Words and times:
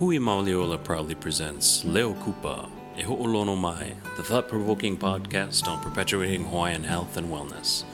Hui 0.00 0.16
Mauliola 0.16 0.82
proudly 0.82 1.14
presents 1.14 1.84
Leo 1.84 2.14
Kupa, 2.14 2.70
E 2.96 3.02
Ho'olono 3.02 3.54
Mai, 3.54 3.92
the 4.16 4.22
thought-provoking 4.22 4.96
podcast 4.96 5.68
on 5.68 5.78
perpetuating 5.82 6.42
Hawaiian 6.46 6.84
health 6.84 7.18
and 7.18 7.28
wellness. 7.28 7.84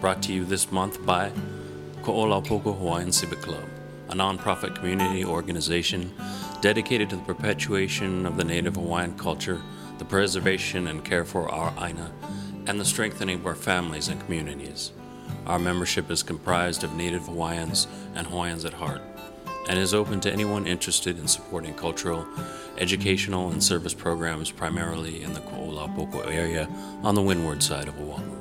Brought 0.00 0.22
to 0.22 0.32
you 0.32 0.44
this 0.44 0.70
month 0.70 1.04
by 1.04 1.32
Ko'olaupoko 2.02 2.78
Hawaiian 2.78 3.10
Civic 3.10 3.40
Club, 3.40 3.64
a 4.10 4.14
non-profit 4.14 4.76
community 4.76 5.24
organization 5.24 6.14
dedicated 6.60 7.10
to 7.10 7.16
the 7.16 7.24
perpetuation 7.24 8.24
of 8.24 8.36
the 8.36 8.44
native 8.44 8.76
Hawaiian 8.76 9.18
culture, 9.18 9.60
the 9.98 10.04
preservation 10.04 10.86
and 10.86 11.04
care 11.04 11.24
for 11.24 11.50
our 11.50 11.74
Aina, 11.84 12.12
and 12.68 12.78
the 12.78 12.84
strengthening 12.84 13.40
of 13.40 13.46
our 13.48 13.56
families 13.56 14.06
and 14.06 14.20
communities. 14.20 14.92
Our 15.46 15.58
membership 15.58 16.08
is 16.08 16.22
comprised 16.22 16.84
of 16.84 16.94
native 16.94 17.26
Hawaiians 17.26 17.88
and 18.14 18.28
Hawaiians 18.28 18.64
at 18.64 18.74
heart 18.74 19.02
and 19.68 19.78
is 19.78 19.94
open 19.94 20.20
to 20.20 20.32
anyone 20.32 20.66
interested 20.66 21.18
in 21.18 21.28
supporting 21.28 21.74
cultural, 21.74 22.26
educational, 22.78 23.50
and 23.50 23.62
service 23.62 23.94
programs 23.94 24.50
primarily 24.50 25.22
in 25.22 25.32
the 25.34 25.40
Ko'olaupoko 25.40 26.26
area 26.26 26.68
on 27.02 27.14
the 27.14 27.22
windward 27.22 27.62
side 27.62 27.88
of 27.88 27.98
Oahu. 28.00 28.36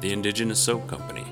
The 0.00 0.12
Indigenous 0.12 0.60
Soap 0.60 0.86
Company. 0.86 1.24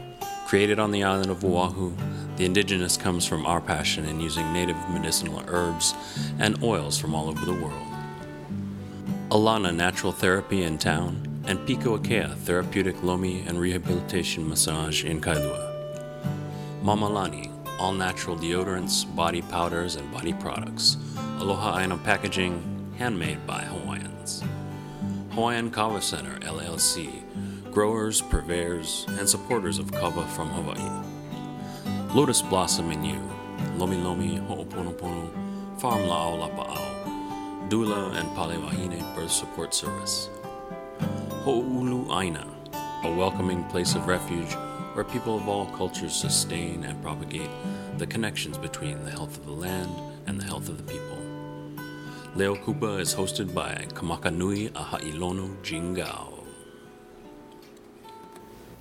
Created 0.47 0.79
on 0.79 0.91
the 0.91 1.03
island 1.03 1.31
of 1.31 1.45
Oahu, 1.45 1.93
the 2.37 2.45
indigenous 2.45 2.97
comes 2.97 3.27
from 3.27 3.47
our 3.47 3.61
passion 3.61 4.05
in 4.07 4.21
using 4.21 4.53
native 4.53 4.77
medicinal 4.91 5.43
herbs 5.47 5.95
and 6.39 6.63
oils 6.63 6.99
from 6.99 7.15
all 7.15 7.29
over 7.29 7.45
the 7.45 7.53
world. 7.53 7.87
Alana 9.31 9.75
Natural 9.75 10.13
Therapy 10.13 10.63
in 10.63 10.77
town, 10.77 11.33
and 11.47 11.67
Pico 11.67 11.99
Akea 11.99 12.35
Therapeutic 12.39 13.03
Lomi 13.03 13.43
and 13.47 13.59
Rehabilitation 13.59 14.49
Massage 14.49 15.05
in 15.05 15.21
Kailua. 15.21 15.71
Mamalani 16.83 17.52
all 17.79 17.93
natural 17.93 18.37
deodorants, 18.37 19.05
body 19.15 19.43
powders, 19.43 19.97
and 19.97 20.11
body 20.13 20.33
products. 20.33 20.97
Aloha 21.39 21.79
Aina 21.79 21.99
packaging, 21.99 22.63
handmade 22.99 23.47
by 23.47 23.63
Hawaiians. 23.63 24.43
Hawaiian 25.31 25.71
Kava 25.71 26.01
Center, 26.01 26.39
LLC, 26.41 27.23
growers, 27.73 28.21
purveyors, 28.21 29.07
and 29.19 29.29
supporters 29.29 29.79
of 29.79 29.91
kava 29.91 30.27
from 30.29 30.49
Hawaii. 30.51 32.15
Lotus 32.15 32.43
Blossom 32.43 32.91
in 32.91 33.03
You, 33.03 33.21
Lomi 33.77 33.97
Lomi 33.97 34.37
Ho'oponopono, 34.37 35.31
Farm 35.81 36.03
La'au 36.03 36.39
Lapa'au, 36.39 37.69
Doula 37.69 38.15
and 38.15 38.29
Palewahine 38.37 39.15
Birth 39.17 39.33
Support 39.33 39.75
Service. 39.75 40.29
Ho'ulu 41.45 42.11
Aina, 42.11 42.47
a 43.05 43.17
welcoming 43.17 43.65
place 43.65 43.95
of 43.95 44.07
refuge 44.07 44.55
where 44.95 45.05
people 45.05 45.37
of 45.37 45.49
all 45.49 45.67
cultures 45.67 46.15
sustain 46.15 46.85
and 46.85 47.03
propagate 47.03 47.51
the 47.99 48.07
connections 48.07 48.59
between 48.59 49.03
the 49.05 49.11
health 49.11 49.39
of 49.39 49.47
the 49.47 49.53
land 49.53 49.91
and 50.27 50.41
the 50.41 50.45
health 50.45 50.69
of 50.69 50.77
the 50.77 50.93
people. 50.93 51.19
Leo 52.35 52.55
is 52.99 53.15
hosted 53.15 53.53
by 53.53 53.87
Kamakanui 53.95 54.71
Ahailono 54.71 55.57
Jingao. 55.63 56.43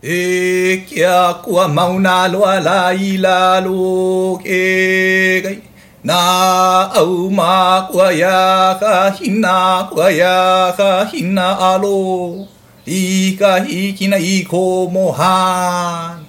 E 0.02 0.86
kia 0.88 1.34
kua 1.44 1.68
mauna 1.68 2.28
loa 2.28 2.60
la 2.60 2.90
i 2.90 3.18
la 3.18 3.60
lo 3.60 4.38
ke 4.38 5.44
gai. 5.44 5.62
Nā 6.04 6.96
au 6.98 7.30
mā 7.30 7.92
kua 7.92 8.08
ia 8.12 8.78
ka 8.80 9.12
hina 9.12 9.88
kua 9.92 10.10
ia 10.10 10.74
ka 10.76 11.06
hina 11.12 11.56
alo. 11.60 12.48
I 12.86 13.38
ka 13.38 13.60
hikina 13.62 14.18
i 14.18 14.46
mohan. 14.92 16.26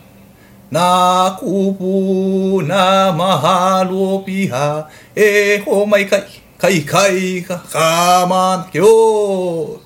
Nā 0.73 1.37
kupu 1.37 2.61
nā 2.65 3.13
mahalo 3.13 4.25
piha 4.25 4.89
e 5.17 5.59
ho 5.65 5.85
mai 5.87 6.05
kai 6.05 6.25
kai 6.59 6.81
kai 6.81 7.45
ka 7.47 7.57
kaman 7.73 8.65
ke 8.73 8.81
o. 8.81 9.81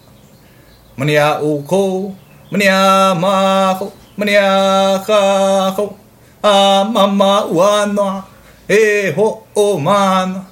Mani 0.96 1.16
a 1.16 1.38
o 1.42 1.62
ko, 1.62 2.14
mani 2.50 2.66
a 2.66 3.14
ma 3.14 3.74
ko, 3.78 3.92
mani 4.16 4.34
a 4.34 5.02
ka 5.06 5.74
ko. 5.76 5.96
A 6.42 6.84
mama 6.84 7.46
ua 7.46 8.24
e 8.68 9.12
ho 9.16 9.42
o 9.54 9.78
mana. 9.78 10.46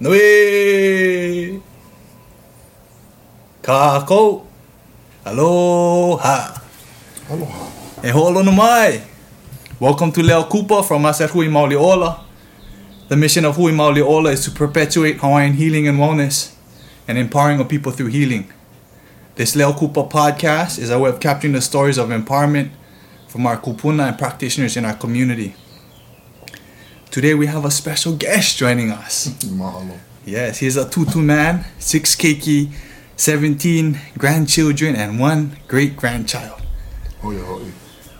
Nui. 0.00 1.60
Ka 3.62 4.04
ko. 4.04 4.47
Aloha. 5.28 6.54
Aloha. 7.30 7.70
E 8.02 8.08
ho'olono 8.10 8.50
mai. 8.50 9.02
Welcome 9.78 10.10
to 10.12 10.22
Leo 10.22 10.44
Kupa 10.44 10.82
from 10.82 11.04
us 11.04 11.20
at 11.20 11.28
Hui 11.28 11.48
Mauliola. 11.48 12.20
The 13.08 13.16
mission 13.16 13.44
of 13.44 13.56
Hui 13.56 13.72
Mauliola 13.72 14.32
is 14.32 14.42
to 14.44 14.50
perpetuate 14.50 15.18
Hawaiian 15.18 15.52
healing 15.52 15.86
and 15.86 15.98
wellness 15.98 16.54
and 17.06 17.18
empowering 17.18 17.60
of 17.60 17.68
people 17.68 17.92
through 17.92 18.06
healing. 18.06 18.50
This 19.34 19.54
Leo 19.54 19.72
Kupa 19.72 20.10
podcast 20.10 20.78
is 20.78 20.88
a 20.88 20.98
way 20.98 21.10
of 21.10 21.20
capturing 21.20 21.52
the 21.52 21.60
stories 21.60 21.98
of 21.98 22.08
empowerment 22.08 22.70
from 23.26 23.46
our 23.46 23.58
kupuna 23.58 24.08
and 24.08 24.18
practitioners 24.18 24.78
in 24.78 24.86
our 24.86 24.94
community. 24.94 25.54
Today 27.10 27.34
we 27.34 27.48
have 27.48 27.66
a 27.66 27.70
special 27.70 28.16
guest 28.16 28.56
joining 28.56 28.90
us. 28.90 29.28
Mahalo. 29.44 29.98
Yes, 30.24 30.58
he's 30.58 30.78
a 30.78 30.88
tutu 30.88 31.20
man, 31.20 31.66
six 31.78 32.16
keiki, 32.16 32.72
17 33.18 33.98
grandchildren, 34.16 34.94
and 34.94 35.18
one 35.18 35.56
great 35.66 35.96
grandchild. 35.96 36.62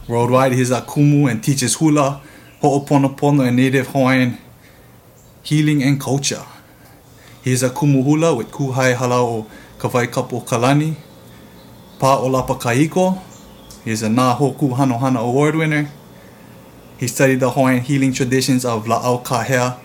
Worldwide, 0.09 0.53
he's 0.53 0.73
a 0.73 0.81
kumu 0.81 1.31
and 1.31 1.43
teaches 1.43 1.75
hula, 1.75 2.21
ho'oponopono, 2.61 3.47
and 3.47 3.57
native 3.57 3.87
Hawaiian 3.87 4.39
healing 5.45 5.85
and 5.85 6.01
culture. 6.01 6.43
He 7.45 7.53
is 7.53 7.63
a 7.63 7.71
kumu 7.71 8.03
hula 8.03 8.35
with 8.35 8.51
Kuhai 8.51 8.95
Hala 8.95 9.23
o 9.23 9.47
Kawai 9.79 10.11
Kapo 10.11 10.41
Kalani, 10.41 10.97
Pa 12.01 12.19
o 12.19 12.27
Lapa 12.27 12.57
Kaiko. 12.57 13.23
He 13.85 13.93
is 13.93 14.03
a 14.03 14.09
Nā 14.09 14.37
Hoku 14.37 14.77
Hanohano 14.77 15.21
Award 15.21 15.55
winner. 15.55 15.89
He 16.99 17.07
studied 17.07 17.39
the 17.39 17.51
Hawaiian 17.51 17.83
healing 17.83 18.13
traditions 18.13 18.65
of 18.65 18.87
La'au 18.87 19.23
Kahea, 19.25 19.79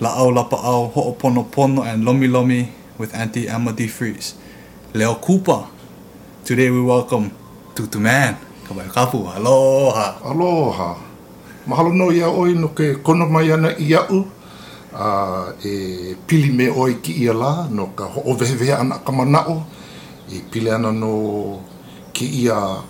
La'au 0.00 0.30
Lapa'au, 0.36 0.92
Ho'oponopono, 0.92 1.82
and 1.86 2.04
Lomi 2.04 2.28
Lomi 2.28 2.72
with 2.98 3.14
Auntie 3.14 3.48
Emma 3.48 3.72
D. 3.72 3.88
Leo 4.92 5.14
Kupa. 5.14 5.68
Today 6.44 6.68
we 6.68 6.82
welcome 6.82 7.30
Tutu 7.76 8.00
Man. 8.00 8.34
Kapu. 8.92 9.22
Aloha. 9.36 10.18
Aloha. 10.24 10.96
Mahalo 11.66 11.94
no 11.94 12.10
ia 12.10 12.26
oi 12.28 12.54
no 12.54 12.68
ke 12.68 12.96
kono 12.96 13.30
mai 13.30 13.52
ana 13.52 13.70
i 13.78 13.94
au. 13.94 14.26
Uh, 14.92 15.52
e 15.64 16.16
pili 16.26 16.50
me 16.50 16.68
oi 16.68 16.94
ki 16.94 17.12
ia 17.22 17.32
la 17.32 17.68
no 17.70 17.86
ka 17.94 18.04
ho'ovehevehe 18.04 18.74
ana 18.74 18.98
ka 18.98 19.12
manao. 19.12 19.64
E 20.28 20.42
pili 20.50 20.70
ana 20.70 20.90
no 20.90 21.62
ki 22.12 22.26
ia 22.42 22.82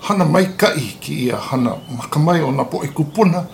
hana 0.00 0.24
mai 0.26 0.52
kai 0.54 0.98
ki 1.00 1.28
ia 1.28 1.36
hana 1.36 1.80
makamai 1.96 2.42
o 2.42 2.50
na 2.50 2.64
po 2.64 2.84
e 2.84 2.88
kupuna 2.88 3.46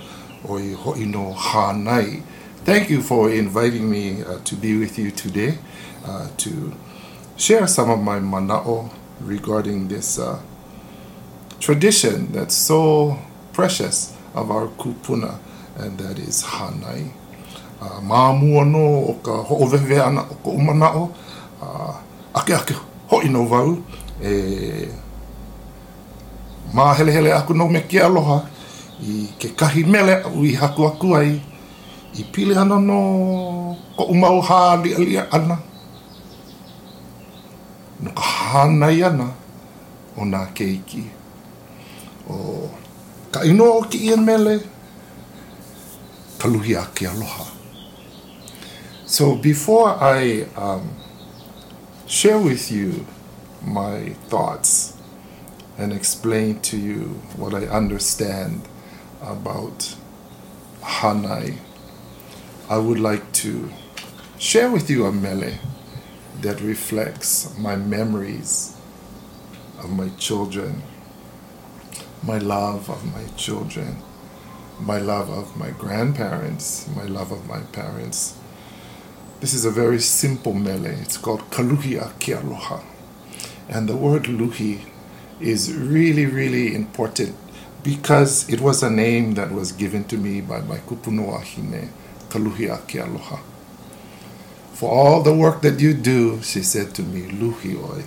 o 0.49 0.59
i 0.59 0.75
hoi 0.75 1.06
hānai. 1.06 2.22
Thank 2.65 2.91
you 2.91 3.03
for 3.03 3.31
inviting 3.31 3.88
me 3.88 4.25
uh, 4.25 4.41
to 4.43 4.56
be 4.56 4.78
with 4.78 4.99
you 4.99 5.12
today 5.12 5.59
uh, 6.05 6.26
to 6.38 6.72
share 7.36 7.66
some 7.66 7.90
of 7.90 8.00
my 8.00 8.18
manao 8.18 8.90
regarding 9.20 9.88
this 9.88 10.18
uh, 10.18 10.38
tradition 11.60 12.30
that's 12.32 12.54
so 12.54 13.18
precious 13.52 14.16
of 14.34 14.50
our 14.50 14.68
kupuna, 14.68 15.38
and 15.78 15.98
that 15.98 16.18
is 16.18 16.42
hanai. 16.44 17.10
Uh, 17.80 18.00
Māmua 18.00 18.64
no 18.70 18.84
o 19.10 19.14
ka 19.22 19.42
ho'ovewe 19.42 20.00
ana 20.00 20.22
o 20.44 20.50
umanao, 20.50 21.14
uh, 21.62 21.94
ake 22.38 22.54
ake 22.54 22.74
hoi 23.08 23.28
no 23.28 23.44
vau, 23.46 23.82
e 24.22 24.88
mā 26.74 26.94
hele 26.96 27.12
hele 27.12 27.32
aku 27.32 27.54
no 27.54 27.68
me 27.68 27.80
ke 27.80 27.98
aloha, 28.02 28.44
i 29.02 29.28
ke 29.38 29.54
kahi 29.56 29.84
mele 29.84 30.22
au 30.24 30.44
i 30.44 30.54
haku 30.54 30.86
aku 30.86 31.14
ai, 31.16 31.40
i 32.14 32.24
pile 32.32 32.56
ana 32.56 32.78
no 32.80 33.76
ko 33.96 34.06
umau 34.06 34.40
hā 34.42 34.82
lia 34.82 35.26
ana, 35.32 35.58
hānai 38.54 39.02
ana 39.02 39.32
o 40.16 40.24
nā 40.24 40.44
keiki. 40.54 41.02
O 42.30 42.70
ka 43.34 43.40
o 43.42 43.82
ki 43.90 43.98
ia 44.08 44.16
mele, 44.16 44.60
ka 46.38 46.48
luhi 46.48 46.76
a 46.78 46.86
ke 46.94 47.08
aloha. 47.10 47.50
So 49.06 49.34
before 49.36 49.88
I 50.00 50.46
um, 50.56 50.94
share 52.06 52.38
with 52.38 52.70
you 52.70 53.06
my 53.62 54.14
thoughts 54.28 54.96
and 55.76 55.92
explain 55.92 56.60
to 56.60 56.76
you 56.76 57.20
what 57.36 57.54
I 57.54 57.66
understand 57.66 58.62
about 59.20 59.96
Hanai, 60.80 61.56
I 62.70 62.78
would 62.78 63.00
like 63.00 63.32
to 63.44 63.70
share 64.38 64.70
with 64.70 64.88
you 64.88 65.06
a 65.06 65.12
mele 65.12 65.58
that 66.44 66.61
reflects 66.62 67.58
my 67.58 67.76
memories 67.76 68.76
of 69.81 69.91
my 69.91 70.11
children, 70.19 70.82
my 72.23 72.38
love 72.38 72.91
of 72.91 73.05
my 73.14 73.25
children, 73.37 73.99
my 74.81 74.99
love 74.99 75.31
of 75.31 75.56
my 75.56 75.70
grandparents, 75.73 76.88
my 76.96 77.05
love 77.05 77.32
of 77.32 77.49
my 77.49 77.61
parents, 77.73 78.35
This 79.41 79.55
is 79.55 79.67
a 79.67 79.70
very 79.70 80.00
simple 80.00 80.55
mele. 80.55 80.87
It's 80.87 81.17
called 81.19 81.43
Kaluhi 81.52 82.02
Aki 82.02 82.32
Aloha. 82.32 82.81
And 83.69 83.88
the 83.88 83.97
word 83.97 84.25
Luhi 84.29 84.81
is 85.40 85.73
really, 85.75 86.26
really 86.26 86.75
important 86.75 87.37
because 87.85 88.49
it 88.50 88.61
was 88.61 88.82
a 88.82 88.90
name 88.90 89.35
that 89.35 89.52
was 89.52 89.73
given 89.73 90.05
to 90.06 90.19
me 90.19 90.40
by 90.43 90.61
my 90.62 90.79
kupunoa 90.79 91.44
hine, 91.44 91.90
Kaluhi 92.31 92.70
Aki 92.70 92.99
Aloha. 92.99 93.38
For 94.75 94.91
all 94.91 95.23
the 95.23 95.32
work 95.32 95.62
that 95.62 95.79
you 95.79 95.94
do, 95.94 96.43
she 96.43 96.62
said 96.62 96.94
to 96.97 97.03
me, 97.03 97.31
Luhi 97.31 97.76
oi, 97.79 98.03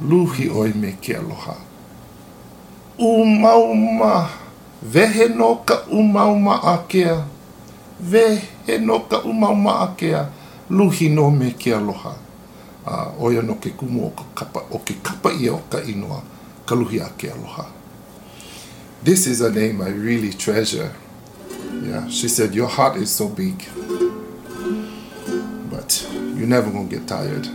Luhi 0.00 0.48
oi 0.48 0.72
me 0.72 0.92
ke 0.92 1.10
aloha. 1.14 1.56
Umauma, 2.98 4.30
vehe 4.82 5.28
no 5.36 5.56
ka 5.56 5.84
umauma 5.92 6.62
akea, 6.62 7.26
vehe 8.00 8.80
no 8.80 9.00
ka 9.00 9.20
umauma 9.20 9.84
akea, 9.86 10.30
luhi 10.70 11.10
no 11.10 11.30
me 11.30 11.52
ke 11.52 11.76
aloha. 11.76 12.16
Uh, 12.86 13.12
oia 13.20 13.42
no 13.42 13.54
ke 13.56 13.76
kumu 13.76 14.06
o, 14.06 14.10
ka 14.10 14.24
kapa, 14.34 14.64
o 14.72 14.78
ke 14.78 14.94
kapa 15.02 15.30
ia 15.30 15.52
o 15.52 15.62
ka 15.68 15.78
inoa, 15.78 16.22
ka 16.64 16.74
luhi 16.74 17.04
a 17.04 17.10
ke 17.10 17.28
aloha. 17.30 17.66
This 19.04 19.26
is 19.26 19.42
a 19.42 19.52
name 19.52 19.82
I 19.82 19.90
really 19.90 20.32
treasure. 20.32 20.94
Yeah, 21.82 22.08
she 22.08 22.28
said, 22.28 22.54
your 22.54 22.68
heart 22.68 22.96
is 22.96 23.10
so 23.10 23.28
big. 23.28 23.62
But 25.82 26.06
you're 26.36 26.46
never 26.46 26.70
gonna 26.70 26.88
get 26.88 27.08
tired. 27.08 27.48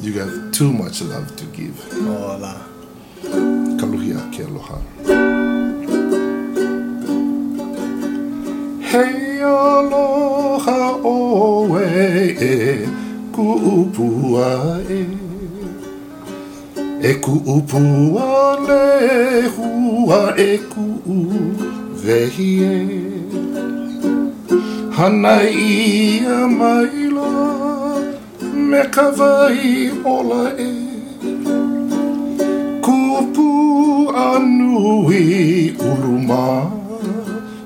You 0.00 0.12
have 0.20 0.52
too 0.52 0.72
much 0.72 1.02
love 1.02 1.34
to 1.34 1.44
give. 1.46 1.76
Ola. 2.06 2.54
Kaluhi 3.78 4.14
a 4.14 4.22
ke 4.30 4.42
aloha. 4.46 4.78
Hei 8.90 9.42
aloha 9.42 10.80
oe 11.02 11.86
e 12.50 12.86
kuupua 13.34 14.80
e 14.88 15.02
E 17.10 17.14
kuupua 17.14 18.56
le 18.68 19.48
hua 19.48 20.22
e 20.38 20.58
kuu 20.58 21.54
vehi 22.04 22.50
e 22.62 23.15
Hana 24.96 25.42
ia 25.44 26.36
maila 26.48 27.30
me 28.68 28.82
ka 28.94 29.10
vai 29.18 29.90
ola 30.12 30.44
e. 30.66 30.68
Kupu 32.86 33.48
anui 34.28 35.76
uluma 35.88 36.46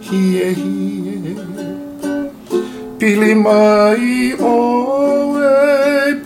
hie 0.06 0.49
hie. 0.61 1.37
Pili 2.99 3.35
mai 3.44 4.35
oe 4.53 5.55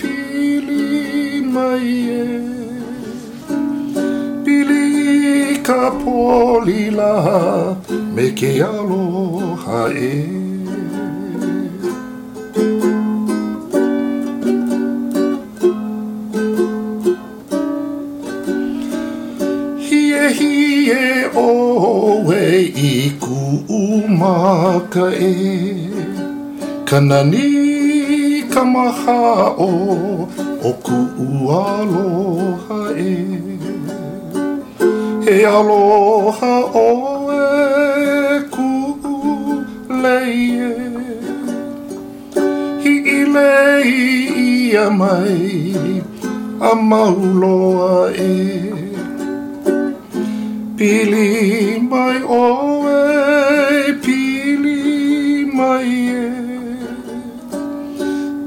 pili 0.00 1.42
mai 1.56 1.90
e. 2.22 2.24
Pili 4.44 5.60
ka 5.68 5.82
polila 6.00 7.12
me 8.14 8.26
ke 8.40 8.54
aloha 8.70 9.82
e 10.12 10.43
hie 20.94 21.28
oe 21.42 22.42
i 22.90 22.92
ku 23.22 23.36
umaka 23.78 25.06
e 25.30 25.34
Kanani 26.88 27.48
ka 28.52 28.62
maha 28.74 29.20
o 29.68 29.70
o 30.68 30.72
ku 30.86 30.98
aloha 31.64 32.80
e 33.10 33.14
He 35.24 35.36
aloha 35.56 36.54
oe 36.84 37.42
ku 38.54 38.70
leie 40.02 40.72
Hi 42.84 42.94
i 43.16 43.20
lei 43.36 43.90
ia 44.46 44.86
mai 45.00 46.02
a 46.70 46.74
mauloa 46.90 48.12
e 48.30 48.73
Pili 50.78 51.78
mai 51.90 52.18
oe, 52.26 53.92
pili 54.04 55.44
mai 55.56 55.92
e. 56.22 56.26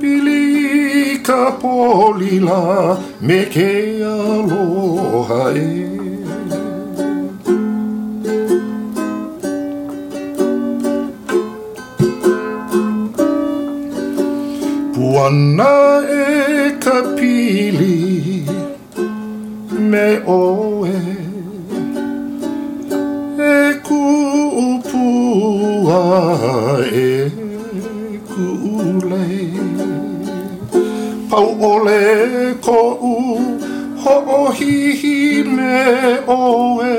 Pili 0.01 1.19
ka 1.27 1.44
polila 1.62 2.62
me 3.21 3.39
ke 3.53 3.71
aloha 4.13 5.44
e. 5.56 5.88
Puana 14.94 15.74
e 16.21 16.71
ka 16.83 16.97
pili 17.18 17.95
me 19.91 20.07
oe 20.27 20.76
e 27.06 27.31
kuulei. 28.30 29.52
Pau 31.30 31.50
ole 31.72 32.04
ko 32.66 32.80
u 33.12 33.16
ho 34.02 34.16
o 34.38 34.42
hihi 34.58 35.18
me 35.56 35.78
oe. 36.28 36.96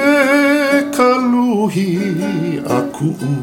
E 0.00 0.82
ka 0.96 1.10
luhi 1.32 1.90
a 2.76 2.80
kuu 2.96 3.34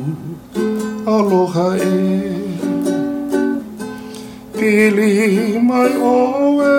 aloha 1.15 1.69
e. 1.77 2.37
Pili 4.57 5.13
mai 5.67 5.93
oe, 6.01 6.75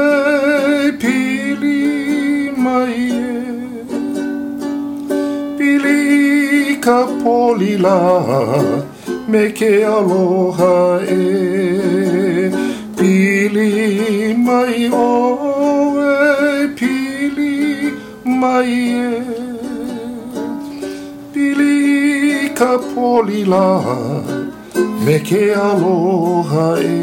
polila 7.78 8.90
me 9.28 9.50
ke 9.52 9.84
aloha 9.84 11.00
e. 11.06 12.50
Pili 12.96 14.34
mai 14.34 14.90
oe, 14.92 16.68
pili 16.78 17.92
mai 18.24 18.72
e. 19.06 19.22
Pili 21.32 22.50
ka 22.54 22.78
polila 22.94 23.66
me 25.04 25.18
ke 25.20 25.54
aloha 25.54 26.68
e. 26.82 26.98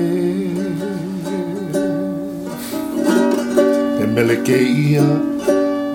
E 4.02 4.06
mele 4.14 4.38
ke 4.44 4.60
ia 4.60 5.08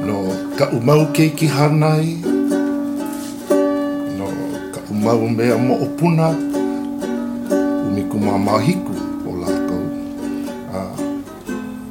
no 0.06 0.18
ka 0.56 0.66
umau 0.72 1.02
ke 1.12 1.28
ki 1.36 1.46
hanai 1.46 2.08
no 2.19 2.19
ka 5.00 5.16
umau 5.16 5.28
mea 5.28 5.56
mo 5.56 5.74
opuna 5.80 6.28
umiku 7.88 8.20
mā 8.20 8.36
mahiku 8.36 8.92
o 9.24 9.32
lātou 9.32 9.82
ah, 10.76 10.92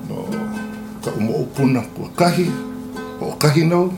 no 0.05 0.29
ka 1.01 1.09
umo 1.17 1.41
opuna 1.41 1.81
kua 1.97 2.09
kahi 2.13 2.45
o 3.17 3.33
kahi 3.33 3.65
nau 3.65 3.89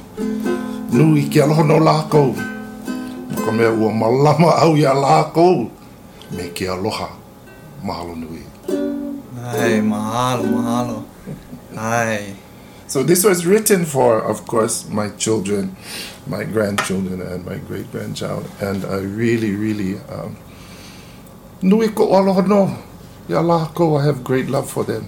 nui 0.95 1.27
ki 1.27 1.43
aloha 1.43 1.63
no 1.67 1.79
lākou 1.83 2.31
no 3.27 3.35
ka 3.35 3.51
mea 3.51 3.71
ua 3.71 3.91
malama 3.91 4.55
au 4.63 4.79
ia 4.79 4.95
lākou 4.95 5.67
me 6.31 6.47
ki 6.55 6.67
aloha. 6.71 7.09
Mahalo 7.83 8.15
nui. 8.15 8.45
Ai, 9.43 9.81
mahalo, 9.81 10.43
mahalo. 10.43 11.03
Ai. 11.75 12.35
So 12.87 13.03
this 13.03 13.23
was 13.23 13.45
written 13.45 13.85
for, 13.85 14.21
of 14.21 14.45
course, 14.45 14.87
my 14.87 15.09
children, 15.17 15.75
my 16.27 16.43
grandchildren, 16.43 17.21
and 17.21 17.45
my 17.45 17.57
great 17.57 17.91
grandchild. 17.91 18.45
And 18.61 18.85
I 18.85 18.99
really, 18.99 19.55
really, 19.55 19.97
um, 20.09 20.37
nui 21.61 21.89
ko 21.89 22.05
aloha 22.13 22.41
no. 22.41 22.77
Ia 23.29 23.41
lako, 23.41 24.01
I 24.01 24.05
have 24.05 24.23
great 24.23 24.49
love 24.49 24.69
for 24.69 24.83
them. 24.83 25.07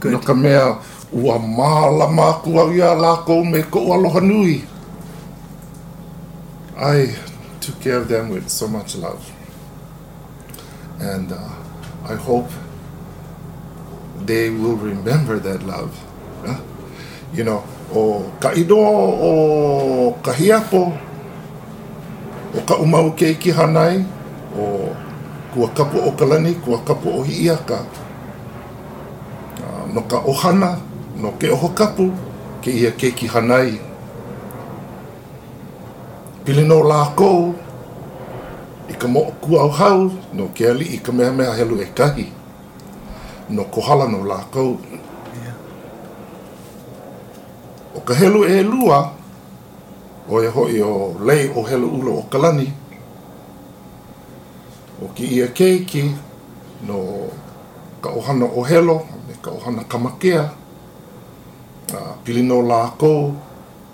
Good. 0.00 0.12
No 0.12 0.18
ka 0.18 0.34
mea, 0.34 0.78
ua 1.12 1.38
mālama 1.38 2.38
aku 2.38 2.58
au 2.58 2.70
ia 2.72 2.94
lako 2.94 3.50
me 3.50 3.62
ko 3.62 3.92
aloha 3.92 4.20
nui. 4.20 4.64
I 6.76 7.16
took 7.60 7.80
care 7.80 7.96
of 7.96 8.08
them 8.08 8.30
with 8.30 8.48
so 8.48 8.68
much 8.68 8.94
love. 8.96 9.32
And 11.00 11.32
uh, 11.32 11.54
I 12.04 12.14
hope 12.14 12.50
they 14.18 14.50
will 14.50 14.76
remember 14.76 15.38
that 15.38 15.62
love. 15.62 15.98
Huh? 16.44 16.60
You 17.32 17.44
know, 17.44 17.64
o 17.94 18.22
ka 18.40 18.52
ido 18.52 18.76
o 18.76 20.12
ka 20.22 20.32
hiapo, 20.32 20.92
o 22.56 22.60
ka 22.68 22.76
umau 22.76 23.12
ke 23.16 23.32
iki 23.32 23.50
hanai, 23.50 24.04
o 24.56 24.92
kua 25.54 25.68
kapu 25.72 25.98
o 25.98 26.12
kalani, 26.12 26.54
kua 26.60 26.78
kapu 26.84 27.08
o 27.08 27.22
hiiaka. 27.22 27.84
No 29.94 30.02
ka 30.04 30.20
ohana, 30.20 30.76
no 31.16 31.32
ke 31.40 31.48
oho 31.48 31.68
kapu, 31.72 32.12
ke 32.60 32.70
ia 32.70 32.90
keiki 32.92 33.26
hanai. 33.26 33.80
Pili 36.44 36.64
no 36.68 36.82
lākou, 36.84 37.54
i 38.88 38.94
ka 38.94 39.08
mo 39.08 39.32
kua 39.40 39.64
au 39.64 39.70
hau, 39.72 40.10
no 40.36 40.52
ke 40.52 40.68
ali 40.68 40.92
i 40.92 40.98
ka 41.00 41.12
mea 41.12 41.32
mea 41.32 41.56
helu 41.56 41.80
e 41.80 41.88
kahi. 41.96 42.28
No 43.48 43.64
kohala 43.64 44.08
no 44.12 44.20
lākou. 44.28 44.76
Ka 48.08 48.14
helu 48.14 48.44
e 48.44 48.62
lua, 48.62 49.12
o 50.30 50.40
e 50.40 50.48
hoi 50.48 50.80
o 50.80 51.12
lei 51.20 51.52
o 51.54 51.60
helu 51.62 51.88
ulo 51.88 52.12
o 52.18 52.22
kalani, 52.32 52.72
o 55.04 55.08
ki 55.12 55.24
ia 55.36 55.48
keiki, 55.48 56.08
no 56.88 57.28
ka 58.00 58.08
ohana 58.08 58.46
o 58.48 58.64
helo, 58.64 59.04
me 59.28 59.34
ka 59.44 59.50
ohana 59.50 59.84
kamakea, 59.84 60.48
uh, 61.92 62.16
pili 62.24 62.42
no 62.42 62.62
lākou, 62.64 63.34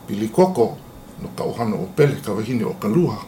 pili 0.07 0.29
koko, 0.29 0.79
no 1.19 1.35
ka 1.35 1.43
ohana 1.43 1.75
o 1.75 1.91
pele, 1.97 2.15
ka 2.23 2.31
wahine 2.33 2.63
o 2.65 2.75
ka 2.79 2.87
luha, 2.87 3.19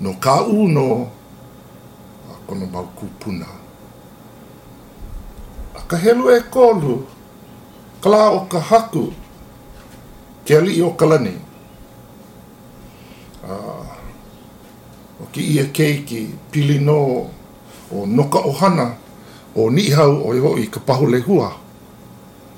no 0.00 0.18
ka 0.18 0.42
u 0.42 0.66
no 0.66 1.06
uh, 1.06 2.38
kono 2.50 2.66
mau 2.66 2.90
kupuna. 2.98 3.46
A 5.78 5.86
ka 5.86 5.96
helu 5.96 6.34
e 6.34 6.42
kolu, 6.50 7.06
kala 8.02 8.30
o 8.34 8.46
ka 8.50 8.58
haku, 8.58 9.12
ke 10.50 10.56
ali 10.58 10.72
i 10.78 10.82
o 10.82 10.90
kalani, 10.98 11.30
uh, 13.46 13.86
o 15.22 15.26
ki 15.30 15.42
ia 15.54 15.64
keiki, 15.70 16.26
pili 16.50 16.80
no, 16.82 17.30
o 17.94 18.06
noka 18.06 18.42
ohana, 18.42 18.96
o 19.54 19.70
nihau 19.70 20.26
o 20.26 20.34
i 20.34 20.40
hoi 20.42 20.66
ka 20.66 20.80
pahu 20.82 21.06
lehua. 21.06 21.52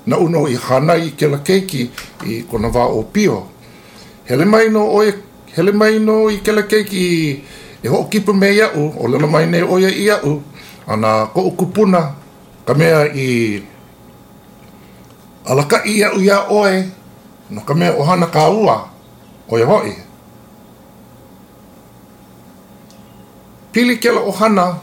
Na 0.09 0.17
uno 0.17 0.47
i 0.49 0.55
hana 0.57 0.95
i 0.97 1.11
ke 1.13 1.29
la 1.29 1.37
keiki 1.37 1.83
i 2.25 2.39
kona 2.49 2.73
wā 2.73 2.87
o 2.97 3.03
pio. 3.03 3.43
Hele 4.25 4.45
mai 4.49 4.73
no 4.73 4.87
oe, 4.89 5.13
hele 5.53 5.71
mai 5.71 5.99
no 5.99 6.31
i 6.33 6.41
ke 6.41 6.51
la 6.51 6.65
keiki 6.65 6.97
i 6.97 7.37
e 7.83 7.93
ho 7.93 8.07
kipa 8.09 8.33
me 8.33 8.49
iau, 8.57 8.89
o 8.97 9.07
lana 9.07 9.27
mai 9.27 9.45
ne 9.45 9.61
oia 9.61 9.93
i 9.93 10.09
iau, 10.09 10.41
ana 10.87 11.29
ko 11.29 11.45
kupuna, 11.51 12.01
ka 12.65 12.73
mea 12.73 13.05
i 13.13 13.61
alaka 15.45 15.85
i 15.85 15.99
iau 16.01 16.17
ia 16.25 16.41
oe, 16.49 17.02
no 17.49 17.61
ka 17.61 17.73
mea 17.73 17.93
ohana 17.97 18.27
ka 18.27 18.49
ua, 18.49 18.77
o 19.49 19.57
i 19.57 19.63
hoi. 19.63 19.93
Pili 23.71 23.97
ke 23.99 24.11
la 24.11 24.21
ohana, 24.21 24.79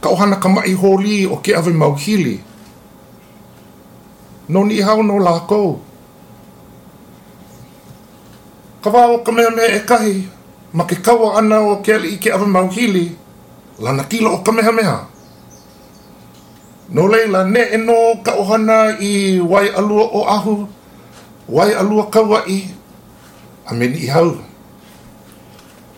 ka 0.00 0.08
ohana 0.10 0.36
ka 0.36 0.48
mai 0.48 0.74
holi 0.74 1.26
o 1.26 1.36
ke 1.36 1.54
ave 1.54 1.72
mau 1.72 1.94
hili. 1.94 2.40
No 4.48 4.64
ni 4.64 4.80
hau 4.80 5.02
no 5.02 5.16
lākou. 5.16 5.78
Ka 8.82 8.90
wā 8.90 9.06
o 9.14 9.18
ka 9.24 9.32
mea 9.32 9.50
mea 9.50 9.76
e 9.78 9.80
kahi, 9.88 10.28
ma 10.72 10.84
ke 10.84 11.00
kaua 11.00 11.38
ana 11.38 11.60
o 11.62 11.80
ke 11.80 11.94
ali 11.94 12.14
i 12.14 12.18
ke 12.18 12.28
ave 12.34 12.46
mau 12.46 12.68
hili, 12.68 13.06
lana 13.78 14.04
kilo 14.04 14.34
o 14.36 14.42
ka 14.44 14.52
meha 14.52 14.72
meha. 14.72 15.13
No 16.94 17.08
leila, 17.08 17.42
ne 17.44 17.60
e 17.74 17.78
no 17.78 18.22
ka 18.22 18.32
ohana 18.38 18.94
i 19.00 19.40
wai 19.40 19.68
alua 19.74 20.04
o 20.14 20.20
ahu, 20.36 20.68
wai 21.48 21.74
alua 21.74 22.06
kaua 22.06 22.46
i, 22.46 22.70
a 23.66 23.74
me 23.74 23.88
ni 23.88 24.06
hau. 24.06 24.36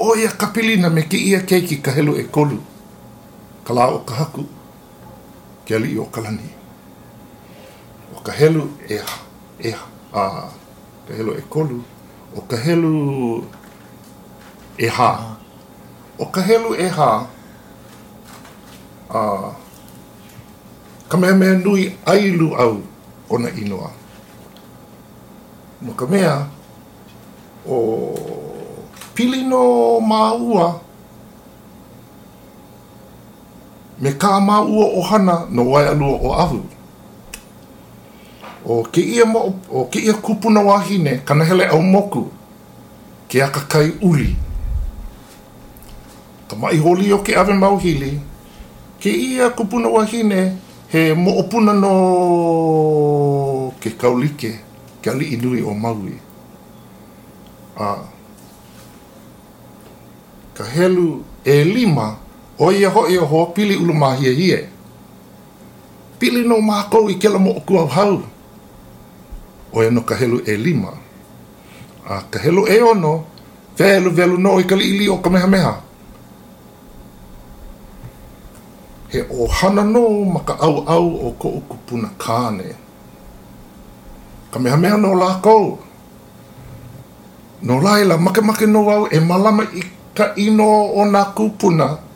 O 0.01 0.17
ia 0.17 0.29
kapilina 0.29 0.89
me 0.91 1.03
ke 1.03 1.19
ia 1.21 1.41
keiki 1.41 1.77
ka 1.85 1.91
helu 1.93 2.17
e 2.17 2.25
kolu 2.25 2.59
ka 3.65 3.75
la 3.75 3.89
o 3.93 3.99
ka 4.09 4.15
haku, 4.15 4.45
ke 5.67 5.75
ali 5.77 5.93
i 5.93 5.99
o 5.99 6.07
kalani. 6.15 6.49
O 8.17 8.21
ka 8.25 8.33
helu 8.33 8.65
e 8.89 8.97
ha, 8.97 9.17
e 9.61 9.71
ha, 9.77 9.85
a, 10.15 10.23
ka 11.09 11.13
helu 11.19 11.33
e 11.37 11.43
kolu, 11.53 11.83
o 12.37 12.41
ka 12.41 12.57
helu 12.57 13.45
e 14.79 14.89
ha. 14.89 15.37
O 16.19 16.25
ka 16.33 16.41
helu 16.41 16.73
e 16.73 16.89
ha, 16.89 17.27
a, 19.11 19.21
ka 21.09 21.17
mea 21.17 21.35
mea 21.35 21.55
nui 21.55 21.93
ailu 22.07 22.57
au 22.57 22.81
ona 23.31 23.51
inoa. 23.51 23.91
No 25.83 25.93
ka 25.93 26.07
mea, 26.07 26.47
o 27.69 28.15
pili 29.15 29.43
no 29.45 30.01
maua, 30.01 30.81
me 34.01 34.11
kā 34.11 34.41
maua 34.41 34.87
o 34.99 35.03
hana 35.03 35.47
no 35.51 35.71
wai 35.71 35.87
alua 35.89 36.19
o 36.23 36.33
ahu. 36.33 36.61
O 38.69 38.83
ke 38.83 39.01
ia, 39.01 39.25
mo, 39.25 39.55
o 39.71 39.85
ke 39.85 39.99
ia 39.99 40.15
kupuna 40.15 40.61
wahine, 40.61 41.21
kana 41.25 41.45
hele 41.45 41.67
au 41.67 41.83
moku, 41.83 42.27
ke 43.29 43.43
aka 43.43 43.61
kai 43.61 43.93
uli. 44.03 44.35
Ka 46.49 46.57
mai 46.57 46.79
holi 46.79 47.13
o 47.13 47.19
ke 47.19 47.37
ave 47.37 47.53
mauhili, 47.53 48.21
ke 49.01 49.11
ia 49.11 49.51
kupuna 49.51 49.89
wahine, 49.89 50.59
he 50.97 51.15
mo 51.15 51.31
opuna 51.41 51.73
no 51.73 51.93
ke 53.81 53.91
kaulike, 54.01 54.51
ke 55.03 55.11
ali 55.11 55.37
inui 55.37 55.61
o 55.63 55.75
maui. 55.75 56.17
Ah. 57.77 58.01
Ka 60.57 60.65
helu 60.65 61.21
e 61.45 61.65
lima, 61.65 62.17
o 62.59 62.73
ia 62.73 62.89
ho 62.89 63.09
ia 63.09 63.21
ho 63.21 63.47
pili 63.53 63.77
ulu 63.77 63.93
mahia 63.93 64.33
hie. 64.33 64.61
Pili 66.19 66.49
no 66.49 66.61
mākou 66.65 67.11
i 67.13 67.19
kela 67.21 67.39
au 67.39 67.87
hau. 67.87 68.23
O 69.73 69.83
ia 69.83 69.91
no 69.91 70.01
ka 70.01 70.17
helu 70.17 70.41
e 70.47 70.57
lima. 70.57 70.93
A 72.09 72.23
ka 72.31 72.39
helu 72.41 72.65
e 72.67 72.81
ono, 72.81 73.25
velu 73.77 74.11
velu 74.11 74.39
no 74.39 74.61
i 74.61 74.65
ka 74.65 74.77
o 75.13 75.19
ka 75.21 75.31
meha 75.31 75.47
meha. 75.47 75.86
He 79.13 79.21
o 79.31 79.47
hana 79.47 79.85
no 79.85 80.25
maka 80.25 80.57
au 80.61 80.85
au 80.87 81.07
o 81.29 81.31
ko 81.39 81.49
o 81.49 81.61
kupuna 81.69 82.09
kāne. 82.19 82.75
Ka 84.51 84.59
meha 84.59 84.77
meha 84.77 84.97
no 84.97 85.15
lākou. 85.15 85.79
No 87.63 87.81
laila, 87.81 88.19
make 88.19 88.43
make 88.43 88.67
no 88.67 88.89
au 88.91 89.07
e 89.11 89.21
malama 89.21 89.65
i 89.75 89.83
ka 90.15 90.33
ino 90.37 90.93
o 90.95 91.05
nā 91.05 91.33
kupuna. 91.35 92.07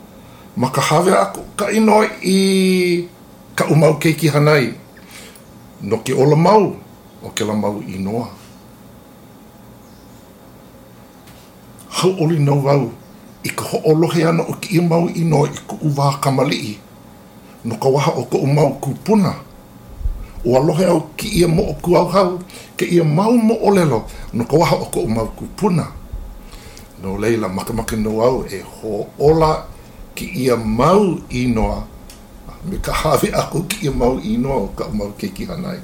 maka 0.57 0.81
hawe 0.81 1.11
aku 1.15 1.41
ka 1.55 1.71
ino 1.71 2.03
i 2.23 3.07
ka 3.55 3.67
umau 3.71 3.95
keiki 3.99 4.27
hanai. 4.27 4.73
No 5.81 6.03
ke 6.03 6.13
ola 6.13 6.35
mau 6.35 6.75
o 7.23 7.27
ke 7.31 7.43
la 7.47 7.55
mau 7.55 7.79
inoa. 7.81 8.27
Hau 11.89 12.11
oli 12.19 12.39
no 12.39 12.59
au 12.67 12.91
i 13.43 13.49
ka 13.49 13.63
ho'olohe 13.63 14.25
ana 14.27 14.43
o 14.43 14.53
ki 14.61 14.77
i 14.77 14.81
mau 14.81 15.09
inoa 15.09 15.49
i 15.49 15.59
ku 15.67 15.77
uwā 15.87 16.19
kamali'i. 16.21 16.77
No 17.65 17.77
ka 17.77 17.89
waha 17.89 18.11
o 18.17 18.25
ka 18.25 18.37
umau 18.37 18.79
kupuna. 18.81 19.35
O 20.45 20.57
alohe 20.57 20.85
au 20.85 21.01
ki 21.17 21.27
ia 21.41 21.47
mo 21.47 21.63
o 21.69 21.73
ku 21.81 21.95
au 21.97 22.07
hau, 22.09 22.39
ke 22.77 22.85
ia 22.85 23.03
mau 23.03 23.37
mo 23.37 23.57
o 23.61 23.71
lelo, 23.71 24.05
no 24.33 24.45
ka 24.45 24.57
waha 24.57 24.75
o 24.75 24.85
ka 24.89 24.99
umau 24.99 25.29
kupuna. 25.37 25.87
No 27.03 27.17
leila 27.17 27.49
makamaka 27.49 27.95
no 27.97 28.21
au 28.21 28.45
e 28.45 28.61
ho 28.61 29.07
ola 29.19 29.65
ki 30.15 30.25
ia 30.45 30.57
mau 30.57 31.17
inoa 31.29 31.91
me 32.65 32.77
ka 32.77 32.93
hawe 32.93 33.31
ako 33.33 33.65
ki 33.65 33.85
ia 33.85 33.91
mau 33.91 34.19
inoa 34.21 34.55
o 34.55 34.67
ka 34.77 34.87
mau 34.93 35.13
keiki 35.17 35.45
hanai. 35.45 35.79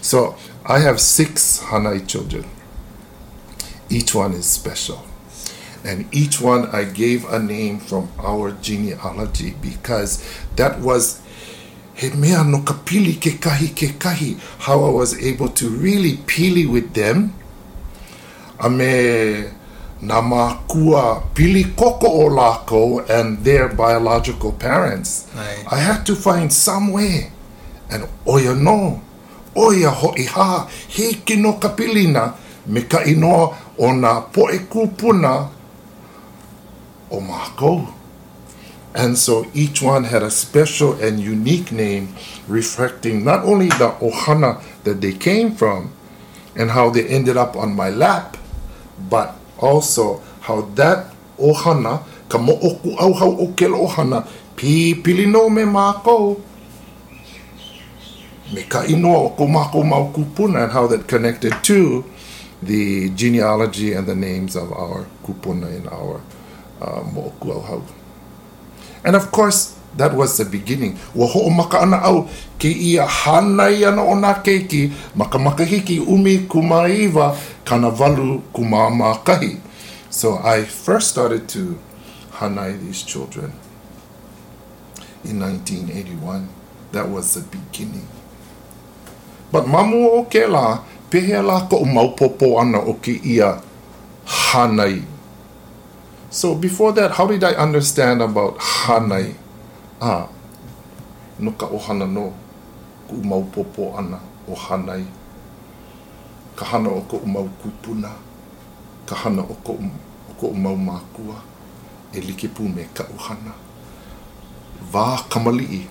So, 0.00 0.34
I 0.64 0.78
have 0.80 1.00
six 1.00 1.60
hanai 1.68 2.06
children. 2.06 2.44
Each 3.90 4.14
one 4.14 4.32
is 4.32 4.46
special. 4.46 5.11
And 5.84 6.06
each 6.14 6.40
one 6.40 6.66
I 6.66 6.84
gave 6.84 7.28
a 7.28 7.38
name 7.38 7.80
from 7.80 8.08
our 8.18 8.52
genealogy 8.52 9.54
because 9.60 10.22
that 10.56 10.78
was 10.78 11.20
he 11.94 12.10
mea 12.10 12.42
no 12.44 12.62
ka 12.62 12.74
ke 12.74 13.38
kahi 13.40 13.74
ke 13.74 13.98
kahi 13.98 14.38
how 14.60 14.84
I 14.84 14.90
was 14.90 15.18
able 15.20 15.48
to 15.48 15.68
really 15.68 16.16
pili 16.26 16.70
with 16.70 16.94
them. 16.94 17.34
Ame 18.62 18.78
me 18.78 19.44
na 20.02 20.20
makua 20.22 21.22
pili 21.34 21.76
koko 21.76 22.06
o 22.06 22.28
lako 22.28 23.08
and 23.10 23.44
their 23.44 23.68
biological 23.68 24.52
parents. 24.52 25.28
Ai. 25.36 25.64
I 25.70 25.78
had 25.78 26.06
to 26.06 26.14
find 26.14 26.52
some 26.52 26.92
way. 26.92 27.30
And 27.90 28.08
oia 28.26 28.54
no, 28.54 29.02
oia 29.54 29.90
ho'i 29.90 30.26
ha, 30.26 30.66
hiki 30.88 31.36
no 31.36 31.54
ka 31.54 31.74
pilina, 31.74 32.34
me 32.66 32.82
ka 32.82 32.98
inoa 33.04 33.54
o 33.78 33.92
nā 33.92 34.32
poe 34.32 34.58
kupuna 34.70 35.50
Oh 37.12 37.18
o 37.18 37.20
mākou. 37.20 37.92
And 38.94 39.16
so 39.16 39.46
each 39.54 39.82
one 39.82 40.04
had 40.04 40.22
a 40.22 40.30
special 40.30 40.92
and 40.94 41.20
unique 41.20 41.72
name 41.72 42.14
reflecting 42.48 43.24
not 43.24 43.44
only 43.44 43.68
the 43.68 43.92
ohana 44.00 44.62
that 44.84 45.00
they 45.00 45.12
came 45.12 45.54
from 45.54 45.92
and 46.56 46.70
how 46.70 46.90
they 46.90 47.06
ended 47.06 47.36
up 47.36 47.56
on 47.56 47.74
my 47.74 47.88
lap, 47.90 48.36
but 49.08 49.36
also 49.58 50.22
how 50.40 50.62
that 50.76 51.12
ohana, 51.38 52.02
ka 52.28 52.38
mo 52.38 52.52
oku 52.60 52.96
au 52.98 53.12
hau 53.12 53.36
o 53.38 53.52
ke 53.52 53.68
me 53.68 55.64
mākou. 55.64 56.40
Me 58.52 58.62
ka 58.68 58.84
inoa 58.84 59.16
o 59.16 59.30
ko 59.30 59.46
mākou 59.46 59.84
mau 59.84 60.12
kupuna 60.12 60.64
and 60.64 60.72
how 60.72 60.86
that 60.86 61.08
connected 61.08 61.52
to 61.64 62.04
the 62.62 63.08
genealogy 63.10 63.92
and 63.92 64.06
the 64.06 64.14
names 64.14 64.54
of 64.54 64.72
our 64.72 65.06
kupuna 65.24 65.74
in 65.74 65.88
our 65.88 66.20
mo 67.12 67.32
oku 67.32 67.52
au 67.52 67.60
hau. 67.60 67.82
And 69.04 69.16
of 69.16 69.30
course, 69.32 69.74
that 69.96 70.14
was 70.14 70.36
the 70.38 70.44
beginning. 70.44 70.98
Wa 71.14 71.26
ho 71.26 71.50
maka 71.50 71.80
ana 71.80 72.00
au 72.02 72.28
ke 72.58 72.70
ia 72.70 73.06
hanai 73.06 73.84
ana 73.86 74.02
o 74.02 74.14
nā 74.14 74.42
keiki 74.42 74.92
maka 75.14 75.38
maka 75.38 75.64
hiki 75.64 76.00
umi 76.00 76.38
kumaiwa 76.48 77.36
kana 77.64 77.88
walu 77.88 78.42
kumama 78.52 79.18
kahi. 79.24 79.60
So 80.10 80.38
I 80.38 80.64
first 80.64 81.08
started 81.08 81.48
to 81.50 81.78
hanai 82.38 82.80
these 82.80 83.02
children 83.02 83.52
in 85.24 85.40
1981. 85.40 86.48
That 86.92 87.08
was 87.08 87.34
the 87.34 87.40
beginning. 87.40 88.06
But 89.50 89.64
mamu 89.64 90.12
o 90.12 90.24
ke 90.24 90.48
la, 90.48 90.84
pehe 91.10 91.40
la 91.44 91.66
ko 91.68 91.84
maupopo 91.84 92.60
ana 92.60 92.80
o 92.80 92.94
ke 92.94 93.20
ia 93.24 93.60
hanai. 94.24 95.11
So 96.32 96.54
before 96.54 96.92
that, 96.94 97.10
how 97.10 97.26
did 97.26 97.44
I 97.44 97.52
understand 97.52 98.22
about 98.22 98.56
hanai? 98.56 99.36
Ah, 100.00 100.32
no 101.38 101.52
ka 101.52 101.68
ohana 101.68 102.08
no, 102.08 102.32
ku 103.06 103.20
maupopo 103.20 103.92
ana 103.98 104.16
o 104.48 104.56
hanai. 104.56 105.04
Ka 106.56 106.64
hana 106.64 106.88
o 106.88 107.04
ko 107.04 107.20
mau 107.28 107.44
kupuna, 107.60 108.16
ka 109.04 109.14
hana 109.14 109.44
o 109.44 109.54
ko, 109.60 109.76
o 109.76 110.32
ko 110.40 110.56
mau 110.56 110.72
mākua, 110.72 111.36
e 112.16 112.24
like 112.24 112.48
pu 112.48 112.64
me 112.64 112.88
ka 112.96 113.04
ohana. 113.12 113.52
Vā 114.88 115.28
kamali'i, 115.28 115.84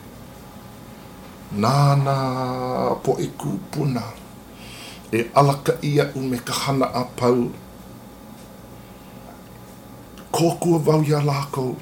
nāna 1.53 2.97
po 3.05 3.13
e 3.21 3.29
kupuna, 3.37 4.09
e 5.13 5.29
alaka 5.37 5.77
ia 5.85 6.09
u 6.15 6.25
me 6.25 6.41
a 6.41 7.05
pau, 7.15 7.51
kōkua 10.31 10.79
vau 10.79 11.03
ia 11.03 11.19
lākou, 11.19 11.75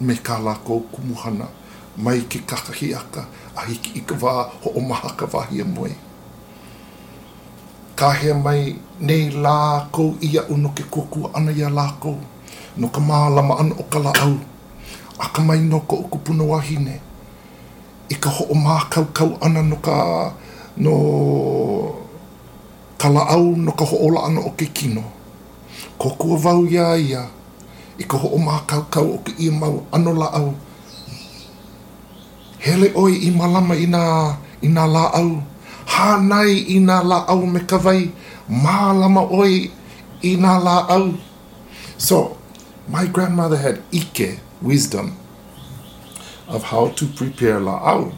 me 0.00 0.14
kā 0.14 0.38
lākou 0.42 0.82
kumuhana, 0.90 1.46
mai 1.96 2.20
ki 2.28 2.40
kakahiaka, 2.48 3.24
a 3.56 3.66
hiki 3.68 4.00
i 4.00 4.02
ka 4.06 4.16
wā 4.18 4.32
ho 4.62 4.72
o 4.74 4.80
maha 4.80 5.12
ka 5.16 5.28
wahia 5.32 5.64
moe. 5.64 5.92
Ka 7.94 8.10
hea 8.10 8.34
mai 8.34 8.74
nei 9.00 9.30
lākou 9.30 10.16
ia 10.20 10.42
uno 10.50 10.74
ke 10.74 10.88
kōkua 10.90 11.30
ana 11.34 11.52
ia 11.52 11.70
lākou, 11.70 12.18
no 12.76 12.88
ka 12.88 13.00
mālama 13.00 13.60
ana 13.62 13.78
o 13.78 13.86
ka 13.92 14.02
la 14.02 14.12
au, 14.26 14.36
a 15.18 15.30
ka 15.30 15.42
mai 15.42 15.60
no 15.62 15.80
ko 15.86 16.02
o 16.02 16.10
kupuna 16.10 16.50
wahine, 16.50 17.00
i 18.10 18.14
ka 18.14 18.30
ho 18.30 18.50
o 18.50 18.54
mā 18.58 18.82
kau 18.90 19.06
kau 19.14 19.36
ana 19.40 19.62
no 19.62 19.76
ka, 19.78 19.96
no 20.76 20.94
ka 22.98 23.08
la 23.08 23.28
au 23.36 23.54
no 23.56 23.72
ka 23.78 23.84
ho 23.86 24.06
ola 24.08 24.26
ana 24.26 24.40
o 24.42 24.56
ke 24.58 24.72
kino. 24.74 25.04
Ko 26.00 26.16
kua 26.18 26.36
vau 26.36 26.64
ia 26.66 26.96
ia, 26.96 27.28
i 28.00 28.06
ka 28.08 28.18
ho 28.18 28.32
o 28.36 28.40
mā 28.40 28.62
kau 28.66 28.86
kau 28.90 29.14
o 29.14 29.18
ke 29.24 29.34
ia 29.38 29.52
mau 29.52 29.84
ano 29.92 30.12
la 30.16 30.30
au. 30.40 30.54
Hele 32.60 32.90
oi 32.96 33.12
i 33.28 33.30
malama 33.30 33.76
i 33.76 33.86
nā, 33.88 34.02
i 34.64 34.68
nā 34.68 34.86
la 34.88 35.04
au. 35.20 35.36
Hānai 35.90 36.56
i 36.76 36.78
nā 36.80 37.00
la 37.04 37.24
au 37.28 37.44
me 37.46 37.60
ka. 37.68 37.80
Mālama 38.50 39.26
oi 39.30 39.70
i 40.22 40.36
nā 40.36 40.56
la 40.64 40.76
au. 40.96 41.14
So, 41.96 42.36
my 42.88 43.06
grandmother 43.06 43.56
had 43.56 43.82
ike, 43.92 44.40
wisdom, 44.62 45.16
of 46.48 46.64
how 46.64 46.88
to 46.96 47.06
prepare 47.06 47.60
la 47.60 47.78
au. 47.84 48.12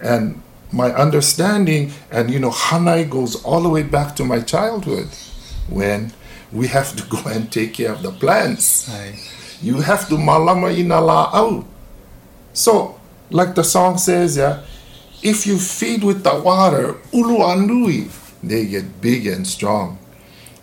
And 0.00 0.40
my 0.72 0.90
understanding, 0.94 1.92
and 2.10 2.30
you 2.30 2.38
know, 2.38 2.50
Hanai 2.50 3.10
goes 3.10 3.36
all 3.44 3.62
the 3.62 3.68
way 3.68 3.82
back 3.82 4.16
to 4.16 4.24
my 4.24 4.40
childhood 4.40 5.08
when 5.68 6.12
we 6.52 6.68
have 6.68 6.94
to 6.96 7.02
go 7.08 7.18
and 7.30 7.50
take 7.50 7.74
care 7.74 7.92
of 7.92 8.02
the 8.02 8.12
plants. 8.12 8.88
Ai. 8.88 9.16
You 9.62 9.80
have 9.80 10.08
to 10.08 10.16
malama 10.16 10.76
ina 10.76 11.00
la 11.00 11.30
au. 11.32 11.64
So, 12.52 13.00
like 13.30 13.54
the 13.54 13.64
song 13.64 13.96
says, 13.96 14.36
yeah, 14.36 14.60
if 15.22 15.46
you 15.46 15.58
feed 15.58 16.04
with 16.04 16.22
the 16.22 16.34
water, 16.40 16.96
ulu 17.12 17.38
anui, 17.38 18.10
they 18.42 18.66
get 18.66 19.00
big 19.00 19.26
and 19.26 19.46
strong. 19.46 19.98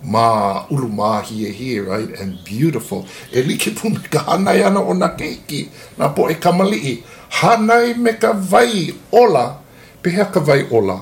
Ma 0.04 0.66
ulu 0.70 0.88
ma 0.88 1.22
here 1.22 1.52
here, 1.52 1.84
right? 1.90 2.10
And 2.20 2.44
beautiful. 2.44 3.08
E 3.34 3.42
like 3.42 3.72
pu 3.72 3.90
me 3.90 4.00
ka 4.12 4.20
hanai 4.20 4.64
ana 4.66 4.84
o 4.84 4.94
na 4.94 5.10
keiki, 5.16 5.70
na 5.98 6.10
po 6.14 6.30
e 6.30 6.36
kamali'i. 6.36 7.04
Hanai 7.42 7.98
me 7.98 8.14
ka 8.14 8.34
vai 8.34 8.94
ola, 9.12 9.58
pehea 10.04 10.32
ka 10.32 10.40
vai 10.40 10.70
ola, 10.72 11.02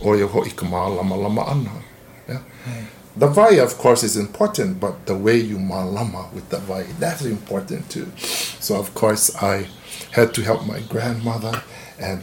o 0.00 0.14
e 0.14 0.22
ho 0.22 0.44
i 0.44 0.50
ka 0.50 0.64
lama 0.66 1.16
lama 1.16 1.42
ana. 1.42 1.70
Yeah? 2.28 2.42
The 3.16 3.26
vai, 3.26 3.58
of 3.58 3.76
course, 3.76 4.04
is 4.04 4.16
important, 4.16 4.78
but 4.78 5.06
the 5.06 5.16
way 5.16 5.36
you 5.36 5.58
malama 5.58 6.32
with 6.32 6.48
the 6.48 6.58
vai, 6.58 6.84
that's 6.98 7.24
important 7.24 7.90
too. 7.90 8.06
So, 8.16 8.76
of 8.76 8.94
course, 8.94 9.34
I 9.42 9.66
had 10.12 10.32
to 10.34 10.42
help 10.42 10.64
my 10.64 10.78
grandmother 10.88 11.62
and 11.98 12.22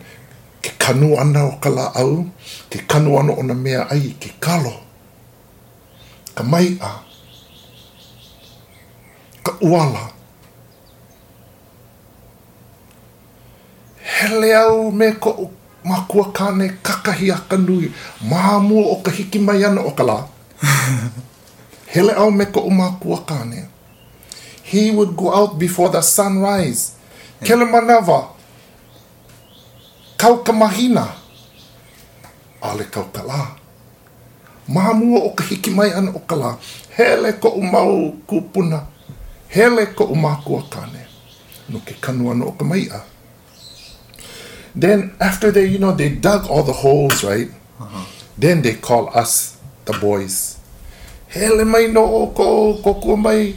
ke 0.63 0.71
kanu 0.79 1.19
ana 1.19 1.47
o 1.47 1.57
ka 1.59 1.69
la 1.69 1.91
au, 1.93 2.31
ke 2.71 2.87
kanu 2.87 3.19
ana 3.19 3.35
o 3.35 3.41
na 3.41 3.53
mea 3.53 3.85
ai, 3.91 4.15
ke 4.19 4.39
kalo, 4.39 4.79
ka 6.33 6.43
mai 6.43 6.77
a, 6.79 7.03
ka 9.43 9.51
uala. 9.61 10.13
Hele 13.99 14.55
au 14.55 14.89
me 14.91 15.11
ko 15.19 15.51
makua 15.83 16.31
kane 16.31 16.79
kakahi 16.81 17.29
a 17.29 17.37
kanui, 17.43 17.91
mahamua 18.23 18.87
o 18.87 19.01
ka 19.03 19.11
hiki 19.11 19.39
mai 19.39 19.63
ana 19.63 19.83
o 19.83 19.91
ka 19.91 20.03
la. 20.03 20.27
Hele 21.93 22.13
au 22.15 22.31
me 22.31 22.45
ko 22.45 22.61
o 22.61 22.69
makua. 22.69 23.23
He 24.63 24.91
would 24.91 25.15
go 25.15 25.33
out 25.33 25.57
before 25.57 25.89
the 25.89 26.01
sunrise. 26.01 26.95
Kele 27.43 27.65
manawa. 27.65 28.29
Kau 30.17 30.43
ka 30.43 30.51
mahina. 30.51 31.07
Ale 32.61 32.83
kau 32.91 33.09
ka 33.13 33.23
la. 33.23 33.55
Mahamua 34.67 35.19
o 35.23 35.29
ka 35.33 35.43
hiki 35.43 35.69
mai 35.71 35.91
ana 35.93 36.11
o 36.11 36.19
ka 36.19 36.35
la. 36.35 36.57
Hele 36.97 37.33
ko 37.39 37.49
o 37.49 37.61
mau 37.61 38.11
kupuna. 38.27 38.87
Hele 39.47 39.85
ko 39.95 40.05
o 40.05 40.15
makua 40.15 40.63
kane. 40.69 41.07
No 41.69 41.79
ke 41.79 41.93
kanu 42.01 42.31
ana 42.31 42.45
o 42.45 42.51
ka 42.51 42.65
mai 42.65 42.87
a. 42.91 43.01
Then 44.77 45.15
after 45.19 45.49
they, 45.49 45.65
you 45.65 45.79
know, 45.79 45.91
they 45.91 46.09
dug 46.09 46.45
all 46.47 46.61
the 46.61 46.73
holes, 46.73 47.23
right? 47.23 47.49
Uh-huh. 47.79 48.05
Then 48.37 48.61
they 48.61 48.75
call 48.75 49.09
us, 49.09 49.56
the 49.87 49.97
boys. 49.99 50.57
Hele 51.31 51.65
mai 51.65 51.87
no 51.87 52.03
o 52.05 52.27
ko, 52.35 52.77
ko 52.83 52.93
kua 52.99 53.17
mai. 53.17 53.55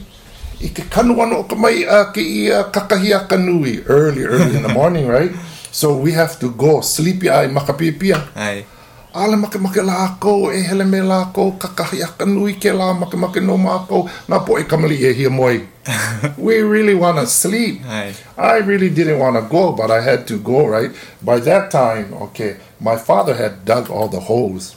I 0.61 0.67
ke 0.69 0.83
kanu 0.89 1.19
ana 1.21 1.37
o 1.37 1.43
ka 1.43 1.55
mai 1.55 1.83
a 1.83 2.11
ke 2.11 2.23
kakahi 2.71 3.11
a 3.15 3.27
kanui. 3.27 3.83
Early, 3.87 4.23
early 4.23 4.55
in 4.57 4.63
the 4.63 4.69
morning, 4.73 5.07
right? 5.17 5.31
So 5.71 5.95
we 5.97 6.11
have 6.13 6.39
to 6.39 6.51
go. 6.51 6.81
Sleepy 6.81 7.29
eye 7.29 7.47
makapipia. 7.47 8.27
Ai. 8.35 8.65
Ale 9.13 9.35
make 9.35 9.59
make 9.59 9.83
la 9.83 10.15
ko 10.19 10.51
e 10.51 10.61
hele 10.63 10.85
me 10.85 11.01
la 11.01 11.31
ko 11.31 11.51
kakahi 11.59 12.01
a 12.03 12.07
kanui 12.07 12.55
ke 12.59 12.71
la 12.73 12.93
make 12.93 13.15
make 13.19 13.41
no 13.43 13.57
ma 13.57 13.85
ko 13.85 14.07
na 14.27 14.39
po 14.39 14.57
e 14.57 14.63
kamali 14.63 14.99
e 15.03 15.13
hia 15.13 15.29
moi. 15.29 15.59
we 16.37 16.61
really 16.61 16.93
want 16.95 17.17
to 17.17 17.25
sleep. 17.27 17.81
Ai. 17.85 18.13
I 18.37 18.57
really 18.57 18.89
didn't 18.89 19.19
want 19.19 19.35
to 19.35 19.41
go, 19.49 19.71
but 19.71 19.89
I 19.91 20.01
had 20.01 20.27
to 20.27 20.37
go, 20.37 20.65
right? 20.67 20.91
By 21.21 21.39
that 21.39 21.71
time, 21.71 22.13
okay, 22.29 22.57
my 22.79 22.95
father 22.97 23.33
had 23.35 23.65
dug 23.65 23.89
all 23.89 24.07
the 24.07 24.19
holes. 24.19 24.75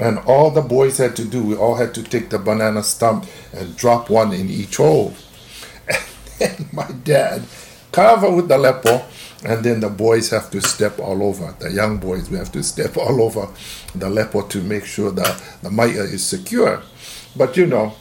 And 0.00 0.18
all 0.20 0.50
the 0.50 0.60
boys 0.60 0.98
had 0.98 1.14
to 1.16 1.24
do, 1.24 1.42
we 1.42 1.56
all 1.56 1.76
had 1.76 1.94
to 1.94 2.02
take 2.02 2.30
the 2.30 2.38
banana 2.38 2.82
stump 2.82 3.26
and 3.52 3.76
drop 3.76 4.10
one 4.10 4.32
in 4.32 4.50
each 4.50 4.76
hole. 4.76 5.14
And 6.40 6.50
then 6.58 6.68
my 6.72 6.90
dad 7.04 7.44
cover 7.92 8.28
with 8.28 8.48
the 8.48 8.58
lepo, 8.58 9.04
and 9.44 9.64
then 9.64 9.78
the 9.78 9.88
boys 9.88 10.30
have 10.30 10.50
to 10.50 10.60
step 10.60 10.98
all 10.98 11.22
over. 11.22 11.54
The 11.60 11.70
young 11.70 11.98
boys, 11.98 12.28
we 12.28 12.36
have 12.38 12.50
to 12.52 12.62
step 12.64 12.96
all 12.96 13.22
over 13.22 13.48
the 13.94 14.08
lepo 14.08 14.48
to 14.50 14.60
make 14.60 14.84
sure 14.84 15.12
that 15.12 15.40
the 15.62 15.70
maya 15.70 16.02
is 16.02 16.26
secure. 16.26 16.82
But 17.36 17.56
you 17.56 17.66
know, 17.66 17.94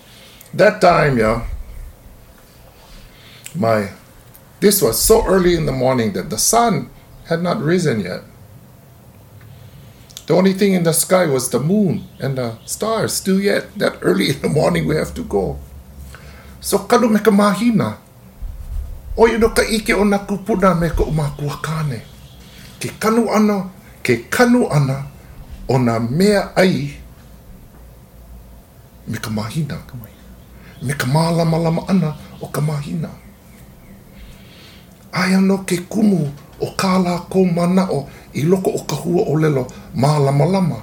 that 0.56 0.82
time, 0.82 1.19
yeah, 1.19 1.47
my 3.53 3.91
this 4.60 4.82
was 4.82 4.99
so 4.99 5.25
early 5.27 5.56
in 5.56 5.65
the 5.65 5.71
morning 5.71 6.13
that 6.13 6.29
the 6.29 6.38
sun 6.38 6.89
had 7.27 7.43
not 7.43 7.62
risen 7.62 7.99
yet. 7.99 8.21
The 10.25 10.33
only 10.33 10.53
thing 10.53 10.73
in 10.73 10.83
the 10.83 10.93
sky 10.93 11.25
was 11.27 11.49
the 11.49 11.59
moon 11.59 12.07
and 12.19 12.38
the 12.38 12.55
stars. 12.65 13.13
Still 13.13 13.41
yet, 13.41 13.75
that 13.77 13.99
early 14.01 14.29
in 14.31 14.39
the 14.39 14.47
morning 14.47 14.88
we 14.88 14.95
have 14.95 15.13
to 15.15 15.23
go. 15.23 15.59
So 16.62 16.79
kanu 16.88 17.12
me 17.12 17.19
ka 17.19 17.31
mahina. 17.31 17.97
O 19.17 19.27
you 19.27 19.38
no 19.38 19.49
ka 19.49 19.63
ike 19.67 19.91
o 19.91 20.03
na 20.03 20.23
kupuna 20.23 20.79
me 20.79 20.89
ko 20.95 21.12
umakua 21.12 21.59
kane. 21.62 22.01
Ke 22.79 22.95
kanu 22.99 23.27
ana, 23.27 23.67
ke 24.01 24.31
kanu 24.31 24.71
ana 24.71 25.12
o 25.67 25.77
na 25.77 25.99
mea 25.99 26.55
ai 26.55 26.95
me 29.07 29.17
ka 29.19 29.29
mahina. 29.29 29.83
Me 30.81 30.93
ka 30.93 31.05
mālama 31.05 31.59
lama 31.59 31.83
ana 31.89 32.15
o 32.39 32.47
ka 32.47 32.62
mahina. 32.62 33.12
Ai 35.12 35.36
ano 35.36 35.67
ke 35.67 35.83
kumu 35.83 36.31
o 36.63 36.71
kā 36.80 36.95
la 37.04 37.17
kou 37.30 37.45
manao 37.45 38.06
i 38.34 38.43
loko 38.47 38.71
o 38.71 38.82
ka 38.88 38.95
hua 38.95 39.28
o 39.28 39.36
lelo 39.38 39.67
mā 39.95 40.15
lama 40.26 40.45
lama. 40.45 40.80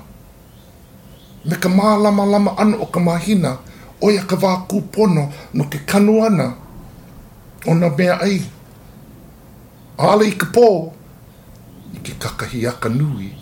Me 1.45 1.57
ka 1.57 1.69
mā 1.73 1.97
lama 2.03 2.27
lama 2.27 2.55
ano 2.59 2.83
o 2.85 2.87
ka 2.87 3.01
mahina, 3.01 3.57
o 4.01 4.11
ia 4.11 4.25
ka 4.29 4.37
wā 4.37 4.53
kūpono 4.69 5.29
no 5.55 5.65
ke 5.73 5.81
kanuana 5.87 6.53
o 7.67 7.75
na 7.75 7.89
mea 7.89 8.19
ai. 8.21 8.41
Ale 10.01 10.29
i 10.29 10.37
ka 10.37 10.47
pō, 10.53 10.69
i 11.97 12.03
ke 12.05 12.17
kakahi 12.21 12.67
aka 12.69 12.89
nui, 12.89 13.33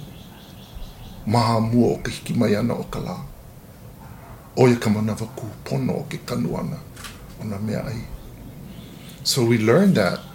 maha 1.27 1.61
mua 1.61 1.95
o 1.95 1.99
ke 2.03 2.11
hiki 2.11 2.39
mai 2.39 2.55
ana 2.59 2.75
o 2.75 2.87
ka 2.91 3.03
la. 3.03 3.19
O 4.59 4.69
ia 4.69 4.79
ka 4.79 4.91
manawa 4.91 5.29
kūpono 5.39 6.01
o 6.03 6.07
ke 6.11 6.23
kanuana 6.27 6.79
o 7.41 7.51
na 7.51 7.59
mea 7.59 7.83
ai. 7.87 8.03
So 9.23 9.45
we 9.45 9.59
learn 9.59 9.95
that. 9.95 10.28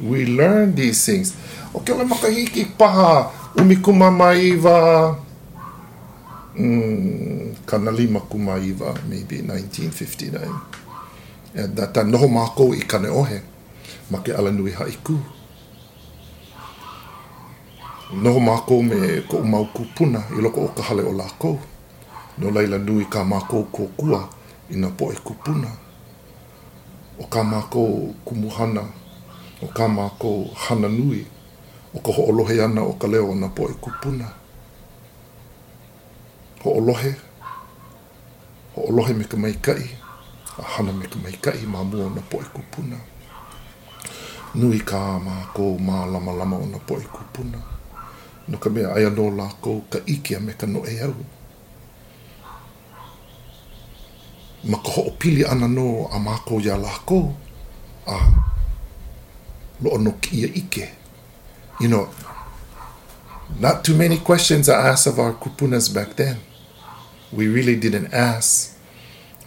We 0.00 0.26
learn 0.26 0.74
these 0.74 1.04
things. 1.04 1.34
O 1.74 1.80
ke 1.80 1.92
ole 1.92 2.04
makahiki 2.04 2.64
paha 2.78 3.30
umikuma 3.56 4.10
maiva 4.10 5.16
mm, 6.56 7.54
maybe 9.08 9.42
1959. 9.42 10.60
And 11.54 11.76
that 11.76 11.94
noho 11.94 12.28
mākou 12.28 12.76
i 12.76 12.84
kane 12.86 13.08
ohe, 13.08 13.40
ma 14.10 14.18
ke 14.18 14.30
ala 14.30 14.50
haiku. 14.52 15.18
Noho 18.14 18.40
mākou 18.40 18.82
me 18.82 19.22
ko 19.28 19.42
mau 19.42 19.66
kupuna 19.74 20.22
i 20.30 20.40
loko 20.40 20.70
o 20.70 20.82
hale 20.82 21.02
o. 21.02 21.58
No 22.38 22.50
leila 22.50 22.78
nui 22.78 23.04
ka 23.04 23.24
mākou 23.24 23.66
kōkua 23.72 24.28
i 24.70 24.76
na 24.76 24.90
po 24.90 25.10
e 25.12 25.16
kupuna. 25.16 25.68
O 27.18 27.26
ka 27.26 27.42
mākou 27.42 28.14
kumuhana, 28.24 28.84
o 29.62 29.66
ka 29.74 29.88
mākou 29.90 30.46
hana 30.54 30.88
nui, 30.88 31.24
o 31.94 31.98
ka 31.98 32.12
ho'olohe 32.14 32.60
ana 32.62 32.84
o 32.86 32.92
ka 32.94 33.08
leo 33.10 33.34
na 33.34 33.48
po 33.48 33.66
e 33.70 33.74
kupuna. 33.74 34.28
Ho'olohe, 36.62 37.14
ho'olohe 38.76 39.14
me 39.14 39.24
ka 39.24 39.36
maikai, 39.36 39.88
a 40.58 40.62
hana 40.62 40.92
me 40.92 41.06
ka 41.06 41.18
maikai 41.18 41.66
ma 41.66 41.82
mua 41.82 42.10
na 42.10 42.22
po 42.30 42.38
e 42.42 42.46
kupuna. 42.54 42.98
Nui 44.54 44.78
ka 44.80 45.18
mākou 45.18 45.78
mā 45.82 46.06
lama 46.06 46.32
lama 46.38 46.56
o 46.62 46.66
na 46.66 46.78
po 46.78 46.98
e 46.98 47.06
kupuna. 47.10 47.58
No 48.48 48.58
ka 48.58 48.70
mea 48.70 48.94
aia 48.94 49.10
no 49.10 49.26
lākou 49.34 49.82
ka 49.90 49.98
ikia 50.06 50.40
me 50.40 50.54
ka 50.54 50.66
no 50.66 50.86
e 50.86 50.94
au. 51.02 51.16
Ma 54.70 54.78
ka 54.78 54.94
ho'opili 54.94 55.44
ana 55.44 55.66
no 55.66 56.06
a 56.12 56.22
mākou 56.22 56.62
ia 56.62 56.78
lākou, 56.78 57.34
a 58.06 58.16
no 59.80 60.12
ki 60.20 60.42
ia 60.42 60.48
ike. 60.48 60.90
You 61.80 61.88
know, 61.88 62.08
not 63.60 63.84
too 63.84 63.94
many 63.94 64.18
questions 64.18 64.68
are 64.68 64.80
asked 64.80 65.06
of 65.06 65.18
our 65.18 65.32
kupunas 65.32 65.92
back 65.92 66.16
then. 66.16 66.38
We 67.32 67.46
really 67.46 67.76
didn't 67.76 68.12
ask, 68.12 68.76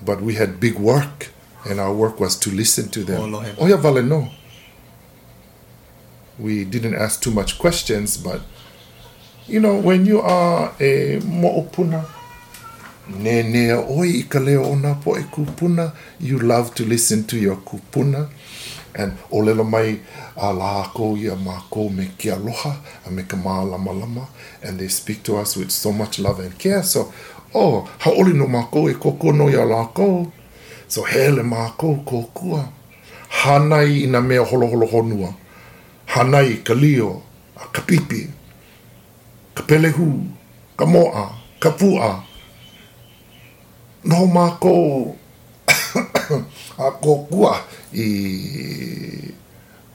but 0.05 0.21
we 0.21 0.35
had 0.35 0.59
big 0.59 0.75
work, 0.75 1.29
and 1.65 1.79
our 1.79 1.93
work 1.93 2.19
was 2.19 2.37
to 2.39 2.51
listen 2.51 2.89
to 2.89 3.03
them. 3.03 3.21
Olohe. 3.21 3.55
Oh, 3.59 3.67
yeah, 3.67 3.75
vale, 3.77 4.03
no. 4.03 4.29
We 6.39 6.63
didn't 6.63 6.95
ask 6.95 7.21
too 7.21 7.31
much 7.31 7.59
questions, 7.59 8.17
but 8.17 8.41
you 9.47 9.59
know, 9.59 9.75
when 9.77 10.05
you 10.05 10.21
are 10.21 10.73
a 10.79 11.19
mo'opuna, 11.19 12.05
ne 13.09 13.43
ne 13.43 13.73
oi 13.73 14.07
i 14.19 14.23
ka 14.29 14.39
leo 14.39 14.75
nā 14.75 14.95
po 15.03 15.17
e 15.17 15.23
kupuna, 15.23 15.91
you 16.19 16.39
love 16.39 16.73
to 16.75 16.85
listen 16.85 17.23
to 17.25 17.37
your 17.37 17.57
kupuna. 17.57 18.29
And 18.95 19.17
o 19.31 19.37
lelo 19.39 19.63
mai 19.63 19.99
a 20.35 20.51
lāko 20.51 21.15
i 21.17 21.27
a 21.31 21.35
māko 21.35 21.89
me 21.93 22.11
ki 22.17 22.29
aloha, 22.29 22.75
a 23.05 23.11
me 23.11 23.23
ka 23.23 23.37
mā 23.37 23.63
lama 23.69 24.27
and 24.61 24.79
they 24.79 24.87
speak 24.87 25.23
to 25.23 25.37
us 25.37 25.55
with 25.55 25.71
so 25.71 25.91
much 25.91 26.19
love 26.19 26.39
and 26.39 26.57
care. 26.57 26.83
So, 26.83 27.13
oh, 27.55 27.87
haoli 27.99 28.33
no 28.33 28.47
māko 28.47 28.89
e 28.91 28.95
koko 28.95 29.31
no 29.31 29.47
i 29.47 29.53
a 29.53 29.65
lāko. 29.65 30.31
So, 30.87 31.03
hele 31.03 31.43
māko 31.43 32.03
kōkua. 32.03 32.67
Hanai 33.43 34.03
i 34.03 34.07
na 34.07 34.19
mea 34.19 34.43
holo 34.43 34.67
honua. 34.67 35.33
Hanai 36.07 36.63
ka 36.65 36.73
lio, 36.73 37.21
a 37.55 37.67
ka 37.71 37.81
pipi, 37.81 38.27
ka 39.55 39.63
pelehu, 39.63 40.27
ka 40.75 40.85
moa, 40.85 41.29
ka 41.59 41.71
pua. 41.71 42.23
No 44.03 44.27
māko 44.27 45.15
a 46.85 46.91
kōkua 46.99 47.55
i 47.93 49.33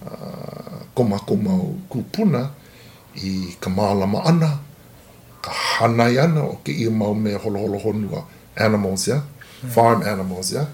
uh, 0.04 0.80
koma 0.94 1.18
koma 1.18 1.54
o 1.54 1.74
kupuna 1.88 2.50
i 3.16 3.56
ka 3.61 3.70
mālama 3.70 4.24
ana, 4.24 4.59
ka 5.42 5.50
hanai 5.50 6.18
ana 6.18 6.42
o 6.44 6.59
ke 6.64 6.72
ia 6.72 6.90
mau 6.90 7.14
mea 7.14 7.38
holo 7.38 7.59
holo 7.59 7.78
honua 7.78 8.24
animals, 8.56 9.09
yeah? 9.09 9.22
Farm 9.68 10.02
animals, 10.02 10.52
yeah? 10.52 10.66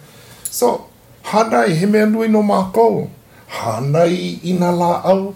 So, 0.50 0.86
hanai, 1.24 1.74
he 1.74 1.86
mea 1.86 2.06
nui 2.06 2.28
no 2.28 2.42
mākou. 2.42 3.10
Hanai 3.48 4.40
ina 4.44 4.72
la 4.72 5.02
au, 5.04 5.34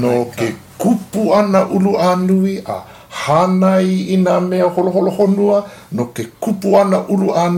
no 0.00 0.24
ke 0.36 0.54
kupu 0.78 1.34
ana 1.34 1.66
ulu 1.68 1.96
a 1.98 2.16
nui, 2.16 2.58
a 2.66 2.82
hanai 3.10 4.10
ina 4.10 4.40
mea 4.40 4.68
holo 4.68 4.90
holo 4.90 5.10
honua, 5.10 5.70
no 5.92 6.06
ke 6.06 6.26
kupu 6.40 6.76
ana 6.80 7.06
ulu 7.08 7.30
a 7.32 7.48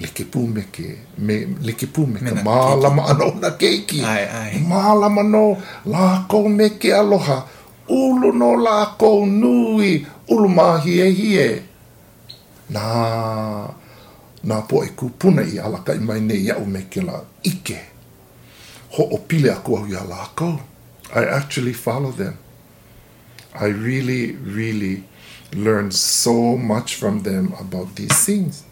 pū 0.00 0.48
me 0.48 0.62
ke, 0.72 0.98
me, 1.18 1.46
like 1.60 1.86
pū 1.86 2.06
me 2.06 2.18
ka 2.18 2.24
Mena 2.24 2.42
mālama 2.42 3.10
ana 3.10 3.34
na 3.40 3.50
keiki. 3.50 4.02
Ai, 4.02 4.24
ai. 4.24 4.58
Mālama 4.58 5.22
no, 5.22 5.56
lākou 5.84 6.48
me 6.48 6.70
ke 6.78 6.92
aloha, 6.92 7.46
ulu 7.88 8.32
no 8.32 8.56
lākou 8.56 9.26
nui, 9.26 10.04
ulu 10.30 10.48
mā 10.48 10.80
hie 10.80 11.10
hie. 11.12 11.62
Nā, 12.72 13.74
nā 14.44 14.60
po 14.68 14.82
e 14.82 14.88
kupuna 14.96 15.42
i 15.42 15.58
alaka 15.58 15.94
i 15.94 16.00
mai 16.00 16.20
nei 16.20 16.46
iau 16.46 16.64
me 16.66 16.86
ke 16.88 17.02
la 17.02 17.20
ike. 17.44 17.80
Ho 18.96 19.08
o 19.12 19.18
pile 19.18 19.52
aku 19.52 19.76
au 19.76 19.86
ia 19.86 20.00
lākou. 20.00 20.58
I 21.14 21.24
actually 21.24 21.74
follow 21.74 22.10
them. 22.10 22.38
I 23.54 23.66
really, 23.66 24.32
really 24.32 25.04
learned 25.54 25.92
so 25.92 26.56
much 26.56 26.94
from 26.94 27.22
them 27.22 27.52
about 27.60 27.96
these 27.96 28.24
things. 28.24 28.64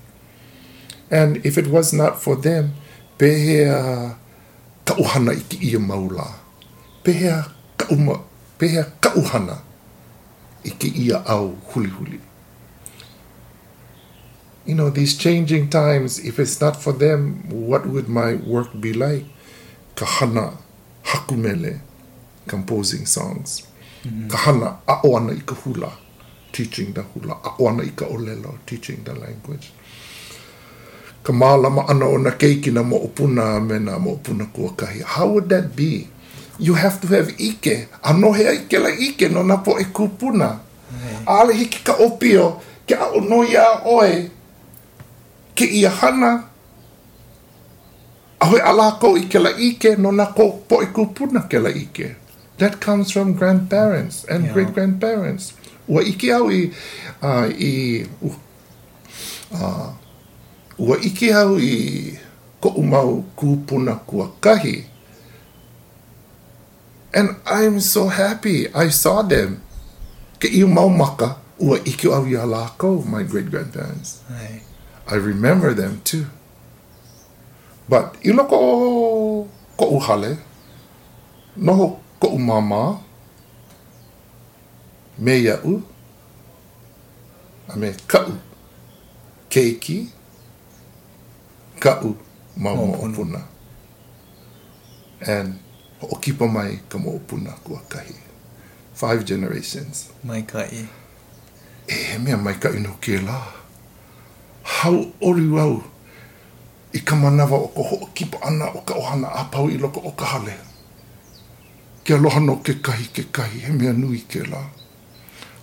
And 1.11 1.45
if 1.45 1.59
it 1.59 1.67
was 1.67 1.93
not 1.93 2.23
for 2.23 2.37
them, 2.37 2.75
pehea 3.19 4.17
ka 4.85 4.95
uhana 4.95 5.33
i 5.33 5.41
ki 5.41 5.59
ia 5.73 5.79
maula. 5.79 6.35
Pehea 7.03 7.51
ka 7.77 7.87
uma, 7.91 8.21
pehea 8.59 8.87
ka 9.01 9.11
uhana 9.15 9.59
i 10.65 10.71
ki 10.71 10.89
ia 10.89 11.25
au 11.27 11.57
huli 11.73 11.91
huli. 11.91 12.21
You 14.67 14.75
know, 14.75 14.91
these 14.91 15.17
changing 15.17 15.71
times, 15.71 16.19
if 16.25 16.39
it's 16.39 16.61
not 16.61 16.77
for 16.77 16.93
them, 16.93 17.43
what 17.51 17.87
would 17.87 18.09
my 18.09 18.35
work 18.35 18.69
be 18.79 18.93
like? 18.93 19.25
Ka 19.97 20.07
hana 20.07 20.59
hakumele, 21.03 21.81
composing 22.47 23.07
songs. 23.07 23.67
Mm-hmm. 24.05 24.29
Ka 24.29 24.37
hana 24.37 24.79
a'o 24.87 25.17
ana 25.17 25.33
i 25.33 25.41
ka 25.41 25.55
hula, 25.55 25.93
teaching 26.53 26.93
the 26.93 27.03
hula. 27.03 27.35
A'o 27.43 27.69
ana 27.69 27.83
i 27.83 27.91
ka 27.91 28.05
olelo, 28.05 28.59
teaching 28.67 29.03
the 29.03 29.15
language. 29.15 29.73
Ka 31.23 31.33
mālama 31.33 31.85
ana 31.89 32.07
o 32.07 32.17
na 32.19 32.31
keiki 32.31 32.71
na 32.73 32.83
mo'opuna 32.83 33.61
me 33.61 33.79
na 33.79 33.99
mo'opuna 33.99 34.47
kua 34.53 34.71
kahi. 34.77 35.03
How 35.05 35.29
would 35.29 35.49
that 35.49 35.77
be? 35.77 36.09
You 36.59 36.75
have 36.75 37.01
to 37.01 37.07
have 37.09 37.29
ike. 37.41 37.89
Ano 38.05 38.33
hea 38.33 38.53
ike 38.65 38.79
la 38.79 38.89
ike 38.89 39.29
no 39.33 39.43
na 39.43 39.57
po 39.57 39.79
e 39.79 39.85
kupuna. 39.85 40.61
Ale 41.27 41.53
hiki 41.55 41.85
ka 41.85 41.95
opio 42.01 42.61
ke 42.87 42.95
a 42.97 43.21
no 43.21 43.43
ia 43.45 43.81
oe 43.85 44.31
ke 45.55 45.65
ia 45.65 45.91
hana. 45.91 46.45
Ahoe 48.41 48.61
ala 48.61 48.97
ko 49.01 49.17
i 49.17 49.29
ke 49.29 49.39
la 49.39 49.51
ike 49.57 49.97
no 49.99 50.11
na 50.11 50.27
ko 50.33 50.65
po 50.69 50.83
e 50.83 50.87
kupuna 50.87 51.49
ke 51.49 51.61
la 51.61 51.71
ike. 51.71 52.17
That 52.59 52.81
comes 52.81 53.11
from 53.13 53.35
grandparents 53.35 54.25
and 54.25 54.45
Yeah. 54.45 54.53
great 54.53 54.73
grandparents. 54.75 55.53
Ua 55.89 56.03
ike 56.05 56.29
au 56.33 56.49
i, 56.53 56.73
uh, 57.23 57.49
i 57.49 58.05
uh, 59.53 59.93
ua 60.81 60.97
ike 61.05 61.29
au 61.35 61.59
i 61.61 62.17
ko 62.61 62.69
umau 62.81 63.23
kupuna 63.37 63.95
kua 63.95 64.33
kahi. 64.41 64.85
And 67.13 67.37
I'm 67.45 67.81
so 67.81 68.09
happy 68.09 68.69
I 68.73 68.89
saw 68.89 69.21
them. 69.23 69.61
Ke 70.41 70.49
iu 70.49 70.69
mau 70.69 70.89
maka, 70.89 71.37
ua 71.61 71.77
ike 71.85 72.09
au 72.09 72.25
i 72.25 72.33
a 72.33 72.49
lākou, 72.49 73.05
my 73.05 73.23
great 73.23 73.51
grandparents. 73.51 74.25
Ai. 74.33 74.63
I 75.07 75.17
remember 75.21 75.75
them 75.75 76.01
too. 76.05 76.27
But 77.89 78.17
i 78.25 78.33
loko 78.33 78.57
o 78.57 79.49
ko 79.77 79.85
uhale, 79.99 80.39
noho 81.57 81.99
ko 82.21 82.29
umama, 82.39 83.03
me 85.19 85.35
iau, 85.45 85.83
a 87.69 87.77
me 87.77 87.93
kau, 88.07 88.39
keiki, 89.51 90.09
kau 91.81 92.17
mau 92.57 92.77
Mau 92.77 92.87
mo 92.87 92.97
puna. 93.01 93.17
puna. 93.17 93.41
And 95.27 95.59
ho'okipa 96.01 96.47
mai 96.49 96.81
ka 96.89 96.99
mo'opuna 96.99 97.53
kua 97.65 97.81
kahi. 97.89 98.15
Five 98.95 99.25
generations. 99.25 100.09
Mai 100.25 100.43
ka 100.43 100.61
i. 100.65 100.85
E 101.89 101.95
he 101.95 102.19
mea 102.19 102.37
mai 102.37 102.55
ka 102.55 102.69
ino 102.71 102.97
ke 103.01 103.21
la. 103.21 103.41
Hau 104.63 105.13
ori 105.21 105.45
au 105.59 105.83
i 106.93 106.99
ka 107.01 107.15
manawa 107.17 107.59
o 107.59 107.69
ko 107.69 107.83
ho'okipa 107.83 108.39
ana 108.43 108.67
o 108.75 108.81
ka 108.81 108.95
ohana 108.95 109.29
apau 109.29 109.69
i 109.71 109.79
loko 109.79 110.01
o 110.05 110.11
ka 110.13 110.25
hale. 110.25 110.57
Ke 112.05 112.15
aloha 112.15 112.41
no 112.41 112.57
ke 112.57 112.81
kahi 112.83 113.07
ke 113.13 113.25
kahi, 113.33 113.61
he 113.61 113.73
mea 113.73 113.93
nui 113.93 114.21
ke 114.29 114.45
la. 114.51 114.65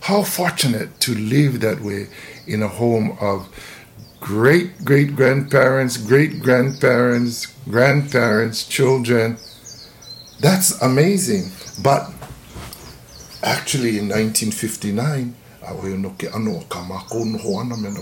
How 0.02 0.24
fortunate 0.24 1.00
to 1.02 1.14
live 1.16 1.60
that 1.60 1.82
way 1.82 2.08
in 2.48 2.64
a 2.64 2.68
home 2.68 3.18
of 3.20 3.50
great 4.20 4.84
great 4.84 5.16
grandparents, 5.16 5.98
great 5.98 6.42
grandparents, 6.42 7.48
grandparents, 7.70 8.68
children. 8.68 9.38
That's 10.40 10.82
amazing. 10.82 11.52
But 11.84 12.12
actually 13.44 13.98
in 14.00 14.10
1959, 14.10 15.36
a 15.64 15.74
oe 15.74 15.98
no 15.98 16.10
ke 16.18 16.34
ano 16.34 16.58
o 16.58 16.64
ka 16.70 16.84
mako 16.84 17.24
noho 17.26 17.60
ana 17.60 17.78
me 17.78 17.90
na 17.90 18.02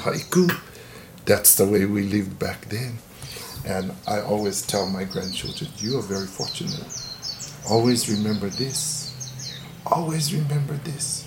haiku. 0.00 0.50
That's 1.24 1.56
the 1.56 1.66
way 1.66 1.84
we 1.86 2.02
lived 2.02 2.38
back 2.38 2.66
then. 2.66 2.98
And 3.66 3.92
I 4.06 4.20
always 4.20 4.62
tell 4.62 4.86
my 4.86 5.02
grandchildren, 5.02 5.70
you 5.78 5.98
are 5.98 6.02
very 6.02 6.26
fortunate. 6.26 6.86
Always 7.68 8.08
remember 8.08 8.48
this. 8.48 9.10
Always 9.84 10.32
remember 10.32 10.74
this. 10.84 11.25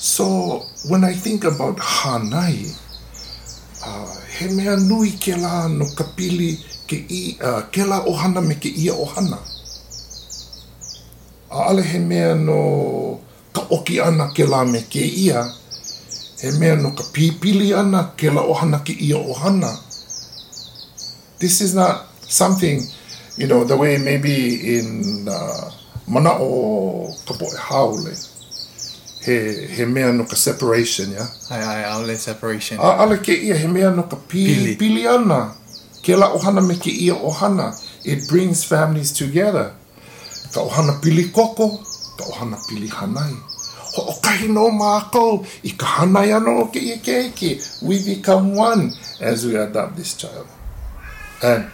So 0.00 0.64
when 0.88 1.04
I 1.04 1.12
think 1.12 1.44
about 1.44 1.76
Hanai, 1.76 2.72
uh, 3.84 4.20
he 4.32 4.48
mea 4.48 4.74
nui 4.80 5.10
ke 5.20 5.36
la 5.36 5.68
no 5.68 5.84
ka 5.94 6.04
pili 6.16 6.56
ke, 6.88 7.04
i, 7.04 7.36
uh, 7.36 7.68
ke 7.68 7.84
la 7.84 8.00
ohana 8.08 8.40
me 8.40 8.54
ke 8.54 8.72
ia 8.72 8.94
ohana. 8.96 9.36
A 11.52 11.68
ale 11.68 11.82
he 11.82 11.98
mea 11.98 12.34
no 12.34 13.20
ka 13.52 13.66
oki 13.70 14.00
ana 14.00 14.32
ke 14.32 14.48
la 14.48 14.64
me 14.64 14.80
ke 14.88 15.04
ia, 15.04 15.44
he 16.40 16.50
mea 16.58 16.76
no 16.76 16.92
ka 16.92 17.04
pipili 17.12 17.76
ana 17.76 18.14
ke 18.16 18.32
la 18.32 18.40
ohana 18.40 18.80
ke 18.80 18.96
ia 18.96 19.20
ohana. 19.20 19.76
This 21.40 21.60
is 21.60 21.74
not 21.74 22.08
something, 22.22 22.80
you 23.36 23.46
know, 23.46 23.64
the 23.64 23.76
way 23.76 23.98
maybe 23.98 24.78
in 24.78 25.28
uh, 25.28 25.70
mana 26.08 26.40
o 26.40 27.12
ka 27.28 27.34
poe 27.34 27.52
haole. 27.54 28.29
He, 29.24 29.66
he 29.66 29.84
mea 29.84 30.12
no 30.12 30.24
ka 30.24 30.34
separation, 30.34 31.12
yeah? 31.12 31.28
Ai 31.50 31.60
ai 31.60 31.82
aole 31.92 32.16
separation. 32.16 32.78
A 32.80 33.04
ale 33.04 33.18
ke 33.18 33.36
ia 33.36 33.56
he 33.56 33.66
mea 33.66 33.90
no 33.90 34.04
ka 34.04 34.16
pi, 34.16 34.46
Pili. 34.46 34.76
pili. 34.78 35.06
ana. 35.06 35.54
Ke 36.02 36.16
la 36.16 36.32
ohana 36.32 36.66
me 36.66 36.76
ke 36.76 36.88
ia 36.88 37.14
ohana. 37.14 37.76
It 38.04 38.28
brings 38.28 38.64
families 38.64 39.12
together. 39.12 39.74
Ka 40.54 40.60
ohana 40.64 41.00
pili 41.02 41.28
koko, 41.32 41.76
ka 42.16 42.24
ohana 42.32 42.56
pili 42.68 42.88
hanai. 42.88 43.36
Ho 43.92 44.02
o 44.08 44.12
kahi 44.22 44.48
no 44.48 44.70
mākou, 44.70 45.44
i 45.64 45.70
ka 45.76 45.86
hanai 46.00 46.32
ano 46.36 46.62
o 46.62 46.66
ke 46.72 46.80
ia 46.80 46.96
ke 46.96 47.28
eke. 47.28 47.60
We 47.82 48.02
become 48.02 48.54
one 48.54 48.92
as 49.20 49.44
we 49.44 49.56
adopt 49.56 49.96
this 49.96 50.14
child. 50.16 50.46
And 51.42 51.70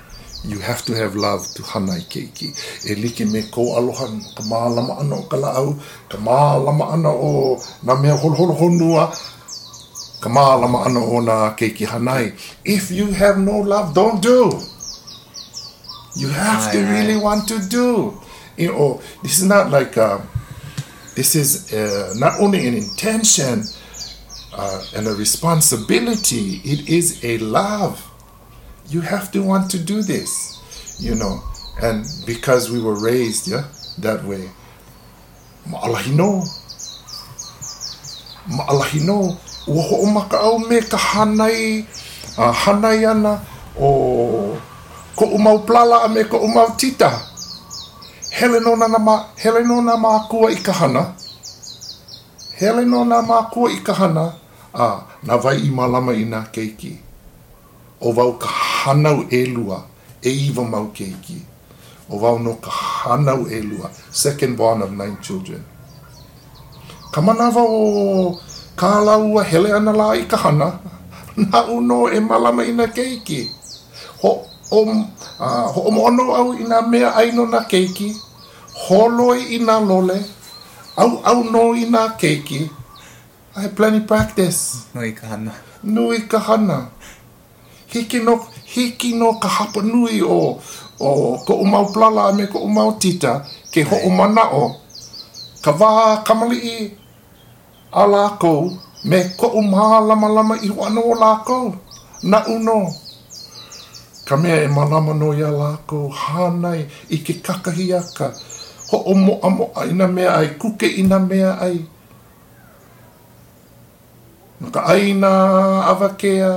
you 0.46 0.58
have 0.60 0.84
to 0.86 0.94
have 0.94 1.16
love 1.16 1.46
to 1.54 1.62
hanai 1.62 2.00
keiki. 2.08 2.54
E 2.88 2.94
like 2.94 3.20
me 3.26 3.42
ko 3.50 3.78
aloha 3.78 4.06
ka 4.36 4.42
mālama 4.44 5.00
ana 5.00 5.16
o 5.16 5.22
ka 5.24 5.36
laau, 5.36 5.74
ka 6.08 6.18
mālama 6.18 6.92
ana 6.92 7.10
o 7.10 7.58
na 7.82 7.94
mea 8.00 8.16
holo 8.16 8.34
holo 8.34 8.54
honua, 8.54 9.08
ka 10.20 10.28
mālama 10.28 10.86
ana 10.86 11.00
o 11.00 11.20
nā 11.20 11.56
keiki 11.58 11.86
hanai. 11.86 12.32
If 12.64 12.90
you 12.90 13.06
have 13.12 13.38
no 13.38 13.58
love, 13.58 13.94
don't 13.94 14.22
do. 14.22 14.52
You 16.16 16.28
have 16.28 16.72
to 16.72 16.78
Aye, 16.78 16.84
aye. 16.84 16.90
really 16.92 17.20
want 17.20 17.48
to 17.48 17.58
do. 17.68 18.18
You 18.56 18.72
know, 18.72 19.00
this 19.22 19.38
is 19.38 19.44
not 19.44 19.70
like, 19.70 19.98
uh, 19.98 20.18
this 21.14 21.34
is 21.34 21.74
uh, 21.74 22.14
not 22.16 22.40
only 22.40 22.66
an 22.66 22.74
intention 22.74 23.64
uh, 24.54 24.82
and 24.94 25.06
a 25.08 25.14
responsibility, 25.14 26.62
it 26.64 26.88
is 26.88 27.22
a 27.22 27.36
love. 27.38 28.05
You 28.88 29.00
have 29.00 29.30
to 29.32 29.42
want 29.42 29.70
to 29.72 29.78
do 29.78 30.02
this, 30.02 30.30
you 31.00 31.14
know. 31.14 31.42
And 31.82 32.06
because 32.24 32.70
we 32.70 32.80
were 32.80 32.94
raised, 32.94 33.48
yeah, 33.48 33.64
that 33.98 34.24
way. 34.24 34.50
Ma'alahino. 35.68 36.46
Ua 39.66 39.82
ho'omaka 39.82 40.38
au 40.46 40.58
me 40.62 40.80
ka 40.80 40.96
hanai, 40.96 41.84
uh, 42.38 42.52
hanai 42.54 43.02
ana 43.04 43.42
o 43.74 44.56
ko 45.16 45.26
umau 45.26 45.66
plala 45.66 46.06
me 46.08 46.22
ko 46.22 46.38
umau 46.38 46.70
tita. 46.78 47.10
Hele 48.30 48.60
no 48.60 48.76
na 48.76 48.86
ma, 48.86 49.26
hele 49.34 49.66
no 49.66 49.80
na 49.82 49.96
mākua 49.96 50.52
i 50.54 50.62
ka 50.62 50.72
hana. 50.72 51.16
Hele 52.54 52.86
no 52.86 53.02
na 53.02 53.22
mākua 53.22 53.74
i 53.74 53.82
ka 53.82 53.92
hana. 53.92 54.38
A, 54.72 55.02
na 55.26 55.36
vai 55.36 55.56
i 55.56 55.70
malama 55.70 56.12
i 56.14 56.22
keiki. 56.52 56.96
O 58.00 58.12
wau 58.12 58.38
ka 58.38 58.46
hanau 58.86 59.26
e 59.30 59.46
lua, 59.46 59.82
e 60.22 60.30
iwa 60.30 60.64
mau 60.64 60.86
keiki. 60.94 61.42
O 62.10 62.18
wau 62.22 62.38
no 62.38 62.54
ka 62.54 62.70
hanau 62.70 63.46
e 63.50 63.60
lua, 63.60 63.90
second 64.10 64.56
born 64.56 64.82
of 64.82 64.90
nine 64.92 65.18
children. 65.20 65.64
Ka 67.12 67.20
manawa 67.20 67.62
o 67.66 68.38
ka 68.76 69.00
laua 69.02 69.42
hele 69.42 69.72
ana 69.74 69.92
la 69.92 70.14
i 70.14 70.22
ka 70.24 70.36
hana. 70.36 70.78
Na 71.36 71.66
uno 71.68 72.06
e 72.08 72.20
malama 72.20 72.62
i 72.64 72.72
nā 72.72 72.86
keiki. 72.94 73.50
Ho, 74.22 74.30
o, 74.70 74.78
uh, 74.84 75.66
ho 75.72 75.80
o 75.88 75.90
mono 75.90 76.32
au 76.32 76.54
i 76.54 76.64
nā 76.64 76.80
mea 76.88 77.10
aino 77.20 77.44
nā 77.44 77.66
keiki. 77.68 78.14
Holoi 78.86 79.56
i 79.56 79.58
nā 79.60 79.76
lole. 79.88 80.16
Au 80.96 81.20
au 81.24 81.44
no 81.44 81.74
i 81.74 81.84
nā 81.90 82.06
keiki. 82.16 82.70
I 83.56 83.62
have 83.62 83.76
plenty 83.76 84.00
practice. 84.00 84.86
Nui 84.94 85.12
ka 85.12 85.26
hana. 85.26 85.52
Nui 85.82 86.20
ka 86.28 86.38
hana. 86.38 86.88
Hiki 87.92 88.20
no, 88.24 88.40
hiki 88.76 89.14
no 89.16 89.32
ka 89.40 89.48
hapa 89.48 89.80
nui 89.82 90.20
o, 90.20 90.60
o 91.00 91.08
ko 91.46 91.54
umau 91.64 91.88
plala 91.92 92.32
me 92.36 92.44
ko 92.52 92.60
umau 92.68 92.92
tita 93.00 93.40
ke 93.72 93.82
ho 93.88 93.96
o 94.04 94.10
mana 94.12 94.44
o. 94.52 94.64
Ka 95.64 95.72
wā 95.72 96.20
kamali 96.28 96.58
i 96.60 96.78
a 97.92 98.04
lākou 98.04 98.68
me 99.08 99.18
ko 99.40 99.48
umā 99.56 100.04
lama 100.04 100.28
lama 100.28 100.60
i 100.60 100.68
wana 100.68 101.00
o 101.00 101.16
lākou. 101.16 101.72
Na 102.22 102.44
uno. 102.52 102.92
Ka 104.28 104.36
mea 104.36 104.62
e 104.64 104.68
malama 104.68 105.14
no 105.14 105.32
ia 105.32 105.48
lākou 105.48 106.12
hānai 106.12 106.84
i 107.08 107.18
ke 107.24 107.40
kakahi 107.40 107.92
aka. 107.96 108.32
Ho 108.92 108.98
o 109.10 109.14
moa 109.14 109.50
moa 109.50 109.86
ina 109.88 110.06
mea 110.06 110.36
ai, 110.36 110.48
kuke 110.60 110.86
ina 110.86 111.18
mea 111.18 111.56
ai. 111.60 111.80
No 114.60 114.70
ka 114.70 114.86
aina 114.92 115.30
awakea, 115.92 116.52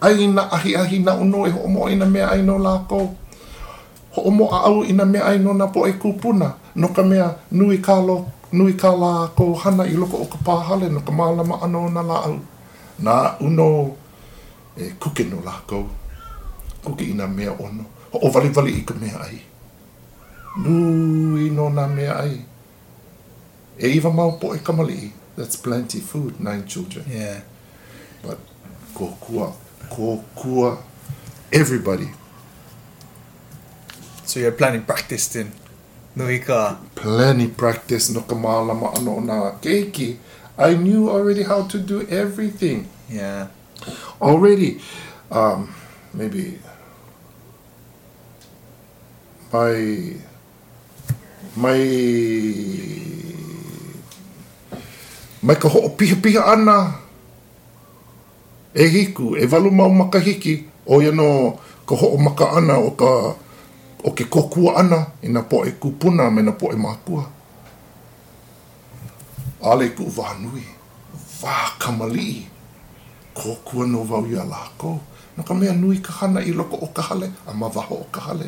aina 0.00 0.52
ahi 0.52 0.76
ahi 0.76 0.98
na 0.98 1.14
uno 1.14 1.46
e 1.46 1.50
ho 1.50 1.68
mo 1.68 1.88
ina 1.88 2.06
mea 2.06 2.30
ai 2.30 2.42
no 2.42 2.58
lako. 2.58 3.14
Ho 4.12 4.30
mo 4.30 4.48
au 4.48 4.84
ina 4.84 5.04
mea 5.04 5.24
ai 5.24 5.38
no 5.38 5.52
na 5.52 5.66
po 5.66 5.86
e 5.86 5.92
kupuna. 5.92 6.54
No 6.74 6.88
ka 6.88 7.02
mea 7.02 7.34
nui 7.50 7.78
ka 7.78 8.00
lo, 8.00 8.26
nui 8.52 8.72
ka 8.74 8.90
la 8.96 9.28
ko 9.36 9.54
hana 9.54 9.84
i 9.84 9.94
loko 9.94 10.22
o 10.22 10.26
ka 10.26 10.38
pāhale 10.38 10.90
no 10.90 11.00
ka 11.00 11.12
mālama 11.12 11.62
ano 11.62 11.88
na 11.88 12.02
la 12.02 12.16
au. 12.24 12.38
Na 12.98 13.36
uno 13.40 13.96
e 14.76 14.90
kuke 14.98 15.24
no 15.30 15.40
lako. 15.44 15.86
Kuke 16.84 17.04
ina 17.04 17.26
mea 17.26 17.52
ono. 17.52 17.84
Ho 18.12 18.18
o 18.22 18.30
vali 18.30 18.48
vali 18.48 18.72
i 18.72 18.84
ka 18.84 18.94
mea 18.94 19.20
ai. 19.20 19.40
Nui 20.64 21.50
no 21.50 21.68
na 21.68 21.86
mea 21.86 22.18
ai. 22.18 22.40
E 23.78 23.88
iwa 23.88 24.12
mau 24.12 24.32
po 24.32 24.54
e 24.54 24.58
kamali. 24.58 25.12
That's 25.36 25.56
plenty 25.56 26.00
food, 26.00 26.40
nine 26.40 26.66
children. 26.66 27.06
Yeah. 27.08 27.40
But 28.22 28.38
ko 28.92 29.16
kua, 29.20 29.52
ko 29.88 30.24
kua, 30.34 30.78
everybody, 31.52 32.10
So 34.30 34.38
you're 34.38 34.54
planning 34.54 34.86
practice 34.86 35.26
then? 35.34 35.50
Nui 36.14 36.38
ka. 36.38 36.78
plenty 36.94 37.50
practice 37.50 38.14
no 38.14 38.22
ka 38.22 38.38
mālama 38.38 38.94
ano 38.94 39.18
nā 39.18 39.58
keiki. 39.58 40.22
I 40.54 40.78
knew 40.78 41.10
already 41.10 41.42
how 41.42 41.66
to 41.66 41.82
do 41.82 42.06
everything. 42.06 42.86
Yeah. 43.10 43.50
Already, 44.22 44.78
um, 45.34 45.74
maybe 46.14 46.62
my 49.50 50.14
my 51.58 51.80
my 55.42 55.56
ka 55.58 55.66
ho'o 55.66 55.90
piha 55.98 56.22
piha 56.22 56.54
ana 56.54 57.02
e 58.74 58.88
hiku, 58.88 59.36
e 59.36 59.46
walu 59.46 59.70
mau 59.70 59.90
makahiki 59.90 60.64
o 60.86 61.02
ia 61.02 61.12
no 61.12 61.58
ka 61.86 61.94
ho'o 61.96 62.16
maka 62.18 62.50
ana 62.56 62.78
o 62.78 62.90
ka 62.90 63.34
o 64.04 64.10
ke 64.10 64.24
kokua 64.24 64.80
ana 64.80 65.06
i 65.22 65.28
na 65.28 65.42
po 65.42 65.64
e 65.66 65.72
kupuna 65.72 66.30
me 66.30 66.42
na 66.42 66.52
po 66.52 66.72
e 66.72 66.76
makua. 66.76 67.24
Ale 69.60 69.92
ku 69.92 70.08
wānui, 70.08 70.64
wā 71.42 71.76
kamali, 71.78 72.46
kokua 73.34 73.86
no 73.86 74.06
wau 74.08 74.24
ia 74.24 74.44
lako, 74.44 75.00
No 75.36 75.44
ka 75.44 75.54
mea 75.54 75.72
nui 75.72 75.98
ka 76.04 76.12
hana 76.12 76.40
i 76.44 76.52
loko 76.52 76.76
o 76.76 76.86
ka 76.92 77.02
hale, 77.02 77.30
a 77.46 77.52
mawaho 77.54 77.94
o 78.02 78.06
ka 78.12 78.20
hale. 78.20 78.44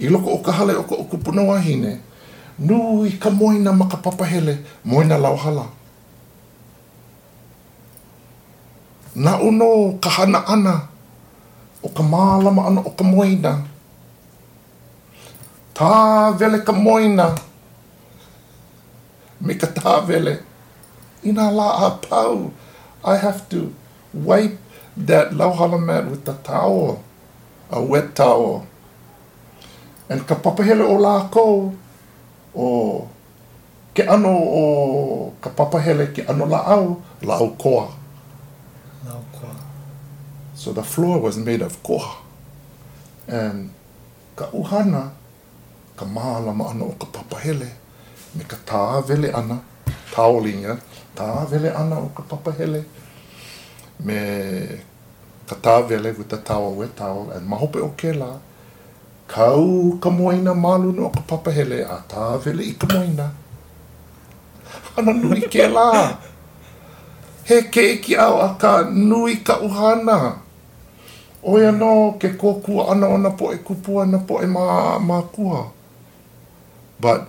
I 0.00 0.08
loko 0.08 0.32
o 0.32 0.38
ka 0.38 0.52
hale 0.52 0.72
o 0.72 0.84
ka 0.84 0.94
o 0.94 1.04
kupuna 1.04 1.42
wahine, 1.42 2.00
nui 2.58 3.18
ka 3.18 3.30
moina 3.30 3.72
ma 3.72 3.84
ka 3.88 3.96
papahele, 3.96 4.58
moina 4.84 5.18
lauhala. 5.18 5.66
Na 9.14 9.42
uno 9.42 9.98
ka 9.98 10.08
hana 10.08 10.46
ana, 10.46 10.86
o 11.82 11.88
ka 11.90 12.02
mālama 12.02 12.70
ana 12.70 12.80
o 12.86 12.90
ka 12.94 13.02
moina. 13.02 13.66
Tā 15.74 16.30
vele 16.38 16.62
ka 16.62 16.70
moina, 16.70 17.34
me 19.40 19.58
ka 19.58 19.66
tā 19.66 19.98
vele. 20.06 20.38
Ina 21.26 21.50
la 21.50 21.68
a 21.86 21.90
pau, 21.98 22.52
I 23.02 23.16
have 23.16 23.48
to 23.50 23.74
wipe 24.14 24.58
that 24.96 25.32
lauhala 25.32 25.80
mat 25.82 26.06
with 26.06 26.24
the 26.24 26.34
towel, 26.46 27.02
a 27.70 27.82
wet 27.82 28.14
towel. 28.14 28.66
And 30.08 30.26
ka 30.26 30.34
papahele 30.34 30.86
o 30.86 30.96
lākou, 31.02 31.74
o 32.54 33.08
ke 33.94 34.06
ano 34.06 34.30
o 34.38 34.62
ka 35.42 35.50
papahele 35.50 36.14
ke 36.14 36.22
ano 36.30 36.46
la 36.46 36.62
au, 36.78 37.02
la 37.22 37.34
au 37.42 37.50
koa. 37.58 37.99
So 40.60 40.74
the 40.74 40.82
floor 40.82 41.18
was 41.20 41.38
made 41.38 41.62
of 41.62 41.82
koa. 41.82 42.16
And 43.26 43.70
ka 44.36 44.44
uhana, 44.52 45.10
ka 45.96 46.04
mālama 46.04 46.68
ana 46.68 46.84
o 46.84 46.92
ka 47.00 47.06
papahele, 47.06 47.70
me 48.34 48.44
ka 48.44 48.58
tāwele 48.68 49.32
ana, 49.32 49.56
taolinga, 50.12 50.76
tāwele 51.16 51.72
ana 51.74 52.00
o 52.00 52.10
ka 52.14 52.24
papahele, 52.28 52.84
me 54.04 54.18
ka 55.48 55.56
tāwele 55.56 56.12
with 56.18 56.28
the 56.28 56.36
towel, 56.36 56.74
wet 56.74 56.94
towel, 56.94 57.30
and 57.30 57.48
mahope 57.48 57.80
o 57.80 57.94
ke 57.96 58.12
la, 58.14 58.36
kau 59.28 59.96
ka 59.96 60.10
moina 60.10 60.52
maluna 60.52 61.06
o 61.06 61.08
ka 61.08 61.22
papahele, 61.22 61.80
a 61.88 62.04
tāwele 62.04 62.68
i 62.68 62.74
ka 62.74 62.86
moina. 62.92 63.30
Ana 64.98 65.16
nui 65.16 65.40
ke 65.40 65.72
la. 65.72 65.88
He 67.48 67.62
ke 67.72 68.14
au 68.18 68.38
a 68.44 68.54
ka 68.60 68.90
nui 68.90 69.36
ka 69.36 69.56
uhana. 69.64 70.49
Oia 71.42 71.72
no 71.72 72.18
ke 72.20 72.34
kōkua 72.36 72.90
ana 72.92 73.08
o 73.08 73.18
na 73.18 73.30
po 73.30 73.52
e 73.52 73.58
kupua 73.64 74.04
na 74.06 74.18
po 74.18 74.42
e 74.44 74.46
mā, 74.46 75.00
mā 75.00 75.22
kua. 75.32 75.70
But, 77.00 77.28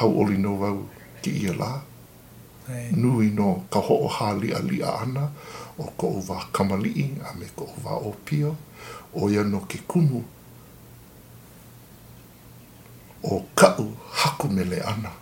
hau 0.00 0.08
oli 0.22 0.38
no 0.40 0.54
wau 0.56 0.78
ki 1.20 1.30
ia 1.44 1.52
la. 1.52 1.68
Ai. 2.72 2.88
Nui 2.96 3.30
no 3.36 3.64
ka 3.70 3.80
ho'o 3.80 4.08
hali 4.08 4.52
a 4.56 4.62
lia 4.64 4.94
ana 5.02 5.28
o 5.78 5.90
ko 6.00 6.14
o 6.16 6.24
wā 6.24 6.40
kamali'i 6.52 7.10
a 7.20 7.34
me 7.36 7.46
ko 7.56 7.68
o 7.68 7.76
wā 7.84 8.00
o 8.00 8.14
pio. 8.24 8.56
Oia 9.20 9.44
no 9.44 9.60
ke 9.68 9.84
kumu 9.88 10.24
o 13.28 13.42
kau 13.54 13.92
haku 14.22 14.48
mele 14.48 14.80
ana. 14.80 15.12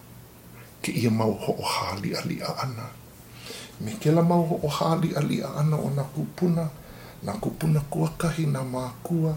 Ke 0.82 0.94
ia 0.94 1.10
mau 1.10 1.34
ho'o 1.34 1.62
hali 1.74 2.14
a 2.14 2.22
lia 2.22 2.54
ana. 2.54 2.86
Me 3.82 3.98
ke 3.98 4.14
la 4.14 4.22
mau 4.22 4.46
ho'o 4.46 4.68
hali 4.78 5.14
a 5.14 5.20
lia 5.26 5.50
ana 5.58 5.74
o 5.74 5.90
na 5.90 6.06
kupuna. 6.14 6.70
Na 7.26 7.32
kupuna 7.32 7.80
kua 7.90 8.08
kahi 8.18 8.46
na 8.46 8.62
mākua. 8.62 9.34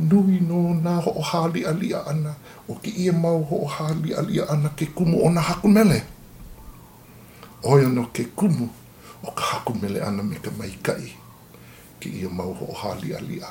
Nui 0.00 0.40
no 0.40 0.74
na 0.74 1.00
ho'o 1.00 1.22
hali 1.22 1.64
a 1.64 1.72
lia 1.72 2.04
ana. 2.06 2.34
O 2.68 2.74
ke 2.74 2.90
ia 2.92 3.12
mau 3.12 3.40
ho'o 3.44 3.66
hali 3.66 4.12
a 4.14 4.22
lia 4.22 4.44
ana 4.48 4.68
ke 4.76 4.86
kumu 4.94 5.24
o 5.24 5.30
na 5.30 5.40
haku 5.40 5.68
mele. 5.68 6.02
Oia 7.64 7.88
no 7.88 8.06
ke 8.12 8.24
kumu 8.36 8.68
o 9.24 9.30
ka 9.32 9.44
haku 9.44 9.74
mele 9.80 10.00
ana 10.00 10.22
me 10.22 10.36
ka 10.36 10.50
maikai. 10.58 11.12
Ke 12.00 12.08
ia 12.08 12.28
mau 12.28 12.52
ho'o 12.52 12.72
hali 12.72 13.12
a 13.16 13.20
lia. 13.20 13.48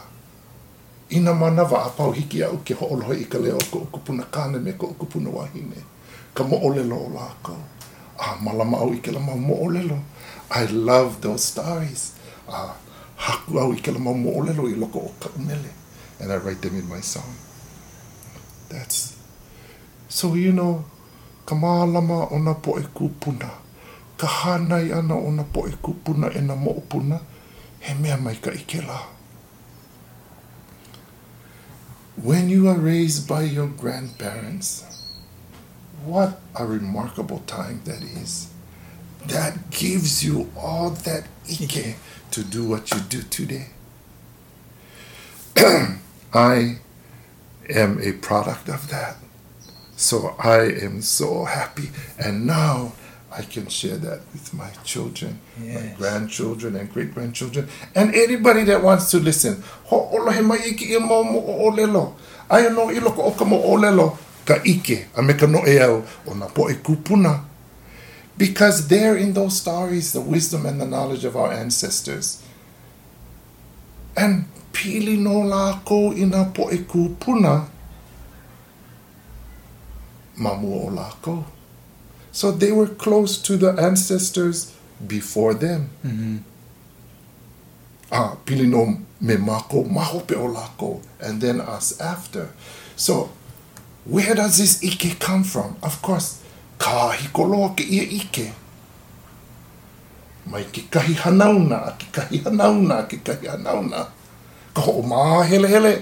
Ina 1.09 1.33
manawa 1.33 1.85
a 1.85 1.89
pau 1.89 2.11
hiki 2.11 2.43
au 2.43 2.57
ke 2.65 2.73
ho'olohe 2.73 3.21
i 3.21 3.25
ka 3.25 3.37
leo 3.41 3.57
o 3.57 3.65
ko 3.71 3.79
kupuna 3.91 4.23
kāne 4.29 4.61
me 4.61 4.73
ko 4.73 4.93
kupuna 4.93 5.29
wahine. 5.29 5.81
Ka 6.33 6.43
mo'olelo 6.43 6.95
o 6.95 7.09
lākau. 7.09 7.57
Ah, 8.19 8.37
malama 8.41 8.77
au 8.77 8.93
i 8.93 9.01
ke 9.01 9.11
la 9.11 9.19
mau 9.19 9.37
mo'olelo. 9.37 9.97
I 10.51 10.65
love 10.65 11.21
those 11.21 11.43
stories. 11.43 12.13
Ah, 12.47 12.75
And 16.21 16.31
I 16.31 16.37
write 16.37 16.61
them 16.61 16.77
in 16.77 16.89
my 16.89 17.01
song. 17.01 17.35
That's... 18.69 19.15
So, 20.07 20.33
you 20.35 20.51
know, 20.51 20.85
ka 21.45 21.55
mālama 21.55 22.31
o 22.31 22.37
po 22.53 22.77
e 22.79 22.83
hanai 24.25 24.91
ana 24.91 25.15
o 25.15 25.29
na 25.31 25.43
po 25.43 25.67
e 25.67 25.71
kupuna 25.71 26.35
e 26.35 26.41
na. 26.41 27.19
He 27.79 27.93
mea 27.93 28.17
mai 28.17 28.35
ka. 28.35 28.51
When 32.21 32.49
you 32.49 32.67
are 32.67 32.77
raised 32.77 33.27
by 33.27 33.43
your 33.43 33.67
grandparents, 33.67 34.83
what 36.03 36.41
a 36.55 36.65
remarkable 36.65 37.39
time 37.47 37.81
that 37.85 38.01
is. 38.01 38.49
That 39.27 39.69
gives 39.71 40.23
you 40.23 40.49
all 40.57 40.91
that 40.91 41.25
ike 41.49 41.95
to 42.31 42.43
do 42.43 42.67
what 42.67 42.91
you 42.91 42.99
do 43.01 43.21
today. 43.23 43.67
I 46.33 46.77
am 47.69 47.99
a 48.01 48.13
product 48.13 48.69
of 48.69 48.89
that. 48.89 49.17
So 49.95 50.35
I 50.39 50.61
am 50.61 51.01
so 51.01 51.45
happy. 51.45 51.89
And 52.17 52.47
now 52.47 52.93
I 53.31 53.43
can 53.43 53.67
share 53.67 53.97
that 53.97 54.21
with 54.33 54.53
my 54.53 54.69
children, 54.83 55.39
my 55.57 55.93
grandchildren, 55.97 56.75
and 56.75 56.91
great 56.91 57.13
grandchildren, 57.13 57.67
and 57.93 58.15
anybody 58.15 58.63
that 58.63 58.81
wants 58.81 59.11
to 59.11 59.19
listen. 59.19 59.63
Ho 59.85 60.09
olo 60.11 60.31
he 60.31 60.95
i 60.95 60.99
mo 60.99 61.23
mo 61.23 61.39
o 61.39 61.69
olelo. 61.69 62.15
Ai 62.49 62.69
no 62.69 62.89
i 62.89 62.99
loko 62.99 63.19
o 63.19 63.31
ka 63.31 63.45
mo 63.45 63.61
olelo 63.61 64.17
ka 64.45 64.55
ike 64.65 65.09
a 65.15 65.21
me 65.21 65.33
ka 65.33 65.45
no 65.45 65.61
e 65.65 65.77
au 65.79 66.03
o 66.27 66.33
na 66.33 66.47
po 66.47 66.69
e 66.69 66.75
kupuna. 66.75 67.45
Because 68.39 68.87
there 68.87 69.17
in 69.17 69.33
those 69.33 69.59
stories, 69.59 70.13
the 70.13 70.21
wisdom 70.21 70.65
and 70.65 70.79
the 70.79 70.87
knowledge 70.87 71.25
of 71.25 71.35
our 71.35 71.51
ancestors. 71.51 72.41
And 74.15 74.45
pili 74.71 75.19
no 75.19 75.39
la 75.39 75.79
ko 75.83 76.13
ina 76.13 76.45
po 76.53 76.69
e 76.71 76.77
kupuna 76.77 77.67
mamu 80.39 80.85
o 80.85 80.87
la 80.87 81.11
ko. 81.21 81.43
So 82.31 82.51
they 82.51 82.71
were 82.71 82.87
close 82.87 83.37
to 83.41 83.57
the 83.57 83.71
ancestors 83.73 84.73
before 85.05 85.53
them. 85.53 85.89
Ah, 88.09 88.37
pili 88.45 88.69
no 88.69 89.01
me 89.19 89.35
mako 89.35 89.83
mahope 89.83 90.31
o 90.31 90.47
lako, 90.47 91.01
and 91.19 91.41
then 91.41 91.59
us 91.59 91.99
after. 91.99 92.51
So, 92.95 93.31
where 94.05 94.33
does 94.33 94.57
this 94.57 94.81
ike 94.81 95.19
come 95.19 95.43
from? 95.43 95.75
Of 95.83 96.01
course, 96.01 96.41
ka 96.79 97.11
hikoloa 97.11 97.75
ke 97.75 97.83
ia 97.83 98.03
ike. 98.03 98.47
Mai 100.49 100.63
ke 100.73 100.87
kahi 100.89 101.13
hanauna, 101.13 101.93
ke 101.99 102.07
kahi 102.15 102.39
hanauna, 102.45 103.03
ke 103.11 103.19
kahi 103.19 103.51
hanauna. 103.51 104.07
Ka 104.73 104.81
ho 104.81 105.03
mā 105.03 105.43
hele 105.45 105.67
hele, 105.67 105.93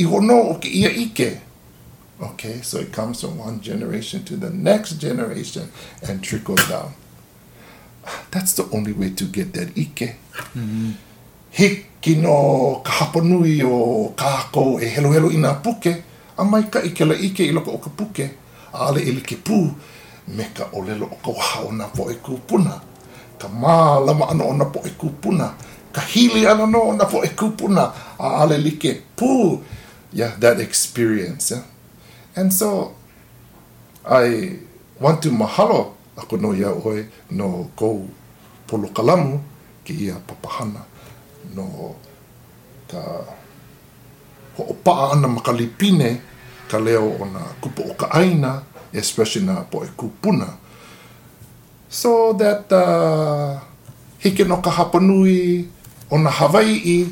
i 0.00 0.04
hono 0.04 0.38
o 0.50 0.54
ke 0.58 0.72
ia 0.72 0.90
ike. 0.90 1.30
Okay, 2.18 2.62
so 2.62 2.80
it 2.80 2.92
comes 2.92 3.20
from 3.20 3.36
one 3.36 3.60
generation 3.60 4.24
to 4.24 4.36
the 4.36 4.48
next 4.48 4.96
generation 4.96 5.68
and 6.08 6.24
trickles 6.24 6.66
down. 6.68 6.94
That's 8.30 8.54
the 8.54 8.64
only 8.72 8.92
way 8.92 9.10
to 9.10 9.24
get 9.24 9.52
that 9.52 9.76
ike. 9.76 10.16
Mm-hmm. 10.56 10.90
Hiki 11.52 12.16
no 12.16 12.80
ka 12.84 12.92
hapanui 13.04 13.60
o 13.64 14.14
ka 14.16 14.48
ako 14.48 14.80
e 14.80 14.88
helo 14.88 15.12
helo 15.12 15.28
ina 15.28 15.60
puke, 15.60 16.02
a 16.38 16.44
mai 16.44 16.62
ka 16.72 16.80
ike 16.80 17.04
la 17.04 17.14
ike 17.14 17.44
i 17.44 17.52
loko 17.52 17.76
o 17.76 17.78
ka 17.78 17.90
puke, 17.90 18.30
a 18.72 18.88
ale 18.88 19.00
ili 19.02 19.20
ke 19.20 19.36
pū, 19.36 19.74
me 20.28 20.44
ka 20.54 20.68
olelo 20.72 21.06
o 21.06 21.16
ka 21.22 21.30
waha 21.30 21.60
o 21.68 21.72
na 21.72 21.86
po 21.88 22.10
e 22.10 22.14
kupuna. 22.14 22.80
Ka 23.38 23.48
mā 23.48 24.04
lama 24.06 24.30
ana 24.30 24.44
o 24.44 24.52
na 24.52 24.64
po 24.64 24.80
e 24.84 24.90
kupuna. 24.90 25.52
Ka 25.92 26.00
hili 26.00 26.46
ana 26.46 26.66
no 26.66 26.90
o 26.90 26.92
na 26.92 27.04
po 27.04 27.22
e 27.24 27.28
kupuna, 27.28 27.92
a 28.18 28.42
ale 28.42 28.58
like 28.58 29.02
pū. 29.16 29.62
Yeah, 30.12 30.36
that 30.38 30.60
experience. 30.60 31.50
Yeah? 31.50 31.64
And 32.36 32.52
so, 32.52 32.94
I 34.06 34.56
want 35.00 35.22
to 35.22 35.30
mahalo 35.30 35.96
ako 36.16 36.36
no 36.40 36.54
ia 36.56 36.72
oe 36.72 37.04
no 37.30 37.70
kou 37.76 38.08
polo 38.66 38.88
kalamu 38.88 39.40
ki 39.84 40.08
ia 40.08 40.16
papahana 40.16 40.80
no 41.52 41.94
ka 42.88 43.02
ho'opaa 44.56 45.12
ana 45.12 45.28
makalipine 45.28 46.20
ka 46.68 46.78
leo 46.78 47.16
o 47.20 47.24
na 47.24 47.40
kupo 47.62 47.82
o 47.90 47.92
ka 47.94 48.10
aina, 48.12 48.62
especially 48.92 49.46
na 49.46 49.64
po 49.64 49.84
e 49.84 49.90
kupuna. 49.96 50.46
So 51.88 52.34
that 52.34 52.66
uh, 52.72 53.60
hike 54.18 54.44
no 54.46 54.58
ka 54.58 54.70
hapanui 54.70 55.66
o 56.10 56.18
na 56.18 56.30
Hawaii 56.30 57.06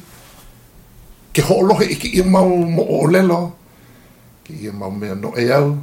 ke 1.35 1.43
ho'olohe 1.43 1.87
i 1.91 1.97
ki 1.99 2.09
ia 2.19 2.25
mau 2.27 2.47
mo 2.47 2.83
o 2.83 3.07
lelo, 3.11 3.55
ke 4.47 4.55
ia 4.55 4.73
mau 4.73 4.91
mea 4.91 5.15
no 5.19 5.35
e 5.35 5.51
au, 5.51 5.79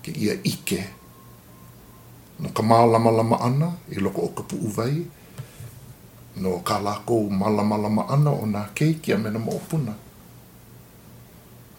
ke 0.00 0.12
ia 0.12 0.36
ike. 0.40 0.80
No 2.40 2.48
ka 2.50 2.64
mā 2.64 2.80
lama 2.88 3.10
lama 3.12 3.36
ana, 3.44 3.68
i 3.92 4.00
loko 4.00 4.24
o 4.24 4.30
ka 4.32 4.42
pu'u 4.42 4.68
vai, 4.72 5.04
no 6.40 6.58
ka 6.66 6.80
lako 6.80 7.28
malamalama 7.30 8.08
ana 8.10 8.32
o 8.32 8.48
nā 8.48 8.72
keikia 8.74 9.20
me 9.20 9.30
na 9.30 9.38
mo 9.38 9.60
puna. 9.68 9.94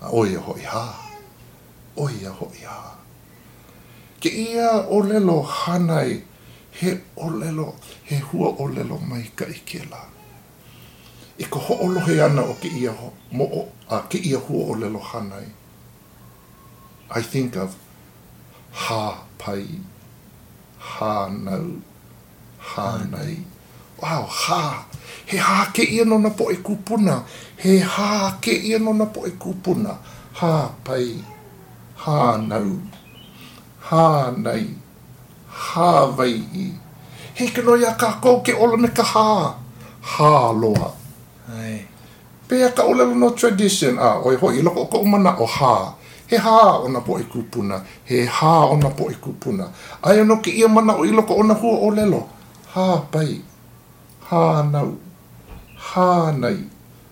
A 0.02 0.10
oia 0.12 0.40
hoi 0.40 0.62
ha. 0.62 0.86
Oia 1.98 2.32
hoi 2.32 2.64
ha. 2.66 2.96
Ke 4.20 4.30
ia 4.30 4.72
o 4.90 5.02
lelo 5.02 5.42
hanai 5.42 6.24
he 6.80 7.00
o 7.16 7.30
lelo, 7.30 7.76
he 8.04 8.18
hua 8.18 8.50
o 8.60 8.68
lelo 8.68 9.00
mai 9.00 9.32
ka 9.36 9.46
i 9.46 9.60
ke 9.66 9.80
la. 9.90 10.02
I 11.40 11.46
ko 11.46 11.60
ho 11.60 11.76
olohe 11.86 12.20
ana 12.24 12.44
o 12.44 12.54
ke 12.62 12.68
ia 12.68 12.92
ho, 12.92 13.14
mo 13.32 13.46
o, 13.46 13.62
a 13.90 14.02
ke 14.10 14.20
ia 14.20 14.40
hua 14.40 14.72
o 14.72 14.76
lelo 14.76 15.00
hanai. 15.00 15.48
I 17.10 17.22
think 17.22 17.56
of 17.56 17.76
ha 18.72 19.24
pai, 19.38 19.66
ha 20.80 21.30
nau, 21.30 21.82
ha 22.60 22.88
nei. 23.12 23.38
Wow, 24.02 24.28
ha 24.28 24.86
he 25.26 25.38
hāke 25.38 25.84
ia 25.84 26.06
nona 26.06 26.30
po 26.30 26.52
e 26.52 26.56
kupuna, 26.56 27.24
he 27.58 27.80
hāke 27.80 28.54
ia 28.54 28.80
nona 28.80 29.06
po 29.06 29.26
e 29.26 29.32
kupuna, 29.32 29.98
hā 30.40 30.54
pai, 30.84 31.16
hā 32.06 32.38
nau, 32.48 32.80
hā 33.90 34.08
nei, 34.38 34.66
hā 35.50 35.92
vai 36.16 36.34
he 37.36 37.48
kino 37.52 37.76
ia 37.76 37.96
kā 38.00 38.16
ke 38.44 38.54
ola 38.54 38.78
me 38.78 38.88
ka 38.88 39.04
hā, 39.04 39.54
hā 40.16 40.32
loa. 40.56 40.92
Ai. 41.52 41.86
Pea 42.48 42.70
ka 42.72 42.84
ola 42.84 43.06
no 43.06 43.30
tradition, 43.32 44.00
a 44.00 44.20
oi 44.24 44.36
hoi, 44.36 44.62
loko 44.62 44.86
ko 44.90 45.02
umana 45.04 45.36
o 45.40 45.46
hā, 45.46 45.94
he 46.28 46.38
hā 46.38 46.86
ona 46.86 47.02
po 47.02 47.20
e 47.20 47.24
kupuna, 47.24 47.82
he 48.06 48.26
hā 48.26 48.54
ona 48.72 48.90
po 48.90 49.10
e 49.12 49.16
kupuna, 49.16 49.68
ai 50.04 50.22
ono 50.22 50.38
ke 50.38 50.52
ia 50.52 50.68
mana 50.68 50.96
o 50.96 51.06
iloko 51.06 51.36
ona 51.42 51.54
hua 51.54 51.78
o 51.88 51.92
lelo, 51.92 52.24
hā 52.74 52.88
pai. 53.12 53.42
Pai. 54.30 54.38
Ha 54.38 54.64
nau. 54.64 54.98
Ha 55.76 56.32
nei. 56.32 56.70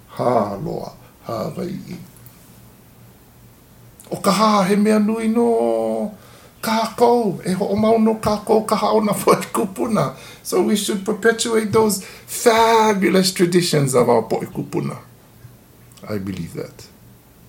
Ha 0.07 0.55
loa. 0.55 0.91
Ha 1.23 1.49
vai 1.49 1.67
i. 1.67 1.97
O 4.11 4.17
ka 4.17 4.31
ha 4.31 4.63
he 4.63 4.75
mea 4.75 4.99
nui 4.99 5.27
no 5.27 6.11
kākou. 6.61 7.45
E 7.45 7.53
ho 7.53 7.65
o 7.65 7.75
mau 7.75 7.97
no 7.97 8.15
kākou 8.15 8.67
ka 8.67 8.75
ha 8.75 8.91
o 8.91 8.99
na 8.99 9.13
po 9.13 9.35
kupuna. 9.53 10.15
So 10.43 10.61
we 10.61 10.75
should 10.75 11.05
perpetuate 11.05 11.71
those 11.71 12.03
fabulous 12.05 13.31
traditions 13.31 13.95
of 13.95 14.09
our 14.09 14.23
po 14.23 14.41
i 14.41 14.45
kupuna. 14.45 14.97
I 16.09 16.17
believe 16.17 16.53
that. 16.53 16.87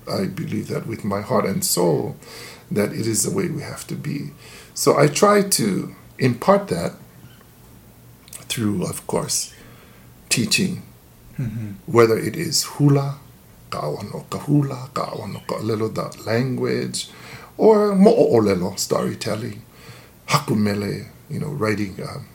I 0.07 0.27
believe 0.27 0.69
that 0.69 0.87
with 0.87 1.05
my 1.05 1.23
heart 1.23 1.47
and 1.47 1.65
soul 1.65 2.17
that 2.71 2.93
it 2.93 3.07
is 3.07 3.23
the 3.23 3.31
way 3.31 3.49
we 3.49 3.63
have 3.63 3.87
to 3.87 3.95
be. 3.95 4.31
So 4.75 4.99
I 4.99 5.07
try 5.07 5.43
to 5.43 5.95
impart 6.19 6.69
that 6.69 6.93
through, 8.49 8.85
of 8.85 9.07
course, 9.07 9.54
teaching, 10.35 10.83
whether 11.87 12.19
it 12.19 12.35
is 12.35 12.65
hula, 12.75 13.19
ka'awa 13.71 14.03
no 14.11 14.27
ka 14.31 14.39
hula, 14.39 14.91
ka'awa 14.95 15.29
no 15.29 15.41
ka 15.47 15.57
lelo 15.63 15.89
the 15.95 16.07
language, 16.27 17.09
or 17.57 17.95
mo'olelo, 17.95 18.75
storytelling, 18.79 19.63
hakumele, 20.27 21.07
you 21.31 21.39
know, 21.39 21.53
writing 21.63 21.95
um, 22.03 22.27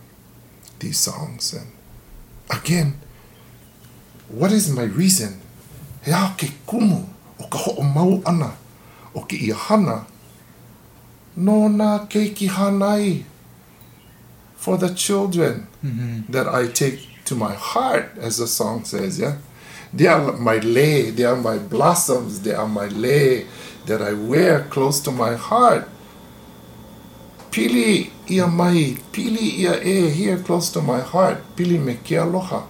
these 0.79 0.97
songs. 0.97 1.53
And 1.53 1.67
again, 2.49 2.95
what 4.29 4.51
is 4.51 4.69
my 4.71 4.83
reason? 4.83 5.41
He 6.05 6.11
a 6.11 6.33
ke 6.37 6.47
kumu 6.65 7.03
o 7.39 7.47
ka 7.51 7.57
ho'o 7.57 7.83
mau 7.83 8.21
ana 8.25 8.55
o 9.15 9.21
ke 9.27 9.33
ia 9.41 9.55
hana 9.55 10.05
no 11.35 11.67
nā 11.67 12.07
keiki 12.07 12.47
hanai 12.47 13.23
for 14.55 14.77
the 14.77 14.93
children 14.93 15.67
that 16.29 16.47
I 16.47 16.67
take 16.67 16.99
to 17.29 17.35
my 17.35 17.53
heart, 17.53 18.11
as 18.17 18.37
the 18.37 18.47
song 18.47 18.83
says, 18.83 19.19
yeah? 19.19 19.37
They 19.93 20.07
are 20.07 20.33
my 20.33 20.57
lei, 20.57 21.11
they 21.11 21.23
are 21.23 21.35
my 21.35 21.57
blossoms, 21.57 22.41
they 22.41 22.53
are 22.53 22.67
my 22.67 22.87
lei 22.87 23.45
that 23.85 24.01
I 24.01 24.13
wear 24.13 24.63
close 24.69 24.99
to 25.01 25.11
my 25.11 25.35
heart. 25.35 25.87
Pili 27.51 28.11
ia 28.29 28.47
mai, 28.47 28.97
pili 29.11 29.59
ia 29.61 29.81
e 29.81 30.09
here 30.09 30.37
close 30.37 30.69
to 30.73 30.81
my 30.81 30.99
heart, 30.99 31.37
pili 31.55 31.79
me 31.79 31.95
ke 31.95 32.17
aloha. 32.21 32.65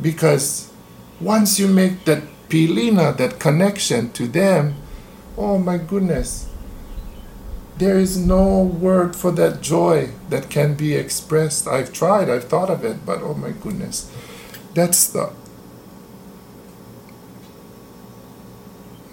Because 0.00 0.72
once 1.20 1.60
you 1.60 1.68
make 1.68 2.04
that 2.04 2.22
pilina, 2.48 3.16
that 3.16 3.38
connection 3.38 4.10
to 4.12 4.26
them, 4.26 4.74
oh 5.38 5.58
my 5.58 5.78
goodness, 5.78 6.48
there 7.78 7.98
is 7.98 8.16
no 8.16 8.62
word 8.62 9.16
for 9.16 9.30
that 9.32 9.60
joy 9.60 10.10
that 10.28 10.50
can 10.50 10.74
be 10.74 10.94
expressed. 10.94 11.66
I've 11.66 11.92
tried, 11.92 12.28
I've 12.28 12.44
thought 12.44 12.70
of 12.70 12.84
it, 12.84 13.04
but 13.06 13.22
oh 13.22 13.34
my 13.34 13.50
goodness, 13.50 14.10
that's 14.74 15.06
the 15.08 15.32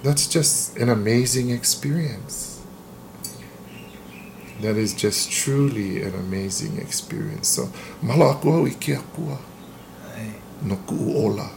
that's 0.03 0.27
just 0.27 0.77
an 0.77 0.89
amazing 0.89 1.49
experience. 1.49 2.61
That 4.61 4.75
is 4.75 4.93
just 4.93 5.31
truly 5.31 6.01
an 6.01 6.15
amazing 6.15 6.77
experience. 6.77 7.47
So, 7.47 7.69
malo 8.01 8.31
aku 8.31 8.51
au 8.51 8.65
i 8.67 8.75
ke 8.75 8.95
akua 8.95 9.39
Ai. 10.15 10.35
no 10.63 10.75
ku'uola. 10.87 11.49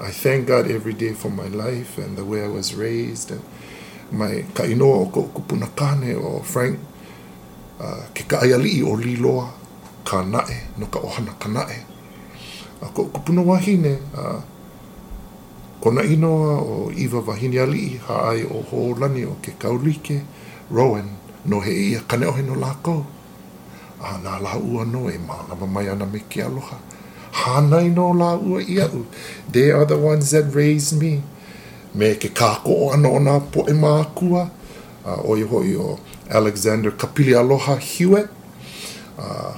I 0.00 0.10
thank 0.12 0.46
God 0.46 0.70
every 0.70 0.92
day 0.94 1.12
for 1.12 1.30
my 1.30 1.48
life 1.48 1.98
and 1.98 2.16
the 2.16 2.24
way 2.24 2.44
I 2.44 2.48
was 2.48 2.74
raised 2.74 3.32
and 3.32 3.42
my 4.12 4.42
kainoa 4.54 4.96
o 4.96 5.06
ko 5.06 5.22
kupuna 5.22 5.66
kane 5.76 6.16
o 6.16 6.40
Frank 6.42 6.78
uh, 7.80 8.08
ke 8.14 8.24
kaaiali'i 8.28 8.82
o 8.82 8.96
liloa 8.96 9.50
ka 10.04 10.22
nae 10.24 10.56
no 10.78 10.86
ka 10.86 11.00
ohana 11.00 11.32
ka 11.38 11.48
nae. 11.48 11.84
A 12.82 12.86
ko 12.94 13.04
kupuna 13.12 13.42
wahine 13.42 13.98
uh, 14.16 14.40
kona 15.80 16.02
inoa 16.02 16.58
o 16.58 16.90
Iwa 16.96 17.20
Wahine 17.26 17.60
ali'i 17.60 18.00
ha 18.08 18.30
ai 18.30 18.42
o 18.42 18.64
hoolani 18.70 19.24
o 19.24 19.36
ke 19.42 19.52
kaulike 19.58 20.22
Rowan 20.70 21.08
no 21.44 21.60
he 21.60 21.72
ia 21.90 22.00
kane 22.00 22.26
ohe 22.26 22.42
no 22.42 22.54
lākou. 22.54 23.04
A 24.00 24.18
nā 24.22 24.40
la 24.40 24.56
ua 24.56 24.84
no 24.84 25.08
e 25.10 25.18
mālama 25.18 25.66
mai 25.66 25.88
ana 25.88 26.06
me 26.06 26.22
ke 26.30 26.42
aloha. 26.42 26.78
Hanai 27.32 27.94
no 27.94 28.10
la 28.12 28.34
ua 28.36 28.62
ia 28.62 28.88
u 28.88 29.06
they 29.52 29.70
are 29.70 29.84
the 29.84 29.98
ones 29.98 30.30
that 30.30 30.54
raised 30.54 30.98
me 30.98 31.22
me 31.98 32.14
ke 32.14 32.30
kako 32.30 32.70
o 32.70 32.90
ana 32.94 33.10
o 33.10 33.18
nā 33.18 33.40
po 33.50 33.66
e 33.66 33.74
mākua. 33.74 34.46
Uh, 35.02 35.30
o 35.30 35.36
i 35.38 35.42
hoi 35.42 35.74
o 35.74 35.96
Alexander 36.30 36.92
Kapili 36.94 37.34
Aloha 37.34 37.74
Hewitt. 37.80 38.30
Uh, 39.18 39.56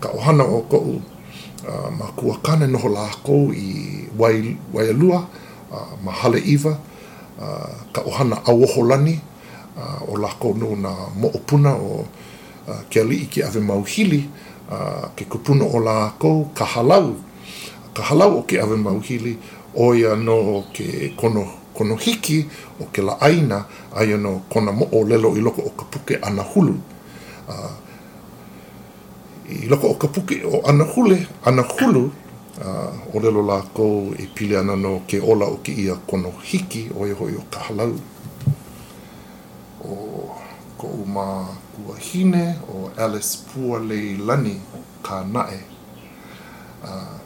ka 0.00 0.08
ohana 0.16 0.44
o 0.48 0.62
ko 0.70 0.78
uh, 0.80 1.90
makua 1.92 2.38
kane 2.42 2.66
noho 2.70 2.88
lākou 2.88 3.52
i 3.52 4.08
wai, 4.18 4.56
Waialua 4.72 5.20
uh, 5.20 5.92
ma 6.04 6.16
hale 6.22 6.40
iwa. 6.40 6.72
Uh, 7.36 7.92
ka 7.92 8.06
ohana 8.08 8.40
awoholani 8.48 9.18
uh, 9.76 10.08
o 10.08 10.16
lākou 10.16 10.56
no 10.56 10.72
na 10.76 10.94
mo'opuna 11.12 11.76
o 11.76 12.04
uh, 12.06 12.82
ke 12.88 13.04
ali'i 13.04 13.28
ki 13.28 13.44
ave 13.44 13.60
mauhili 13.60 14.22
uh, 14.70 15.12
ke 15.16 15.28
kupuna 15.28 15.68
o 15.68 15.82
lākou 15.82 16.46
ka 16.56 16.64
halau. 16.64 17.18
Ka 17.92 18.08
halau 18.12 18.38
o 18.40 18.46
ke 18.48 18.56
ave 18.62 18.80
mauhili 18.80 19.36
o 19.76 19.92
ia 19.92 20.16
no 20.16 20.64
ke 20.72 21.12
kono 21.20 21.61
kono 21.74 21.96
hiki 21.96 22.46
o 22.80 22.84
ke 22.92 23.02
la 23.02 23.20
aina 23.20 23.64
ai 23.96 24.16
no 24.18 24.42
kona 24.48 24.72
mo 24.72 24.88
o 24.92 25.04
lelo 25.04 25.36
i 25.36 25.40
loko 25.40 25.62
o 25.62 25.70
ka 25.70 25.84
puke 25.84 26.18
ana 26.22 26.42
hulu 26.42 26.74
uh, 27.48 27.74
i 29.48 29.68
loko 29.68 29.88
o 29.88 29.94
ka 29.94 30.08
puke 30.08 30.42
o 30.44 30.62
ana 30.68 30.84
hule 30.84 31.26
ana 31.44 31.62
hulu 31.62 32.10
uh, 32.60 33.14
o 33.16 33.20
lelo 33.20 33.42
la 33.42 33.62
ko 33.62 34.14
e 34.18 34.26
pile 34.34 34.58
ana 34.58 34.76
no 34.76 35.02
ke 35.06 35.20
ola 35.20 35.46
o 35.46 35.56
ke 35.62 35.72
ia 35.72 35.94
kono 35.94 36.32
hiki 36.42 36.90
o 36.98 37.06
i 37.06 37.12
hoi 37.12 37.34
o 37.36 37.44
ka 37.50 37.60
halau. 37.60 37.94
O 39.84 40.30
ko 40.78 40.86
uma 40.86 41.46
kua 41.74 41.96
hine 41.98 42.58
o 42.68 42.90
Alice 42.96 43.38
Pua 43.46 43.78
Leilani 43.78 44.60
ka 45.02 45.24
nae 45.24 45.60
uh, 46.84 47.18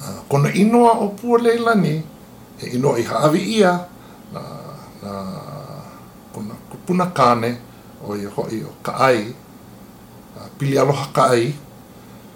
uh, 0.00 0.20
kona 0.28 0.52
inoa 0.54 0.92
o 1.00 1.08
Pua 1.08 1.38
Leilani 1.38 2.02
e 2.62 2.76
inoa 2.76 2.98
i 2.98 3.02
haawi 3.02 3.40
ia. 3.58 3.72
Na, 4.32 4.40
na 5.02 5.12
kona 6.32 6.54
kupuna 6.70 7.06
kane 7.06 7.56
o 8.08 8.16
i 8.16 8.24
hoi 8.24 8.62
o 8.64 8.72
ka 8.82 8.92
ai 8.98 9.28
uh, 10.36 10.48
pili 10.58 10.78
aloha 10.78 11.06
ka 11.12 11.30
ai 11.30 11.52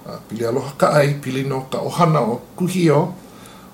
uh, 0.06 0.18
pili 0.28 0.44
aloha 0.46 0.72
ka 0.76 0.92
ai 0.92 1.14
pili 1.14 1.42
no 1.48 1.66
ka 1.72 1.78
ohana 1.80 2.20
o 2.20 2.40
kuhio 2.56 3.14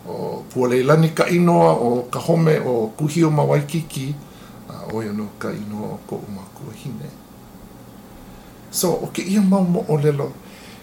o 0.07 0.43
Pua 0.51 0.69
Leilani 0.69 1.15
ka 1.15 1.31
inoa 1.31 1.79
o 1.79 2.11
ka 2.11 2.19
home 2.19 2.59
o 2.67 2.91
kuhio 2.99 3.31
ma 3.31 3.43
Waikiki 3.43 4.15
uh, 4.71 4.95
o 4.95 5.03
ia 5.03 5.13
no 5.13 5.29
ka 5.39 5.51
inoa 5.51 5.95
o 5.95 5.99
ko 6.07 6.23
umakua 6.29 6.75
hine 6.75 7.11
so 8.71 8.93
o 9.03 9.07
ke 9.15 9.23
ia 9.23 9.41
mau 9.41 9.65
mo 9.65 9.85
o 9.89 9.97
lelo 9.99 10.33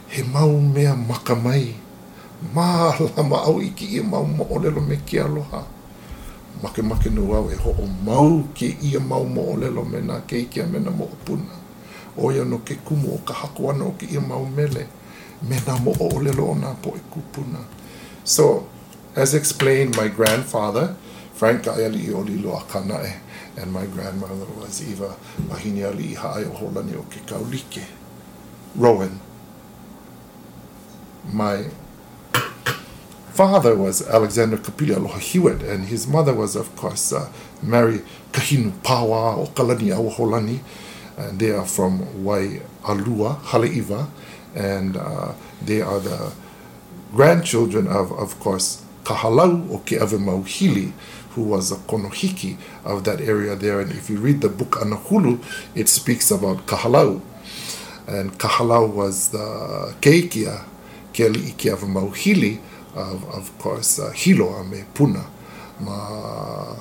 he 0.10 0.24
mau 0.24 0.52
mea 0.60 0.96
maka 0.96 1.36
mai 2.42 2.54
ma 2.54 2.96
lama 3.18 3.38
au 3.44 3.62
i 3.62 3.70
ki 3.70 3.86
ia 3.86 4.04
mau 4.04 4.24
mo 4.24 4.48
o 4.50 4.60
lelo 4.60 4.82
me 4.82 4.96
ke 5.06 5.20
aloha 5.20 5.64
make 6.64 6.84
make 6.84 7.12
no 7.12 7.34
au 7.36 7.50
e 7.52 7.56
ho 7.56 7.72
o 7.72 7.86
mau 8.06 8.44
ke 8.54 8.78
ia 8.82 9.00
mau 9.00 9.26
mo 9.26 9.42
o 9.52 9.84
me 9.84 10.02
na 10.02 10.20
ke 10.22 10.48
ikia 10.48 10.66
me 10.68 10.80
na 10.80 10.92
mo 10.92 11.10
o 12.18 12.32
ia 12.32 12.46
no 12.46 12.58
ke 12.60 12.76
kumu 12.86 13.16
o 13.16 13.18
ka 13.26 13.34
haku 13.34 13.70
ana 13.70 13.86
o 13.86 13.92
ke 13.92 14.06
ia 14.12 14.22
mau 14.22 14.46
mele 14.46 14.88
mena 15.42 15.80
mo 15.80 15.96
o 16.00 16.20
lelo 16.20 16.56
na 16.56 16.74
po 16.76 16.96
e 16.96 17.02
kupuna. 17.12 17.64
So, 18.24 18.68
as 19.16 19.34
explained, 19.34 19.96
my 19.96 20.08
grandfather, 20.08 20.96
Frank 21.34 21.64
Ayali 21.64 22.08
Olilo 22.12 22.60
Akanae, 22.60 23.20
and 23.58 23.72
my 23.72 23.86
grandmother 23.86 24.46
was 24.60 24.82
Eva 24.84 25.16
Mahini 25.48 25.88
Ali 25.88 26.14
Hae 26.14 26.44
o 26.44 26.52
Holani 26.52 26.96
o 26.96 27.04
Ke 27.04 27.24
Kaulike, 27.26 27.84
Rowan. 28.76 29.20
My 31.32 31.66
father 33.40 33.74
was 33.74 34.06
Alexander 34.06 34.58
Kapili 34.58 34.94
Aloha 34.94 35.18
Hewitt, 35.18 35.64
and 35.64 35.86
his 35.86 36.06
mother 36.06 36.34
was, 36.34 36.58
of 36.58 36.76
course, 36.76 37.14
uh, 37.14 37.32
Mary 37.64 38.02
Kahinu 38.34 38.70
Pawa 38.84 39.38
o 39.38 39.46
Kalani 39.56 39.96
Awaholani. 39.96 40.60
And 41.16 41.40
they 41.40 41.52
are 41.52 41.66
from 41.66 42.26
Wai 42.26 42.60
Alua, 42.84 43.40
Haleiwa, 43.40 44.10
and 44.56 44.98
uh, 44.98 45.32
they 45.62 45.80
are 45.80 46.02
the 46.02 46.34
grandchildren 47.14 47.88
of, 47.88 48.12
of 48.12 48.38
course, 48.42 48.84
Kahalau 49.06 49.72
o 49.72 49.78
Ke 49.86 50.92
who 51.30 51.44
was 51.44 51.72
a 51.72 51.78
konohiki 51.78 52.58
of 52.84 53.06
that 53.06 53.22
area 53.22 53.56
there. 53.56 53.80
And 53.80 53.94
if 53.94 54.10
you 54.10 54.18
read 54.18 54.42
the 54.42 54.50
book 54.50 54.72
Anahulu, 54.72 55.42
it 55.76 55.88
speaks 55.88 56.30
about 56.30 56.66
Kahalau. 56.66 57.22
And 58.06 58.38
Kahalau 58.38 58.92
was 58.94 59.30
the 59.30 59.96
keikia, 60.02 60.66
of 61.72 61.80
Mauhili, 61.82 62.60
of, 62.96 63.24
of 63.34 63.58
course, 63.60 64.00
uh, 64.00 64.12
Hilo 64.12 64.50
a 64.50 64.86
Puna, 64.94 65.26
ma, 65.80 66.76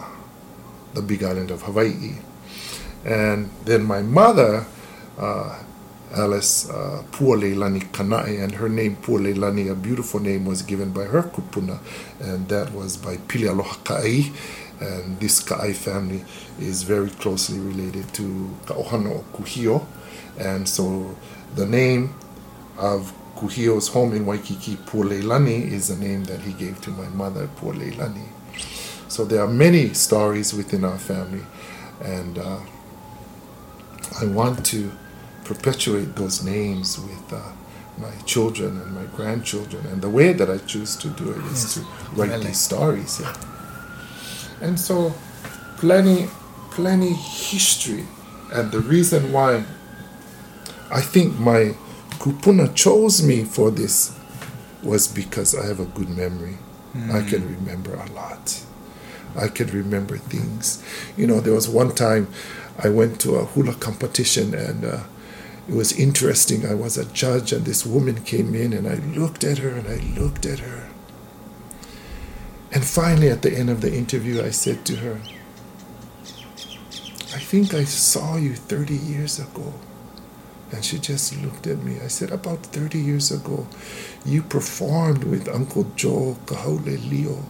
the 0.95 1.03
big 1.03 1.23
island 1.23 1.51
of 1.51 1.63
Hawaii. 1.63 2.17
And 3.05 3.51
then 3.65 3.85
my 3.85 4.03
mother, 4.03 4.67
uh, 5.19 5.63
Alice 6.15 6.71
uh, 6.71 7.03
Pualeilani 7.11 7.85
Kanae, 7.93 8.43
and 8.43 8.53
her 8.53 8.69
name 8.69 8.97
Pualeilani, 8.97 9.71
a 9.71 9.75
beautiful 9.75 10.21
name, 10.21 10.47
was 10.47 10.63
given 10.63 10.91
by 10.91 11.05
her 11.05 11.23
kupuna, 11.23 11.79
and 12.21 12.49
that 12.49 12.73
was 12.73 12.97
by 12.97 13.17
Pili 13.17 13.49
Aloha 13.49 13.77
Ka'i. 13.85 14.33
And 14.81 15.19
this 15.21 15.43
Ka'i 15.43 15.75
family 15.75 16.25
is 16.59 16.83
very 16.85 17.11
closely 17.11 17.59
related 17.59 18.13
to 18.15 18.57
Kaohano 18.65 19.25
Kuhio. 19.33 19.85
And 20.39 20.69
so 20.69 21.17
the 21.57 21.67
name 21.67 22.15
of 22.79 23.13
Kuhio's 23.39 23.87
home 23.87 24.15
in 24.15 24.27
Waikiki, 24.27 24.75
Pualeilani, 24.75 25.71
is 25.71 25.87
the 25.89 25.97
name 25.97 26.25
that 26.25 26.41
he 26.41 26.53
gave 26.53 26.81
to 26.81 26.91
my 26.91 27.07
mother, 27.11 27.47
Pualeilani. 27.61 28.27
So 29.07 29.25
there 29.25 29.43
are 29.43 29.49
many 29.49 29.95
stories 29.95 30.53
within 30.53 30.85
our 30.85 30.99
family, 30.99 31.45
and 32.03 32.37
uh, 32.37 32.59
I 34.21 34.27
want 34.27 34.67
to 34.67 34.91
perpetuate 35.45 36.17
those 36.17 36.43
names 36.43 36.99
with 36.99 37.33
uh, 37.33 37.41
my 37.97 38.11
children 38.27 38.81
and 38.81 38.93
my 38.93 39.05
grandchildren. 39.17 39.87
And 39.87 40.03
the 40.03 40.11
way 40.11 40.33
that 40.33 40.51
I 40.51 40.59
choose 40.59 40.97
to 40.97 41.09
do 41.09 41.31
it 41.31 41.39
is 41.53 41.63
yes. 41.63 41.75
to 41.75 41.81
write 42.17 42.31
really. 42.31 42.47
these 42.47 42.61
stories. 42.61 43.21
Yeah. 43.21 43.37
And 44.61 44.81
so, 44.81 45.15
plenty, 45.77 46.27
plenty 46.73 47.13
history. 47.13 48.05
And 48.53 48.73
the 48.73 48.81
reason 48.81 49.33
why 49.33 49.65
I 50.91 51.01
think 51.01 51.39
my 51.39 51.77
kupuna 52.29 52.75
chose 52.75 53.23
me 53.23 53.45
for 53.45 53.71
this 53.71 54.15
was 54.83 55.09
because 55.09 55.55
I 55.55 55.67
have 55.67 55.81
a 55.81 55.87
good 55.87 56.11
memory. 56.11 56.59
Mm. 56.95 57.11
I 57.11 57.29
can 57.29 57.43
remember 57.57 57.95
a 57.95 58.07
lot. 58.13 58.63
I 59.37 59.49
can 59.49 59.69
remember 59.69 60.19
things. 60.19 60.83
You 61.17 61.27
know, 61.27 61.41
there 61.41 61.55
was 61.55 61.69
one 61.69 61.95
time 61.95 62.29
I 62.79 62.91
went 62.91 63.21
to 63.23 63.37
a 63.37 63.45
hula 63.45 63.75
competition 63.75 64.55
and 64.55 64.85
uh, 64.85 65.01
it 65.69 65.75
was 65.75 65.93
interesting. 65.93 66.67
I 66.67 66.75
was 66.75 66.97
a 66.97 67.05
judge, 67.13 67.53
and 67.53 67.67
this 67.67 67.85
woman 67.85 68.25
came 68.25 68.55
in, 68.55 68.73
and 68.73 68.89
I 68.89 68.95
looked 68.95 69.45
at 69.45 69.59
her 69.59 69.69
and 69.69 69.87
I 69.87 69.99
looked 70.19 70.47
at 70.47 70.61
her. 70.61 70.89
And 72.73 72.87
finally, 72.87 73.29
at 73.29 73.43
the 73.43 73.53
end 73.53 73.69
of 73.69 73.83
the 73.83 73.95
interview, 73.95 74.43
I 74.43 74.49
said 74.49 74.87
to 74.87 74.97
her, 74.97 75.21
I 77.35 77.39
think 77.39 77.75
I 77.75 77.85
saw 77.85 78.37
you 78.37 78.55
30 78.55 78.97
years 78.97 79.39
ago. 79.39 79.75
And 80.73 80.85
she 80.85 80.99
just 80.99 81.37
looked 81.43 81.67
at 81.67 81.79
me. 81.79 81.99
I 82.01 82.09
said, 82.09 82.31
About 82.31 82.59
30 82.67 82.99
years 82.99 83.31
ago, 83.31 83.67
you 84.25 84.43
performed 84.43 85.25
with 85.25 85.49
Uncle 85.49 85.91
Joe 85.97 86.37
Kahaulelio. 86.47 87.43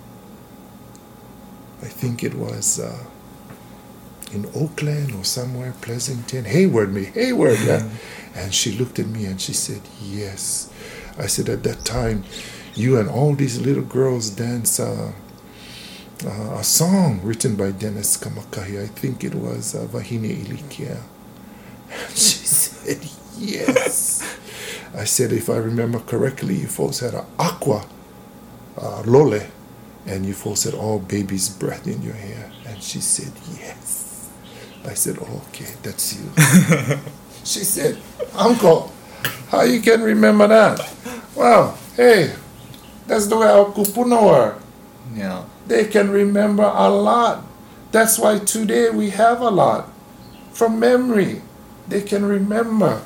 I 1.83 1.87
think 1.87 2.23
it 2.23 2.35
was. 2.35 2.81
Uh, 2.81 3.05
in 4.33 4.47
Oakland 4.55 5.15
or 5.15 5.25
somewhere, 5.25 5.75
Pleasanton, 5.81 6.45
Hayward, 6.45 6.93
me, 6.93 7.05
Hayward, 7.05 7.59
yeah. 7.61 7.81
Mm-hmm. 7.81 8.39
And 8.39 8.55
she 8.55 8.73
looked 8.73 8.99
at 8.99 9.07
me 9.07 9.25
and 9.25 9.41
she 9.41 9.53
said, 9.53 9.81
Yes. 10.03 10.73
I 11.19 11.27
said, 11.27 11.49
At 11.49 11.63
that 11.65 11.85
time, 11.85 12.25
you 12.75 12.99
and 12.99 13.09
all 13.09 13.35
these 13.35 13.61
little 13.61 13.83
girls 13.83 14.31
dance 14.31 14.79
uh, 14.79 15.13
uh, 16.25 16.57
a 16.59 16.65
song 16.65 17.21
written 17.23 17.57
by 17.57 17.71
Dennis 17.71 18.17
Kamakahi. 18.17 18.83
I 18.83 18.87
think 18.87 19.25
it 19.25 19.35
was 19.35 19.75
uh, 19.75 19.87
Vahine 19.87 20.45
Ilikea. 20.45 21.01
And 21.91 22.11
she 22.17 22.47
said, 22.47 22.68
Yes. 23.37 24.23
I 24.95 25.05
said, 25.05 25.33
If 25.33 25.49
I 25.51 25.57
remember 25.57 26.01
correctly, 26.01 26.57
you 26.57 26.67
folks 26.67 27.01
had 27.01 27.15
an 27.15 27.27
aqua 27.39 27.87
uh, 28.81 29.03
lole, 29.07 29.41
and 30.07 30.27
you 30.27 30.35
folks 30.35 30.65
had 30.65 30.75
all 30.75 30.99
baby's 30.99 31.49
breath 31.49 31.87
in 31.87 32.03
your 32.03 32.15
hair. 32.15 32.51
And 32.67 32.83
she 32.83 33.01
said, 33.01 33.33
Yes. 33.59 34.09
I 34.85 34.95
said, 34.95 35.19
oh, 35.21 35.43
okay, 35.49 35.69
that's 35.83 36.17
you. 36.17 36.31
she 37.45 37.61
said, 37.61 37.99
Uncle, 38.35 38.91
how 39.49 39.63
you 39.63 39.81
can 39.81 40.03
remember 40.03 40.47
that? 40.47 40.81
Well, 41.35 41.77
hey, 41.97 42.35
that's 43.07 43.27
the 43.27 43.37
way 43.37 43.49
our 43.49 43.67
kupuna 43.67 44.23
were. 44.23 44.59
Yeah. 45.15 45.45
They 45.67 45.85
can 45.87 46.11
remember 46.11 46.63
a 46.63 46.89
lot. 46.89 47.45
That's 47.93 48.19
why 48.19 48.39
today 48.39 48.91
we 48.91 49.11
have 49.11 49.41
a 49.41 49.51
lot. 49.51 49.91
From 50.53 50.81
memory, 50.81 51.43
they 51.89 52.03
can 52.03 52.25
remember. 52.25 53.03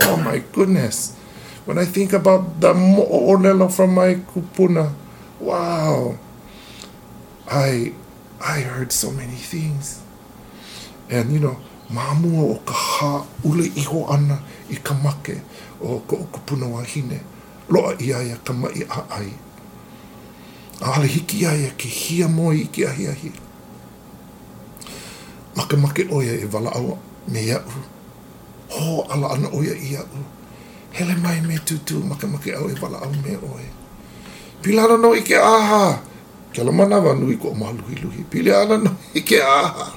Oh 0.00 0.16
my 0.16 0.42
goodness. 0.52 1.16
When 1.64 1.78
I 1.78 1.84
think 1.84 2.12
about 2.12 2.60
the 2.60 2.74
mo'olelo 2.74 3.70
from 3.70 3.94
my 3.94 4.14
kupuna, 4.14 4.92
wow. 5.38 6.18
I 7.46 7.92
I 8.40 8.60
heard 8.60 8.90
so 8.90 9.10
many 9.12 9.36
things. 9.36 10.02
And 11.10 11.30
you 11.30 11.38
know, 11.38 11.60
mamua 11.92 12.56
o 12.56 12.62
ka 12.64 12.74
ha 12.74 13.26
ule 13.44 13.68
iho 13.76 14.08
ana 14.08 14.40
i 14.70 14.76
ka 14.82 14.94
make 14.94 15.38
o 15.80 16.00
ka 16.00 16.16
o 16.16 16.24
kupuna 16.32 16.66
wahine. 16.66 17.20
Loa 17.68 17.94
i 18.00 18.10
aia 18.12 18.36
ka 18.42 18.52
mai 18.52 18.82
a 18.88 19.06
ai. 19.12 19.32
Ale 20.82 21.06
hiki 21.06 21.46
ke 21.76 21.86
hia 21.86 22.28
moi 22.28 22.56
i 22.56 22.66
ki 22.66 22.86
ahi 22.86 23.06
ahi. 23.06 23.32
Make 25.54 25.76
make 25.76 26.08
oia 26.10 26.32
e 26.42 26.48
wala 26.50 26.74
awa 26.74 26.98
me 27.28 27.40
iau. 27.46 27.62
Ho 28.72 29.04
ala 29.10 29.34
ana 29.36 29.48
oia 29.52 29.74
i 29.76 29.92
iau. 29.94 30.24
Hele 30.92 31.16
mai 31.16 31.40
me 31.40 31.58
tutu 31.64 32.00
make 32.00 32.26
make 32.26 32.54
au 32.54 32.68
e 32.68 32.74
wala 32.80 32.98
au 33.04 33.12
me 33.24 33.36
oe. 33.36 33.66
Pilana 34.62 35.00
no 35.00 35.12
i 35.14 35.22
ke 35.22 35.36
aha. 35.36 36.00
Ke 36.52 36.60
ala 36.62 36.72
manawa 36.72 37.14
nui 37.18 37.36
ko 37.36 37.50
o 37.50 37.54
maluhi 37.54 37.96
luhi. 38.02 38.24
Pilana 38.24 38.82
no 38.82 38.96
i 39.14 39.20
ke 39.20 39.40
aha. 39.42 39.92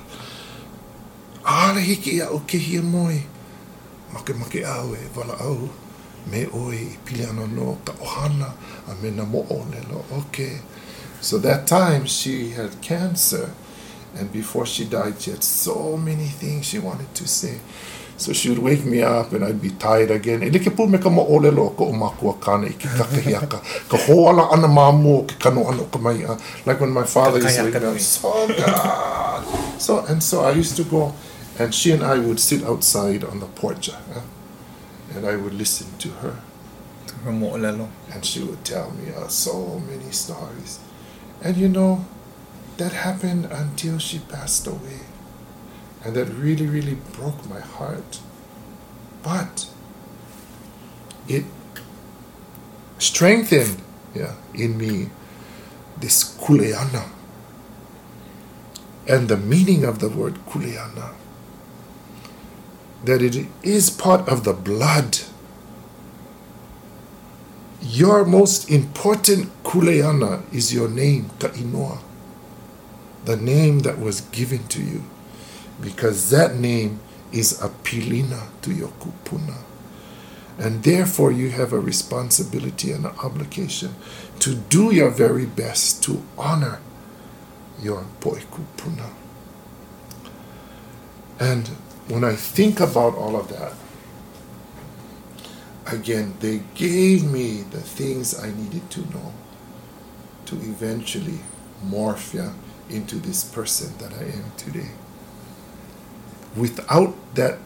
Ala 1.46 1.80
hiki 1.80 2.20
a 2.20 2.30
o 2.30 2.40
ke 2.48 2.58
hia 2.58 2.82
moi. 2.82 3.20
Make 4.14 4.36
make 4.36 4.64
au 4.66 4.94
e 4.96 5.08
wala 5.16 5.36
au. 5.40 5.70
Me 6.32 6.48
oi 6.54 6.76
i 6.76 6.98
pili 7.06 7.28
ana 7.30 7.48
no 7.48 7.78
ka 7.86 7.94
ohana 8.02 8.54
a 8.88 8.96
me 9.02 9.12
na 9.12 9.26
mo 9.26 9.46
o 9.50 9.66
lelo. 9.72 10.04
Okay. 10.20 10.60
So 11.22 11.38
that 11.40 11.68
time 11.68 12.06
she 12.06 12.50
had 12.50 12.82
cancer. 12.82 13.52
And 14.18 14.32
before 14.32 14.66
she 14.66 14.86
died, 14.86 15.20
she 15.20 15.32
had 15.32 15.44
so 15.44 15.98
many 15.98 16.28
things 16.28 16.66
she 16.66 16.80
wanted 16.80 17.14
to 17.16 17.28
say. 17.28 17.60
So 18.18 18.32
she 18.34 18.50
would 18.50 18.60
wake 18.60 18.86
me 18.86 19.02
up 19.02 19.34
and 19.34 19.44
I'd 19.44 19.62
be 19.62 19.72
tired 19.72 20.12
again. 20.12 20.42
E 20.44 20.50
like 20.50 20.76
pu 20.76 20.88
me 20.88 20.98
ka 20.98 21.10
mo 21.10 21.26
ole 21.28 21.52
lo 21.52 21.70
ko 21.72 21.86
o 21.86 21.92
makua 21.92 22.40
kana 22.40 22.68
i 22.68 22.74
ki 22.74 22.88
kakahiaka. 22.88 23.60
Ka 23.90 23.98
hoala 23.98 24.52
ana 24.54 24.68
mamu 24.68 25.28
ki 25.28 25.36
kano 25.36 25.68
ana 25.68 25.82
o 25.82 25.86
ka 25.86 26.00
mai. 26.00 26.26
Like 26.66 26.80
when 26.80 26.92
my 26.92 27.04
father 27.04 27.40
used 27.40 27.58
to 27.58 27.64
wake 27.72 27.82
me 27.82 28.00
so 28.00 28.48
God. 28.48 29.82
So, 29.82 30.06
and 30.06 30.24
so 30.24 30.42
I 30.42 30.52
used 30.52 30.78
to 30.78 30.84
go, 30.84 31.14
and 31.60 31.76
she 31.76 31.92
and 31.92 32.04
I 32.04 32.18
would 32.18 32.40
sit 32.40 32.64
outside 32.64 33.24
on 33.24 33.40
the 33.40 33.46
porch, 33.46 33.90
uh, 33.90 34.22
and 35.14 35.26
I 35.28 35.36
would 35.36 35.54
listen 35.54 35.88
to 36.00 36.10
her. 36.24 36.38
And 37.26 38.24
she 38.24 38.44
would 38.44 38.64
tell 38.64 38.92
me 38.92 39.12
uh, 39.12 39.28
so 39.28 39.82
many 39.88 40.12
stories. 40.12 40.80
And 41.42 41.58
you 41.58 41.68
know, 41.68 42.06
that 42.78 42.94
happened 42.94 43.46
until 43.46 43.98
she 44.00 44.20
passed 44.20 44.68
away. 44.68 45.05
And 46.06 46.16
that 46.16 46.28
really, 46.28 46.68
really 46.68 46.98
broke 47.14 47.50
my 47.50 47.60
heart. 47.60 48.20
But 49.24 49.70
it 51.28 51.46
strengthened 53.00 53.82
yeah, 54.14 54.36
in 54.54 54.78
me 54.78 55.10
this 56.00 56.38
kuleana. 56.38 57.10
And 59.08 59.28
the 59.28 59.38
meaning 59.38 59.84
of 59.84 60.00
the 60.00 60.10
word 60.10 60.36
kuleana 60.46 61.14
that 63.04 63.22
it 63.22 63.48
is 63.62 63.90
part 63.90 64.28
of 64.28 64.44
the 64.46 64.54
blood 64.54 65.20
Your 67.86 68.26
most 68.26 68.70
important 68.72 69.52
kuleana 69.64 70.42
is 70.52 70.74
your 70.74 70.90
name, 70.90 71.30
Ka'inoa. 71.40 72.00
The 73.26 73.38
name 73.38 73.80
that 73.80 74.00
was 74.00 74.22
given 74.22 74.68
to 74.70 74.82
you. 74.82 75.04
Because 75.82 76.30
that 76.30 76.56
name 76.56 77.00
is 77.32 77.62
a 77.62 77.70
pilina 77.70 78.48
to 78.62 78.72
your 78.72 78.90
kupuna. 78.90 79.58
And 80.58 80.84
therefore, 80.84 81.32
you 81.32 81.50
have 81.50 81.74
a 81.74 81.80
responsibility 81.80 82.92
and 82.92 83.06
an 83.06 83.16
obligation 83.22 83.96
to 84.40 84.56
do 84.56 84.94
your 84.94 85.10
very 85.10 85.46
best 85.46 86.02
to 86.04 86.24
honor 86.38 86.80
your 87.82 88.06
poikupuna. 88.22 89.10
And 91.40 91.68
when 92.08 92.24
I 92.24 92.36
think 92.36 92.80
about 92.80 93.16
all 93.16 93.36
of 93.36 93.50
that, 93.50 93.74
again, 95.88 96.36
they 96.40 96.62
gave 96.74 97.30
me 97.30 97.64
the 97.64 97.82
things 97.82 98.40
I 98.40 98.52
needed 98.52 98.90
to 98.92 99.02
know 99.02 99.34
to 100.46 100.56
eventually 100.56 101.40
morph 101.84 102.54
into 102.90 103.16
this 103.18 103.44
person 103.44 103.98
that 103.98 104.14
I 104.14 104.24
am 104.24 104.52
today. 104.56 104.92
Without 106.56 107.14
that 107.36 107.60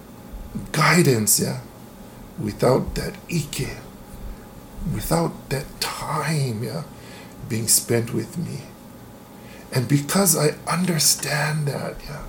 guidance, 0.72 1.40
yeah, 1.40 1.62
without 2.40 2.96
that 2.96 3.16
ike, 3.32 3.78
without 4.94 5.50
that 5.50 5.66
time, 5.80 6.64
yeah, 6.64 6.84
being 7.48 7.68
spent 7.68 8.14
with 8.14 8.38
me. 8.38 8.62
And 9.72 9.88
because 9.88 10.36
I 10.36 10.56
understand 10.68 11.68
that, 11.68 11.96
yeah, 12.04 12.24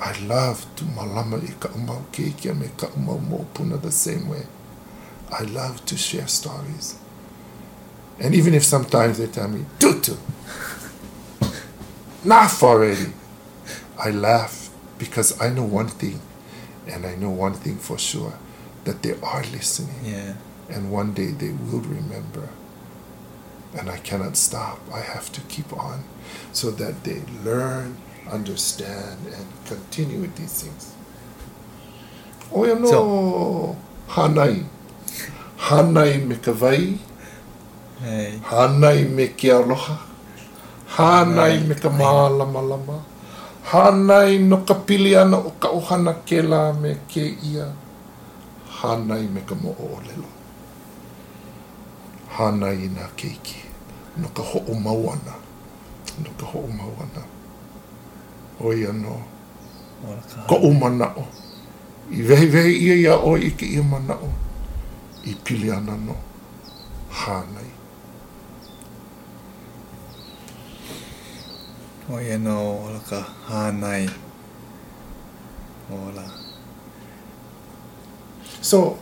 I 0.00 0.12
love 0.24 0.66
to 0.76 0.84
malama 0.84 1.42
i 1.42 1.52
ka 1.58 1.68
umau 1.70 2.04
kekia 2.12 2.54
me 2.54 2.68
ka 2.76 2.86
umau 2.88 3.18
mōpuna 3.18 3.80
the 3.80 3.90
same 3.90 4.28
way. 4.28 4.46
I 5.32 5.42
love 5.42 5.84
to 5.86 5.96
share 5.96 6.28
stories. 6.28 6.96
And 8.20 8.34
even 8.34 8.54
if 8.54 8.64
sometimes 8.64 9.18
they 9.18 9.26
tell 9.26 9.48
me, 9.48 9.64
Tutu, 9.78 10.16
enough 12.24 12.62
already, 12.62 13.12
I 13.98 14.10
laugh 14.10 14.65
because 14.98 15.40
I 15.40 15.50
know 15.50 15.64
one 15.64 15.88
thing, 15.88 16.20
and 16.86 17.04
I 17.06 17.14
know 17.16 17.30
one 17.30 17.54
thing 17.54 17.76
for 17.78 17.98
sure, 17.98 18.34
that 18.84 19.02
they 19.02 19.14
are 19.22 19.42
listening. 19.52 20.00
Yeah. 20.04 20.34
And 20.68 20.90
one 20.90 21.12
day 21.12 21.30
they 21.32 21.50
will 21.50 21.80
remember. 21.80 22.48
And 23.78 23.90
I 23.90 23.98
cannot 23.98 24.36
stop. 24.36 24.80
I 24.92 25.00
have 25.00 25.30
to 25.32 25.40
keep 25.42 25.72
on 25.72 26.04
so 26.52 26.70
that 26.72 27.04
they 27.04 27.22
learn, 27.44 27.96
understand, 28.30 29.18
and 29.26 29.46
continue 29.66 30.20
with 30.20 30.34
these 30.36 30.62
things. 30.62 30.92
Oh, 32.52 32.60
Oia 32.60 32.80
no 32.80 32.86
So- 32.90 33.76
hanai. 34.14 34.64
Hanai 35.58 36.24
me 36.26 36.36
ka 36.36 36.52
vai, 36.52 36.98
Hey. 38.00 38.38
hanai 38.44 39.08
me 39.10 39.28
ke 39.28 39.44
aloha, 39.52 39.98
hanai 40.96 41.66
me 41.66 41.74
ka 41.74 41.88
mālama 41.88 42.60
lama, 42.68 43.04
hanai 43.70 44.38
no 44.38 44.56
ka 44.68 44.74
pili 44.74 45.16
ana 45.16 45.36
o 45.38 45.50
ka 45.58 45.68
ohana 45.68 46.12
ke 46.26 46.42
la 46.42 46.72
me 46.72 46.90
ke 47.10 47.24
ia, 47.42 47.66
hanai 48.78 49.26
me 49.34 49.40
ka 49.48 49.54
mo 49.54 49.70
o 49.74 49.98
lelo. 50.06 50.30
Hanai 52.36 52.88
na 52.96 53.08
keiki, 53.18 53.58
no 54.16 54.28
ka 54.28 54.42
ho 54.42 54.58
o 54.68 54.74
mauana, 54.74 55.34
no 56.22 56.30
ka 56.38 56.46
ho 56.46 56.58
o 56.62 56.70
mauana. 56.78 57.22
Oia 58.60 58.92
no, 58.92 59.20
Ora 60.06 60.20
ka 60.20 60.46
ko 60.48 60.56
o 60.68 60.70
manao. 60.72 61.26
I 62.10 62.22
vehi 62.22 62.46
vehi 62.46 62.72
ia 62.86 62.94
ia 62.94 63.14
o 63.18 63.36
i 63.36 63.50
ke 63.50 63.66
ia 63.66 63.82
manao. 63.82 64.30
I 65.24 65.34
pili 65.44 65.72
ana 65.72 65.96
no. 65.96 66.16
Hānai. 67.10 67.65
O 72.10 72.18
ia 72.20 72.38
no 72.38 72.78
ora 72.84 73.00
ka 73.08 73.26
hānai. 73.48 74.10
Ora. 75.90 76.30
So, 78.60 78.98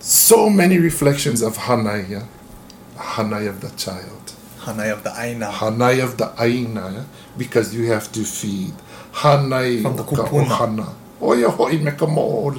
so 0.00 0.50
many 0.50 0.78
reflections 0.78 1.42
of 1.42 1.56
Hanai, 1.56 2.08
yeah? 2.08 2.26
Hanai 2.96 3.48
of 3.48 3.60
the 3.60 3.70
child. 3.70 4.32
Hanai 4.60 4.92
of 4.92 5.04
the 5.04 5.12
aina. 5.16 5.46
Hanai 5.46 6.02
of 6.02 6.16
the 6.18 6.32
aina, 6.38 6.92
yeah? 6.92 7.04
because 7.36 7.74
you 7.74 7.86
have 7.86 8.10
to 8.12 8.24
feed. 8.24 8.72
Hanai 9.12 9.82
From 9.82 9.96
the 9.96 10.02
kupuna. 10.04 10.46
ohana. 10.48 10.94
Oia 11.20 11.50
hoi 11.50 11.78
me 11.78 11.90
ka 11.92 12.06
mo. 12.06 12.50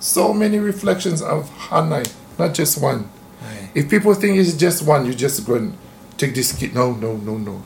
So 0.00 0.32
many 0.32 0.58
reflections 0.58 1.22
of 1.22 1.48
Hanai, 1.68 2.10
not 2.38 2.54
just 2.54 2.80
one. 2.80 3.08
Ai. 3.42 3.70
If 3.74 3.88
people 3.90 4.14
think 4.14 4.38
it's 4.38 4.54
just 4.54 4.84
one, 4.86 5.06
you 5.06 5.14
just 5.14 5.46
go 5.46 5.54
and 5.54 5.76
take 6.20 6.34
this 6.34 6.52
kid. 6.52 6.74
No, 6.74 6.92
no, 6.92 7.16
no, 7.16 7.38
no. 7.38 7.62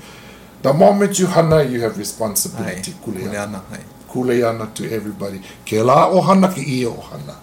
The 0.63 0.73
moment 0.73 1.19
you 1.19 1.27
Hanai, 1.27 1.71
you 1.71 1.81
have 1.83 1.99
responsibility. 1.99 2.93
Kuleana. 2.93 3.61
Kuleana. 4.09 4.73
To 4.75 4.91
everybody. 4.91 5.41
Ke 5.67 5.83
la 5.85 6.09
ohana 6.09 6.49
ke 6.55 6.63
ia 6.67 6.89
ohana. 6.89 7.37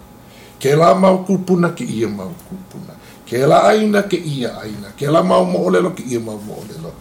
Ke 0.58 0.74
la 0.76 0.94
mau 0.94 1.24
kupuna 1.24 1.76
ke 1.76 1.84
ia 1.84 2.08
mau 2.08 2.32
kupuna. 2.48 2.96
Ke 3.26 3.46
la 3.46 3.68
aina 3.68 4.02
ke 4.02 4.18
ia 4.18 4.56
aina. 4.62 4.92
Ke 4.96 5.06
la 5.12 5.22
mau 5.22 5.44
mo'olelo 5.44 5.94
ke 5.94 6.02
ia 6.08 6.18
mau 6.20 6.38
mo'olelo. 6.38 6.92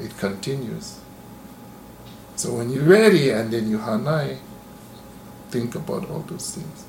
It 0.00 0.16
continues. 0.18 0.98
So 2.36 2.52
when 2.54 2.70
you're 2.70 2.84
ready 2.84 3.30
and 3.30 3.50
then 3.52 3.68
you 3.70 3.78
hanai, 3.78 4.32
eh, 4.32 4.36
think 5.50 5.74
about 5.74 6.08
all 6.10 6.24
those 6.28 6.54
things. 6.56 6.84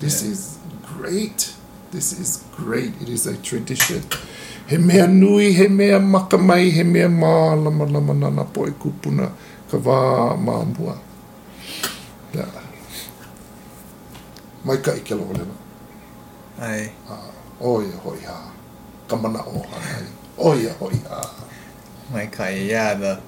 This 0.00 0.22
Yeah. 0.22 0.32
is 0.32 0.58
great. 0.94 1.54
This 1.90 2.12
is 2.12 2.44
great. 2.56 2.92
It 3.00 3.08
is 3.08 3.26
a 3.26 3.36
tradition. 3.36 4.02
He 4.68 4.76
mea 4.78 5.06
nui, 5.06 5.52
he 5.52 5.68
mea 5.68 5.98
makamai, 5.98 6.70
he 6.70 6.82
mea 6.84 7.08
mā 7.08 7.56
lama 7.64 7.84
lama 7.86 8.14
nana 8.14 8.44
po 8.44 8.66
e 8.66 8.70
kupuna 8.70 9.30
ka 9.70 9.78
wā 9.78 10.36
māmua. 10.36 10.96
Yeah. 12.34 12.44
Mai 14.64 14.76
ka 14.84 14.92
i 14.92 15.00
ke 15.00 15.14
lo 15.16 15.24
lena. 15.32 15.56
Ai. 16.60 16.90
Oia 17.60 17.96
hoi 18.04 18.18
ha. 18.26 18.52
Ka 19.08 19.16
mana 19.16 19.40
o 19.46 19.62
hanai. 19.72 20.06
Oia 20.38 20.72
hoi 20.78 20.98
ha. 21.08 21.22
Mai 22.12 22.26
kai, 22.26 22.50
yeah, 22.68 22.94
the, 22.94 23.20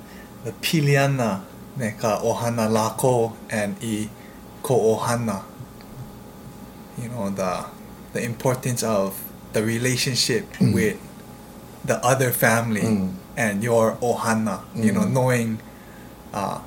the 0.45 0.53
piliana 0.53 1.41
me 1.76 1.93
ka 1.99 2.18
ohana 2.20 2.68
lako 2.68 3.32
and 3.51 3.76
i 3.82 4.09
ko 4.62 4.97
ohana. 4.97 5.43
You 7.01 7.09
know, 7.09 7.30
the, 7.30 7.64
the 8.12 8.22
importance 8.24 8.82
of 8.82 9.16
the 9.55 9.62
relationship 9.62 10.45
Mm. 10.61 10.74
with 10.74 10.99
the 11.85 11.97
other 12.05 12.31
family 12.31 12.83
Mm. 12.83 13.14
and 13.37 13.62
your 13.64 13.97
ohana. 14.03 14.61
You 14.74 14.93
know, 14.93 15.03
Mm. 15.09 15.12
knowing 15.12 15.59
uh, 16.35 16.59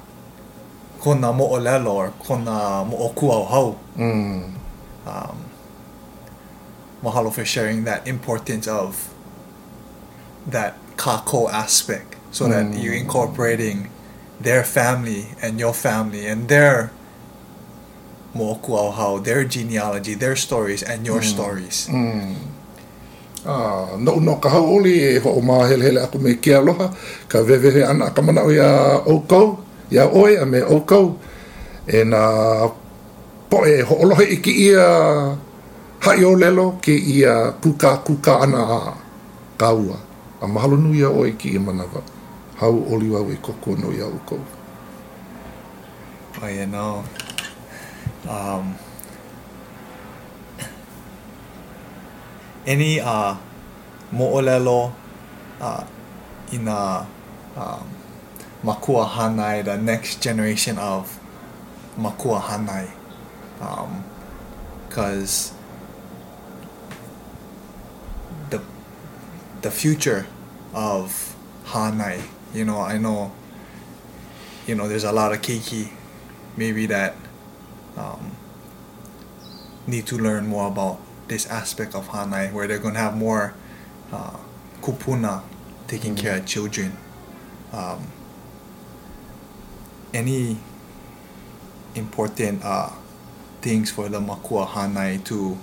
kona 0.99 1.31
mo'olelo 1.33 1.93
or 1.93 2.09
kona 2.19 2.83
mo'okua 2.85 3.47
hau. 3.47 3.75
Mm. 3.97 4.53
Um, 5.07 5.37
mahalo 7.03 7.31
for 7.31 7.45
sharing 7.45 7.83
that 7.85 8.07
importance 8.07 8.67
of 8.67 9.09
that 10.47 10.75
kako 10.97 11.49
aspect 11.51 12.15
so 12.31 12.47
that 12.47 12.65
Mm. 12.65 12.81
you're 12.83 12.93
incorporating 12.95 13.89
their 14.41 14.63
family 14.63 15.27
and 15.41 15.59
your 15.59 15.73
family 15.73 16.25
and 16.27 16.47
their 16.47 16.91
mo'okua 18.35 18.91
hau, 18.91 19.19
their 19.19 19.43
genealogy, 19.43 20.15
their 20.15 20.35
stories 20.35 20.81
and 20.81 21.05
your 21.05 21.21
stories. 21.21 21.87
Ah, 23.45 23.99
no 23.99 24.23
no 24.23 24.39
ka 24.39 24.49
hauli 24.49 25.03
e 25.03 25.19
ho 25.19 25.41
ma 25.43 25.67
hele 25.67 25.83
hele 25.83 25.99
aku 25.99 26.17
me 26.19 26.39
ke 26.39 26.55
aloha. 26.55 26.87
Ka 27.27 27.43
vevehe 27.43 27.83
ana 27.83 28.09
ka 28.15 28.21
mana 28.23 28.41
o 28.47 28.51
ia 28.51 29.03
o 29.03 29.19
ia 29.19 29.41
ya 29.91 30.03
oi 30.07 30.39
a 30.39 30.45
me 30.45 30.63
o 30.63 30.79
kou 30.87 31.19
e 31.87 32.03
na 32.07 32.21
po 33.51 33.67
e 33.67 33.83
ho 33.83 33.95
olohe 34.03 34.25
i 34.31 34.37
ki 34.39 34.53
ia 34.71 34.87
hai 36.07 36.23
o 36.23 36.31
lelo 36.39 36.79
ke 36.79 36.95
ia 36.95 37.51
kuka 37.59 37.99
kuka 38.07 38.47
ana 38.47 38.61
a 38.63 38.79
kaua 39.59 39.97
a 40.39 40.45
mahalo 40.47 40.79
nui 40.79 41.03
a 41.03 41.09
oi 41.11 41.35
ki 41.35 41.53
ia 41.55 41.59
manawa. 41.59 42.01
Hau 42.63 42.75
oliwa 42.95 43.27
e 43.27 43.35
koko 43.43 43.75
no 43.75 43.91
ia 43.91 44.07
o 44.07 44.19
kou 44.25 44.39
Oh, 46.43 46.47
you. 46.47 46.65
Um, 48.27 48.75
any 52.65 52.99
uh, 52.99 53.35
mo'olelo 54.11 54.93
uh, 55.59 55.85
in 56.51 56.67
a 56.67 57.07
um, 57.55 57.89
makua 58.63 59.05
hanai, 59.05 59.63
the 59.63 59.77
next 59.77 60.21
generation 60.21 60.77
of 60.77 61.19
makua 61.97 62.39
hanai, 62.39 62.89
because 64.87 65.53
the 68.49 68.61
the 69.61 69.71
future 69.71 70.25
of 70.73 71.35
hanai, 71.65 72.21
you 72.53 72.65
know, 72.65 72.79
I 72.79 72.97
know 72.97 73.31
you 74.67 74.75
know, 74.75 74.87
there's 74.87 75.03
a 75.03 75.11
lot 75.11 75.33
of 75.33 75.41
keiki 75.41 75.89
maybe 76.55 76.85
that 76.85 77.15
um, 77.97 78.31
need 79.87 80.07
to 80.07 80.17
learn 80.17 80.47
more 80.47 80.67
about 80.67 80.99
this 81.27 81.45
aspect 81.47 81.95
of 81.95 82.09
Hanai, 82.09 82.51
where 82.51 82.67
they're 82.67 82.79
going 82.79 82.95
to 82.95 82.99
have 82.99 83.15
more 83.15 83.53
uh, 84.11 84.37
kupuna 84.81 85.43
taking 85.87 86.15
care 86.15 86.37
of 86.37 86.45
children. 86.45 86.95
Um, 87.71 88.07
any 90.13 90.57
important 91.95 92.63
uh, 92.63 92.89
things 93.61 93.91
for 93.91 94.09
the 94.09 94.19
Makua 94.19 94.65
Hanai 94.67 95.23
to 95.25 95.57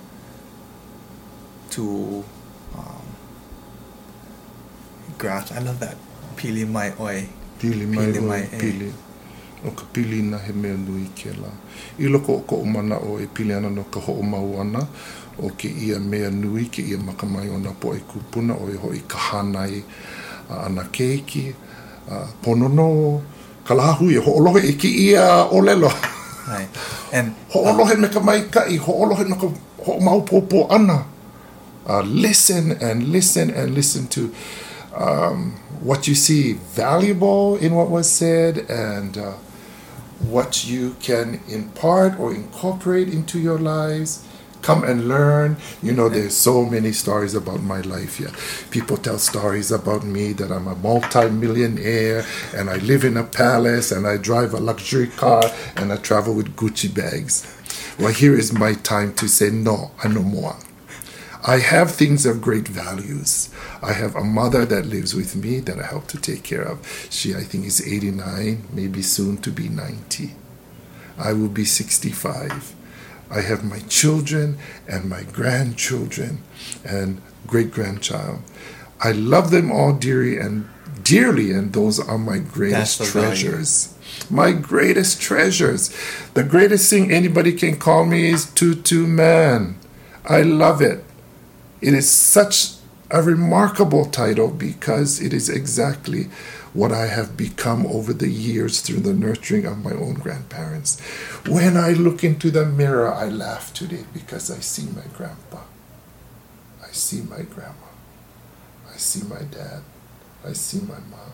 to 1.71 2.23
um, 2.75 3.05
grasp? 5.17 5.53
I 5.53 5.59
love 5.59 5.79
that. 5.79 5.95
Pili 6.35 6.67
mai 6.67 6.93
oi. 6.99 7.27
Pili 7.59 7.85
mai 7.87 8.05
Pili 8.05 8.21
mai, 8.21 8.41
eh. 8.41 8.59
pili. 8.59 8.93
O 9.65 9.71
ka 9.71 9.85
pili 9.93 10.23
na 10.23 10.37
he 10.37 10.53
mea 10.53 10.75
nui 10.75 11.07
ke 11.15 11.31
la. 11.37 11.49
I 11.99 12.09
loko 12.09 12.29
o 12.29 12.39
ko 12.41 12.61
o 12.61 12.65
mana 12.65 12.97
o 12.97 13.19
e 13.19 13.27
pili 13.27 13.53
ana 13.53 13.69
no 13.69 13.83
ka 13.83 13.99
ho 13.99 14.13
o 14.13 14.21
mau 14.23 14.59
ana 14.59 14.87
o 15.39 15.49
ke 15.49 15.69
ia 15.69 15.99
mea 15.99 16.29
nui 16.29 16.65
ke 16.65 16.81
ia 16.81 16.97
makamai 16.97 17.49
o 17.49 17.57
na 17.57 17.71
po 17.71 17.93
e 17.93 17.99
kupuna 17.99 18.55
o 18.55 18.69
e 18.69 18.75
ho 18.75 18.91
i 18.91 19.01
ka 19.07 19.17
hanai 19.17 19.83
ana 20.49 20.83
keiki, 20.91 21.53
a 22.09 22.27
ponono, 22.43 23.21
ka 23.63 23.73
lahu 23.73 24.11
i 24.11 24.17
ho 24.17 24.57
i 24.57 24.73
ki 24.73 25.11
ia 25.11 25.47
o 25.51 25.61
lelo. 25.61 25.91
Right. 26.47 26.67
And 27.13 27.35
Ho 27.53 27.63
olohe 27.65 27.97
me 27.99 28.07
ka 28.07 28.19
mai 28.19 28.41
kai, 28.49 28.75
ho 28.77 28.93
olohe 28.93 29.27
no 29.27 29.35
ka 29.35 29.47
ho 29.85 29.93
o 29.93 29.99
mau 29.99 30.21
popo 30.21 30.67
ana. 30.67 31.05
Uh, 31.87 32.01
listen 32.01 32.71
and 32.81 33.09
listen 33.09 33.49
and 33.49 33.73
listen 33.73 34.07
to 34.07 34.33
um, 34.95 35.51
what 35.81 36.07
you 36.07 36.15
see 36.15 36.53
valuable 36.53 37.57
in 37.57 37.73
what 37.73 37.89
was 37.89 38.09
said 38.09 38.59
and 38.69 39.17
uh, 39.17 39.33
what 40.29 40.65
you 40.67 40.95
can 41.01 41.41
impart 41.49 42.19
or 42.19 42.33
incorporate 42.33 43.09
into 43.09 43.39
your 43.39 43.57
lives. 43.57 44.25
Come 44.61 44.83
and 44.83 45.07
learn. 45.07 45.57
You 45.81 45.93
know, 45.93 46.07
there's 46.07 46.35
so 46.35 46.65
many 46.65 46.91
stories 46.91 47.33
about 47.33 47.63
my 47.63 47.81
life 47.81 48.17
here. 48.17 48.31
People 48.69 48.97
tell 48.97 49.17
stories 49.17 49.71
about 49.71 50.03
me 50.03 50.33
that 50.33 50.51
I'm 50.51 50.67
a 50.67 50.75
multi-millionaire 50.75 52.25
and 52.55 52.69
I 52.69 52.77
live 52.77 53.03
in 53.03 53.17
a 53.17 53.23
palace 53.23 53.91
and 53.91 54.05
I 54.05 54.17
drive 54.17 54.53
a 54.53 54.59
luxury 54.59 55.07
car 55.07 55.43
and 55.75 55.91
I 55.91 55.97
travel 55.97 56.35
with 56.35 56.55
Gucci 56.55 56.93
bags. 56.93 57.57
Well, 57.97 58.13
here 58.13 58.37
is 58.37 58.53
my 58.53 58.73
time 58.73 59.13
to 59.15 59.27
say, 59.27 59.49
no, 59.49 59.91
I 60.03 60.07
no 60.07 60.21
more. 60.21 60.57
I 61.45 61.57
have 61.57 61.89
things 61.91 62.27
of 62.27 62.39
great 62.39 62.67
values. 62.67 63.49
I 63.81 63.93
have 63.93 64.15
a 64.15 64.23
mother 64.23 64.63
that 64.65 64.85
lives 64.85 65.15
with 65.15 65.35
me 65.35 65.59
that 65.61 65.79
I 65.79 65.87
help 65.87 66.05
to 66.09 66.19
take 66.19 66.43
care 66.43 66.61
of. 66.61 66.85
She, 67.09 67.33
I 67.33 67.41
think, 67.41 67.65
is 67.65 67.81
89, 67.85 68.67
maybe 68.71 69.01
soon 69.01 69.37
to 69.37 69.51
be 69.51 69.67
90. 69.67 70.35
I 71.17 71.33
will 71.33 71.49
be 71.49 71.65
65. 71.65 72.75
I 73.31 73.41
have 73.41 73.63
my 73.63 73.79
children 73.87 74.57
and 74.87 75.09
my 75.09 75.23
grandchildren 75.23 76.43
and 76.83 77.21
great 77.47 77.71
grandchild. 77.71 78.41
I 78.99 79.13
love 79.13 79.51
them 79.51 79.71
all 79.71 79.93
dearly 79.93 80.37
and 80.37 80.67
dearly, 81.03 81.51
and 81.51 81.73
those 81.73 81.99
are 81.99 82.17
my 82.17 82.39
greatest 82.39 82.99
the 82.99 83.05
value. 83.05 83.27
treasures. 83.27 83.95
My 84.29 84.51
greatest 84.51 85.21
treasures. 85.21 85.95
The 86.33 86.43
greatest 86.43 86.89
thing 86.89 87.11
anybody 87.11 87.53
can 87.53 87.77
call 87.77 88.05
me 88.05 88.29
is 88.29 88.51
Tutu 88.53 89.07
Man. 89.07 89.77
I 90.25 90.41
love 90.41 90.81
it. 90.81 91.03
It 91.81 91.93
is 91.93 92.11
such 92.11 92.73
a 93.09 93.21
remarkable 93.21 94.05
title 94.05 94.49
because 94.49 95.19
it 95.19 95.33
is 95.33 95.49
exactly 95.49 96.29
what 96.73 96.91
I 96.91 97.07
have 97.07 97.35
become 97.35 97.85
over 97.85 98.13
the 98.13 98.29
years 98.29 98.81
through 98.81 99.01
the 99.01 99.13
nurturing 99.13 99.65
of 99.65 99.83
my 99.83 99.91
own 99.91 100.15
grandparents. 100.15 100.99
When 101.47 101.75
I 101.75 101.91
look 101.91 102.23
into 102.23 102.49
the 102.49 102.65
mirror, 102.65 103.13
I 103.13 103.25
laugh 103.25 103.73
today 103.73 104.05
because 104.13 104.49
I 104.49 104.59
see 104.59 104.85
my 104.85 105.05
grandpa. 105.13 105.61
I 106.81 106.91
see 106.91 107.21
my 107.21 107.41
grandma. 107.41 107.91
I 108.93 108.97
see 108.97 109.27
my 109.27 109.41
dad. 109.43 109.81
I 110.45 110.53
see 110.53 110.79
my 110.79 110.99
mom. 110.99 111.31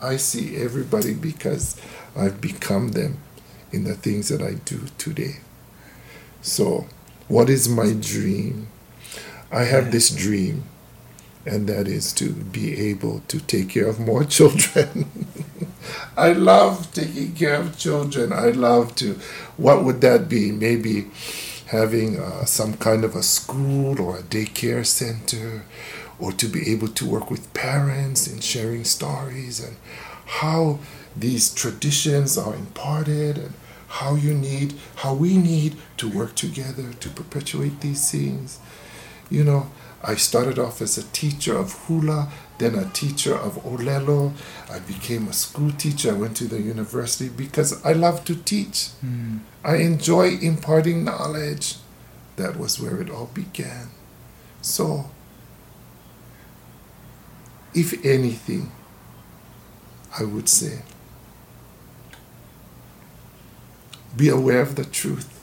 I 0.00 0.16
see 0.16 0.56
everybody 0.56 1.14
because 1.14 1.80
I've 2.16 2.40
become 2.40 2.92
them 2.92 3.18
in 3.72 3.84
the 3.84 3.94
things 3.94 4.28
that 4.28 4.40
I 4.40 4.54
do 4.54 4.82
today. 4.98 5.36
So, 6.42 6.86
what 7.28 7.50
is 7.50 7.68
my 7.68 7.92
dream? 7.92 8.68
I 9.52 9.64
have 9.64 9.92
this 9.92 10.10
dream, 10.10 10.64
and 11.46 11.66
that 11.68 11.88
is 11.88 12.12
to 12.14 12.32
be 12.32 12.78
able 12.90 13.20
to 13.28 13.40
take 13.40 13.70
care 13.70 13.86
of 13.86 13.98
more 13.98 14.24
children. 14.36 15.10
I 16.16 16.32
love 16.32 16.92
taking 16.92 17.34
care 17.34 17.54
of 17.54 17.78
children. 17.78 18.32
I 18.32 18.50
love 18.50 18.94
to. 18.96 19.18
What 19.56 19.84
would 19.84 20.00
that 20.02 20.28
be? 20.28 20.52
Maybe 20.52 21.06
having 21.66 22.18
uh, 22.18 22.44
some 22.44 22.74
kind 22.74 23.04
of 23.04 23.14
a 23.14 23.22
school 23.22 24.00
or 24.00 24.18
a 24.18 24.22
daycare 24.22 24.84
center, 24.84 25.64
or 26.18 26.32
to 26.32 26.46
be 26.46 26.70
able 26.70 26.88
to 26.88 27.06
work 27.06 27.30
with 27.30 27.52
parents 27.54 28.26
in 28.26 28.40
sharing 28.40 28.84
stories 28.84 29.60
and 29.60 29.76
how 30.26 30.78
these 31.16 31.52
traditions 31.52 32.36
are 32.36 32.54
imparted 32.54 33.38
and 33.38 33.54
how 33.88 34.14
you 34.14 34.32
need, 34.34 34.74
how 34.96 35.14
we 35.14 35.36
need 35.36 35.76
to 35.96 36.08
work 36.08 36.34
together 36.34 36.92
to 37.00 37.08
perpetuate 37.08 37.80
these 37.80 38.10
things. 38.10 38.58
You 39.30 39.44
know, 39.44 39.70
I 40.02 40.14
started 40.14 40.58
off 40.58 40.80
as 40.80 40.96
a 40.96 41.02
teacher 41.02 41.56
of 41.56 41.72
hula, 41.86 42.28
then 42.58 42.74
a 42.74 42.88
teacher 42.90 43.34
of 43.34 43.62
olelo. 43.64 44.32
I 44.70 44.78
became 44.78 45.28
a 45.28 45.32
school 45.32 45.72
teacher. 45.72 46.10
I 46.10 46.14
went 46.14 46.36
to 46.38 46.44
the 46.44 46.60
university 46.60 47.28
because 47.28 47.84
I 47.84 47.92
love 47.92 48.24
to 48.24 48.34
teach. 48.34 48.88
Hmm. 49.00 49.38
I 49.62 49.76
enjoy 49.76 50.38
imparting 50.38 51.04
knowledge. 51.04 51.76
That 52.36 52.56
was 52.56 52.80
where 52.80 53.00
it 53.00 53.10
all 53.10 53.30
began. 53.34 53.88
So, 54.62 55.10
if 57.74 58.04
anything, 58.04 58.72
I 60.18 60.24
would 60.24 60.48
say, 60.48 60.82
be 64.16 64.28
aware 64.28 64.60
of 64.60 64.76
the 64.76 64.84
truth. 64.84 65.39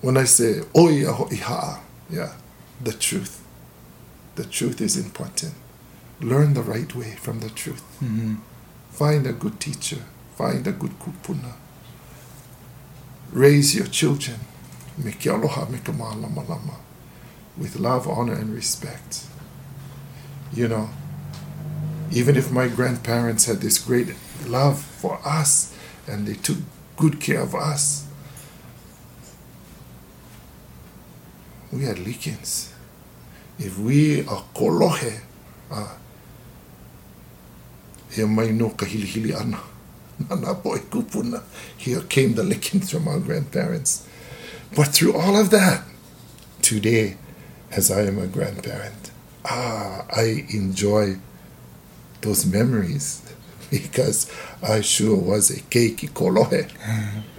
When 0.00 0.16
I 0.16 0.24
say, 0.24 0.60
oia 0.74 1.12
ho'iha, 1.14 1.78
yeah, 2.10 2.32
the 2.82 2.92
truth. 2.92 3.42
The 4.36 4.44
truth 4.44 4.80
is 4.80 4.96
important. 4.96 5.54
Learn 6.20 6.54
the 6.54 6.62
right 6.62 6.94
way 6.94 7.16
from 7.16 7.40
the 7.40 7.50
truth. 7.50 7.82
Mhm. 8.00 8.38
Find 8.92 9.26
a 9.26 9.32
good 9.32 9.60
teacher. 9.60 10.02
Find 10.36 10.66
a 10.66 10.72
good 10.72 10.98
kupuna. 10.98 11.52
Raise 13.32 13.74
your 13.74 13.86
children. 13.86 14.40
Me 14.98 15.12
ke 15.12 15.26
aloha 15.26 15.66
me 15.70 15.78
ka 15.78 15.92
mālama. 15.92 16.76
With 17.56 17.76
love, 17.76 18.08
honor, 18.08 18.34
and 18.34 18.54
respect. 18.54 19.24
You 20.52 20.68
know, 20.68 20.88
even 22.10 22.36
if 22.36 22.50
my 22.50 22.68
grandparents 22.68 23.44
had 23.44 23.60
this 23.60 23.78
great 23.78 24.14
love 24.46 24.80
for 24.80 25.20
us 25.24 25.72
and 26.08 26.26
they 26.26 26.34
took 26.34 26.58
good 26.96 27.20
care 27.20 27.40
of 27.40 27.54
us, 27.54 28.04
we 31.72 31.86
are 31.86 31.94
leakings. 31.94 32.72
If 33.58 33.78
we 33.78 34.20
are 34.26 34.44
kolohe, 34.54 35.20
uh, 35.70 35.94
he 38.10 38.24
mai 38.24 38.50
no 38.50 38.70
ka 38.70 38.86
hili 38.86 39.06
hili 39.06 39.34
ana. 39.40 39.58
Nana 40.28 40.54
boy 40.54 40.78
kupuna. 40.78 41.42
Here 41.76 42.00
came 42.02 42.34
the 42.34 42.42
lickings 42.42 42.90
from 42.90 43.08
our 43.08 43.20
grandparents. 43.20 44.06
But 44.74 44.88
through 44.88 45.14
all 45.14 45.36
of 45.36 45.50
that, 45.50 45.84
today, 46.62 47.16
as 47.70 47.90
I 47.90 48.02
am 48.02 48.18
a 48.18 48.26
grandparent, 48.26 49.10
ah, 49.44 50.04
I 50.10 50.46
enjoy 50.50 51.16
those 52.20 52.44
memories 52.46 53.22
because 53.70 54.30
I 54.62 54.80
sure 54.80 55.16
was 55.16 55.50
a 55.50 55.60
keiki 55.60 56.10
kolohe. 56.10 56.70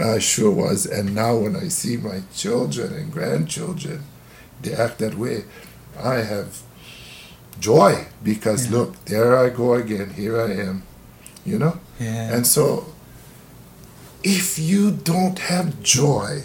I 0.00 0.18
sure 0.18 0.50
was. 0.50 0.86
And 0.86 1.14
now 1.14 1.36
when 1.36 1.56
I 1.56 1.68
see 1.68 1.96
my 1.96 2.22
children 2.34 2.92
and 2.92 3.12
grandchildren, 3.12 4.04
they 4.62 4.72
act 4.74 4.98
that 4.98 5.14
way, 5.14 5.44
I 5.98 6.16
have 6.16 6.60
joy 7.60 8.06
because 8.22 8.66
Yeah. 8.66 8.72
look, 8.78 9.04
there 9.06 9.36
I 9.36 9.50
go 9.50 9.74
again. 9.74 10.10
Here 10.10 10.40
I 10.40 10.52
am. 10.52 10.82
You 11.44 11.58
know? 11.58 11.80
Yeah. 11.98 12.34
And 12.34 12.46
so, 12.46 12.92
if 14.22 14.58
you 14.58 14.90
don't 14.90 15.38
have 15.38 15.82
joy 15.82 16.42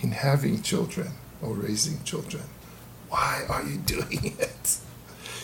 in 0.00 0.12
having 0.12 0.62
children 0.62 1.08
or 1.42 1.54
raising 1.54 2.02
children, 2.04 2.44
why 3.08 3.44
are 3.48 3.62
you 3.62 3.76
doing 3.94 4.36
it? 4.38 4.78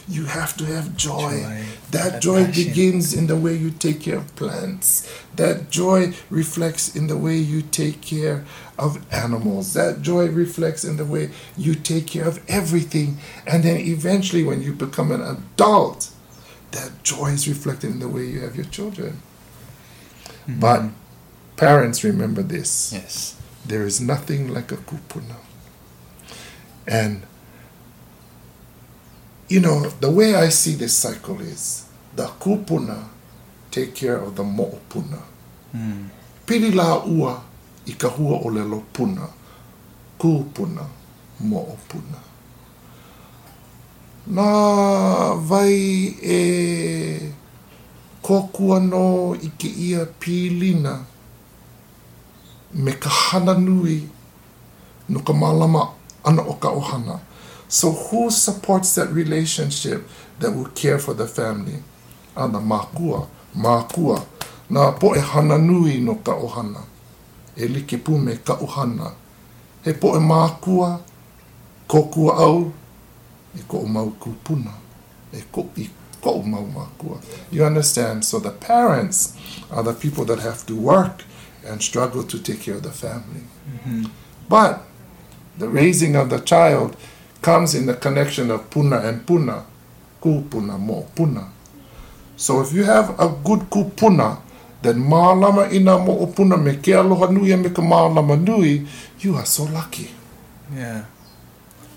You 0.09 0.25
have 0.27 0.57
to 0.59 0.65
have 0.65 0.97
joy. 0.97 1.41
Joy, 1.43 1.65
That 1.91 2.13
that 2.13 2.23
joy 2.23 2.45
passion. 2.47 2.65
begins 2.65 3.15
in 3.15 3.27
the 3.29 3.37
way 3.37 3.55
you 3.55 3.71
take 3.71 4.01
care 4.01 4.17
of 4.19 4.35
plants. 4.37 5.09
That 5.37 5.71
joy 5.71 6.13
reflects 6.31 6.95
in 6.95 7.07
the 7.07 7.17
way 7.17 7.37
you 7.37 7.63
take 7.63 8.01
care 8.01 8.45
of 8.79 9.05
animals. 9.13 9.75
That 9.75 10.03
joy 10.03 10.27
reflects 10.29 10.85
in 10.85 10.97
the 10.97 11.05
way 11.05 11.31
you 11.57 11.75
take 11.75 12.07
care 12.09 12.27
of 12.27 12.41
everything. 12.49 13.19
And 13.47 13.63
then 13.63 13.77
eventually, 13.79 14.43
when 14.45 14.63
you 14.63 14.73
become 14.73 15.13
an 15.13 15.23
adult, 15.23 16.11
that 16.73 17.03
joy 17.03 17.29
is 17.29 17.47
reflected 17.49 17.91
in 17.91 17.99
the 18.01 18.09
way 18.09 18.25
you 18.25 18.41
have 18.41 18.57
your 18.57 18.65
children. 18.67 19.23
Mm-hmm. 20.47 20.61
But 20.61 20.83
parents 21.57 22.03
remember 22.03 22.43
this. 22.43 22.93
Yes. 22.93 23.37
There 23.65 23.87
is 23.87 24.01
nothing 24.01 24.53
like 24.53 24.73
a 24.73 24.77
kupuna. 24.77 25.37
And 26.87 27.23
you 29.53 29.61
know, 29.61 29.81
the 30.01 30.11
way 30.11 30.35
I 30.35 30.49
see 30.49 30.75
this 30.77 30.97
cycle 30.97 31.39
is 31.43 31.85
the 32.17 32.25
kupuna 32.25 33.05
take 33.71 33.95
care 33.95 34.17
of 34.17 34.35
the 34.35 34.43
mo'opuna. 34.43 35.21
Mm. 35.77 36.09
Piri 36.47 36.71
la 36.71 37.05
ua 37.05 37.43
i 37.87 37.93
ka 37.93 38.09
hua 38.09 38.41
o 38.45 38.49
lelo 38.49 38.83
puna, 38.93 39.29
kupuna, 40.19 40.87
mo'opuna. 41.41 42.21
Nā 44.33 44.49
vai 45.49 45.75
e 46.23 47.33
kokua 48.23 48.81
no 48.81 49.35
i 49.35 49.51
ke 49.59 49.69
ia 49.69 50.07
pīlina 50.07 50.95
me 52.73 52.93
ka 52.93 53.11
hana 53.11 53.59
nui 53.59 53.99
no 55.09 55.21
ka 55.21 55.33
malama 55.33 55.89
ana 56.25 56.43
o 56.43 56.55
ka 56.55 56.71
ohana. 56.71 57.21
So 57.73 57.91
who 57.91 58.31
supports 58.31 58.95
that 58.97 59.09
relationship 59.09 60.07
that 60.41 60.53
will 60.53 60.67
care 60.67 60.99
for 60.99 61.15
the 61.15 61.27
family? 61.27 61.83
Ana 62.37 62.61
mākua, 62.61 63.27
mākua. 63.57 64.27
Nā 64.69 65.01
po 65.01 65.15
e 65.17 65.21
hana 65.21 65.57
nui 65.57 65.97
no 66.01 66.17
ka 66.17 66.35
ohana. 66.37 66.83
E 67.57 67.67
like 67.69 67.97
pu 68.05 68.19
me 68.19 68.37
ka 68.45 68.59
ohana. 68.59 69.15
He 69.83 69.95
po 69.95 70.13
e 70.19 70.21
mākua, 70.21 71.01
kokua 71.89 72.37
au, 72.45 72.75
i 73.57 73.65
ko 73.67 73.81
o 73.81 73.87
mau 73.87 74.11
kupuna. 74.21 74.75
E 75.33 75.41
ko 75.51 75.71
i 75.79 75.89
ko 76.21 76.43
mau 76.43 76.67
mākua. 76.67 77.23
You 77.51 77.65
understand? 77.65 78.27
So 78.27 78.39
the 78.39 78.51
parents 78.51 79.33
are 79.71 79.83
the 79.83 79.95
people 79.95 80.27
that 80.27 80.41
have 80.41 80.67
to 80.67 80.77
work 80.77 81.25
and 81.65 81.83
struggle 81.83 82.23
to 82.23 82.39
take 82.39 82.61
care 82.61 82.75
of 82.75 82.83
the 82.83 82.93
family. 82.93 83.49
Mm-hmm. 83.67 84.05
But 84.51 84.85
the 85.57 85.71
raising 85.71 86.17
of 86.17 86.29
the 86.29 86.41
child 86.41 86.99
comes 87.43 87.75
in 87.75 87.87
the 87.87 87.95
connection 87.95 88.51
of 88.51 88.71
puna 88.71 88.99
and 88.99 89.27
puna, 89.27 89.65
kupuna 90.23 90.79
mo 90.79 91.07
puna. 91.15 91.49
So 92.37 92.61
if 92.61 92.73
you 92.73 92.85
have 92.85 93.19
a 93.21 93.29
good 93.29 93.69
kupuna, 93.69 94.39
then 94.81 94.97
mālama 94.97 95.73
ina 95.73 95.99
mo 95.99 96.19
o 96.21 96.27
puna 96.27 96.57
me 96.57 96.77
ke 96.77 96.89
aloha 96.89 97.31
nui 97.31 97.55
me 97.57 97.71
ka 97.71 97.83
mālama 97.83 98.41
nui, 98.41 98.87
you 99.19 99.37
are 99.37 99.47
so 99.47 99.65
lucky. 99.65 100.11
Yeah. 100.75 101.05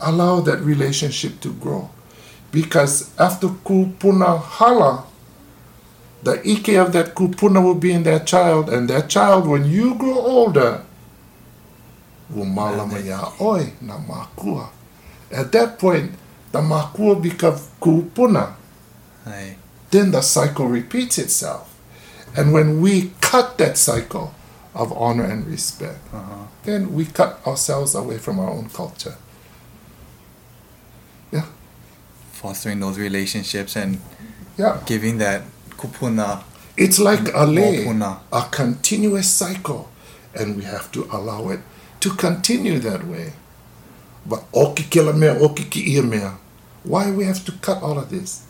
Allow 0.02 0.42
that 0.42 0.60
relationship 0.60 1.40
to 1.42 1.54
grow. 1.54 1.90
Because 2.52 3.12
after 3.18 3.48
kupuna 3.48 4.40
hala, 4.40 5.06
the 6.24 6.42
ike 6.48 6.70
of 6.70 6.92
that 6.94 7.16
kupuna 7.16 7.64
will 7.64 7.76
be 7.76 7.92
in 7.92 8.04
that 8.04 8.26
child, 8.26 8.70
and 8.70 8.90
that 8.90 9.10
child, 9.10 9.48
when 9.48 9.66
you 9.66 9.96
grow 9.96 10.18
older, 10.18 10.84
will 12.30 12.46
malama 12.46 13.00
ya 13.06 13.32
oi 13.40 13.74
na 13.82 13.98
makua. 14.00 14.70
At 15.32 15.52
that 15.52 15.80
point, 15.80 16.12
the 16.52 16.62
makua 16.62 17.16
become 17.20 17.58
kupuna. 17.82 18.54
Then 19.92 20.12
the 20.12 20.22
cycle 20.22 20.68
repeats 20.68 21.18
itself. 21.18 21.72
And 22.36 22.52
when 22.54 22.82
we 22.82 23.12
cut 23.22 23.58
that 23.58 23.78
cycle 23.78 24.34
of 24.74 24.92
honor 24.92 25.24
and 25.24 25.48
respect, 25.48 26.00
Uh-huh. 26.14 26.48
then 26.64 26.94
we 26.94 27.06
cut 27.06 27.40
ourselves 27.48 27.96
away 27.96 28.18
from 28.18 28.40
our 28.40 28.50
own 28.50 28.70
culture. 28.70 29.16
Yeah, 31.32 31.46
Fostering 32.34 32.80
those 32.82 32.98
relationships 33.00 33.76
and 33.76 34.00
yeah. 34.58 34.80
giving 34.86 35.18
that 35.20 35.44
kupuna. 35.72 36.44
It's 36.78 37.00
like 37.00 37.30
a 37.30 37.46
Mopuna. 37.48 38.20
a 38.34 38.42
continuous 38.52 39.30
cycle, 39.30 39.90
and 40.34 40.58
we 40.58 40.64
have 40.64 40.92
to 40.92 41.08
allow 41.12 41.50
it 41.50 41.62
to 42.02 42.10
continue 42.16 42.80
that 42.80 43.08
way. 43.08 43.34
But 44.26 44.44
oki 44.54 44.84
kila 44.84 45.14
mea, 45.14 45.38
oki 45.40 45.66
ki 45.66 45.94
ia 45.94 46.04
mea. 46.04 46.32
Why 46.84 47.12
we 47.12 47.26
have 47.26 47.44
to 47.46 47.52
cut 47.62 47.82
all 47.82 47.98
of 47.98 48.10
this? 48.10 48.42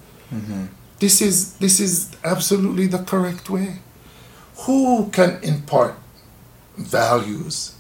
This 1.00 1.22
is 1.22 1.54
this 1.60 1.80
is 1.80 2.16
absolutely 2.24 2.88
the 2.88 3.00
correct 3.00 3.50
way. 3.50 3.80
Who 4.64 5.10
can 5.12 5.40
impart 5.44 5.96
values? 6.78 7.76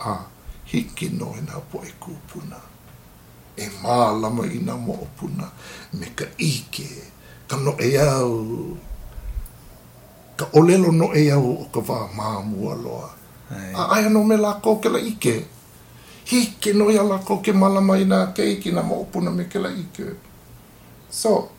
Ah, 0.00 0.26
hiki 0.68 1.08
no 1.08 1.34
ina 1.38 1.60
po 1.72 1.80
e 1.80 1.92
kupuna. 2.00 2.60
E 3.56 3.68
mā 3.80 4.20
lama 4.20 4.44
ina 4.44 4.76
mo 4.76 4.92
o 4.92 5.08
puna. 5.16 5.48
Me 5.92 6.06
ka 6.16 6.24
ike, 6.38 7.08
ka 7.48 7.56
no 7.56 7.76
e 7.80 7.96
au, 7.96 8.76
ka 10.36 10.46
olelo 10.52 10.92
no 10.92 11.12
e 11.16 11.30
au 11.30 11.64
o 11.64 11.64
ka 11.72 11.80
wā 11.80 12.08
māmua 12.12 12.76
loa. 12.76 13.10
Ai. 13.50 13.72
A 13.72 13.88
aia 13.96 14.08
no 14.08 14.24
me 14.24 14.36
lako 14.36 14.76
ke 14.80 14.92
la 14.92 14.98
ike. 15.00 15.44
Hike 16.24 16.72
no 16.74 16.90
ia 16.90 17.02
lako 17.02 17.42
ke 17.42 17.48
ina 17.48 18.32
ke 18.34 18.58
ike 18.58 18.72
na 18.72 18.82
me 18.82 19.44
ke 19.44 19.56
la 19.56 19.68
ike. 19.68 20.16
So, 21.10 21.50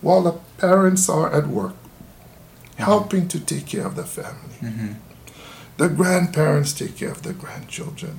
while 0.00 0.22
the 0.22 0.32
parents 0.58 1.08
are 1.08 1.32
at 1.32 1.46
work, 1.46 1.74
helping 2.76 3.28
to 3.28 3.40
take 3.40 3.66
care 3.66 3.86
of 3.86 3.96
the 3.96 4.04
family, 4.04 4.56
mm-hmm. 4.60 4.92
the 5.76 5.88
grandparents 5.88 6.72
take 6.72 6.96
care 6.96 7.10
of 7.10 7.22
the 7.22 7.32
grandchildren. 7.32 8.18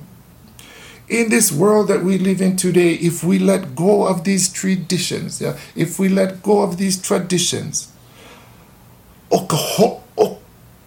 In 1.08 1.30
this 1.30 1.52
world 1.52 1.88
that 1.88 2.02
we 2.02 2.18
live 2.18 2.40
in 2.40 2.56
today, 2.56 2.94
if 2.94 3.22
we 3.22 3.38
let 3.38 3.74
go 3.74 4.06
of 4.06 4.24
these 4.24 4.50
traditions, 4.52 5.40
yeah, 5.40 5.58
if 5.76 5.98
we 5.98 6.08
let 6.08 6.42
go 6.42 6.62
of 6.62 6.78
these 6.78 7.00
traditions, 7.00 7.92
o 9.30 9.46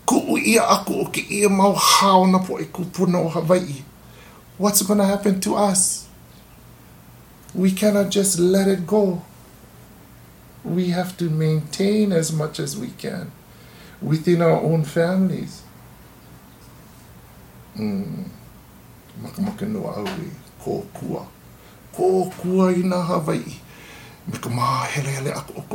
ku 0.05 0.37
ia 0.37 0.61
aku 0.61 0.93
o 1.01 1.05
ke 1.09 1.25
ia 1.29 1.49
mau 1.49 1.73
hao 1.73 2.25
na 2.29 2.39
po 2.39 2.59
e 2.59 2.65
kupuna 2.65 3.19
o 3.19 3.29
Hawaii. 3.29 3.83
What's 4.57 4.81
going 4.83 4.99
to 4.99 5.05
happen 5.05 5.41
to 5.41 5.55
us? 5.55 6.07
We 7.53 7.71
cannot 7.71 8.09
just 8.09 8.39
let 8.39 8.69
it 8.69 8.87
go. 8.87 9.21
We 10.63 10.91
have 10.95 11.17
to 11.17 11.29
maintain 11.29 12.13
as 12.13 12.31
much 12.31 12.59
as 12.59 12.77
we 12.77 12.91
can 12.91 13.33
within 14.01 14.41
our 14.41 14.61
own 14.61 14.85
families. 14.85 15.61
Mm. 17.75 18.29
Makamaka 19.21 19.67
no 19.67 19.91
aui, 19.91 20.31
ko 20.63 20.87
kua. 20.93 21.27
Ko 21.91 22.31
kua 22.39 22.71
i 22.71 22.83
nā 22.83 23.03
Hawaii. 23.03 23.59
Me 24.27 24.37
ko 24.39 24.49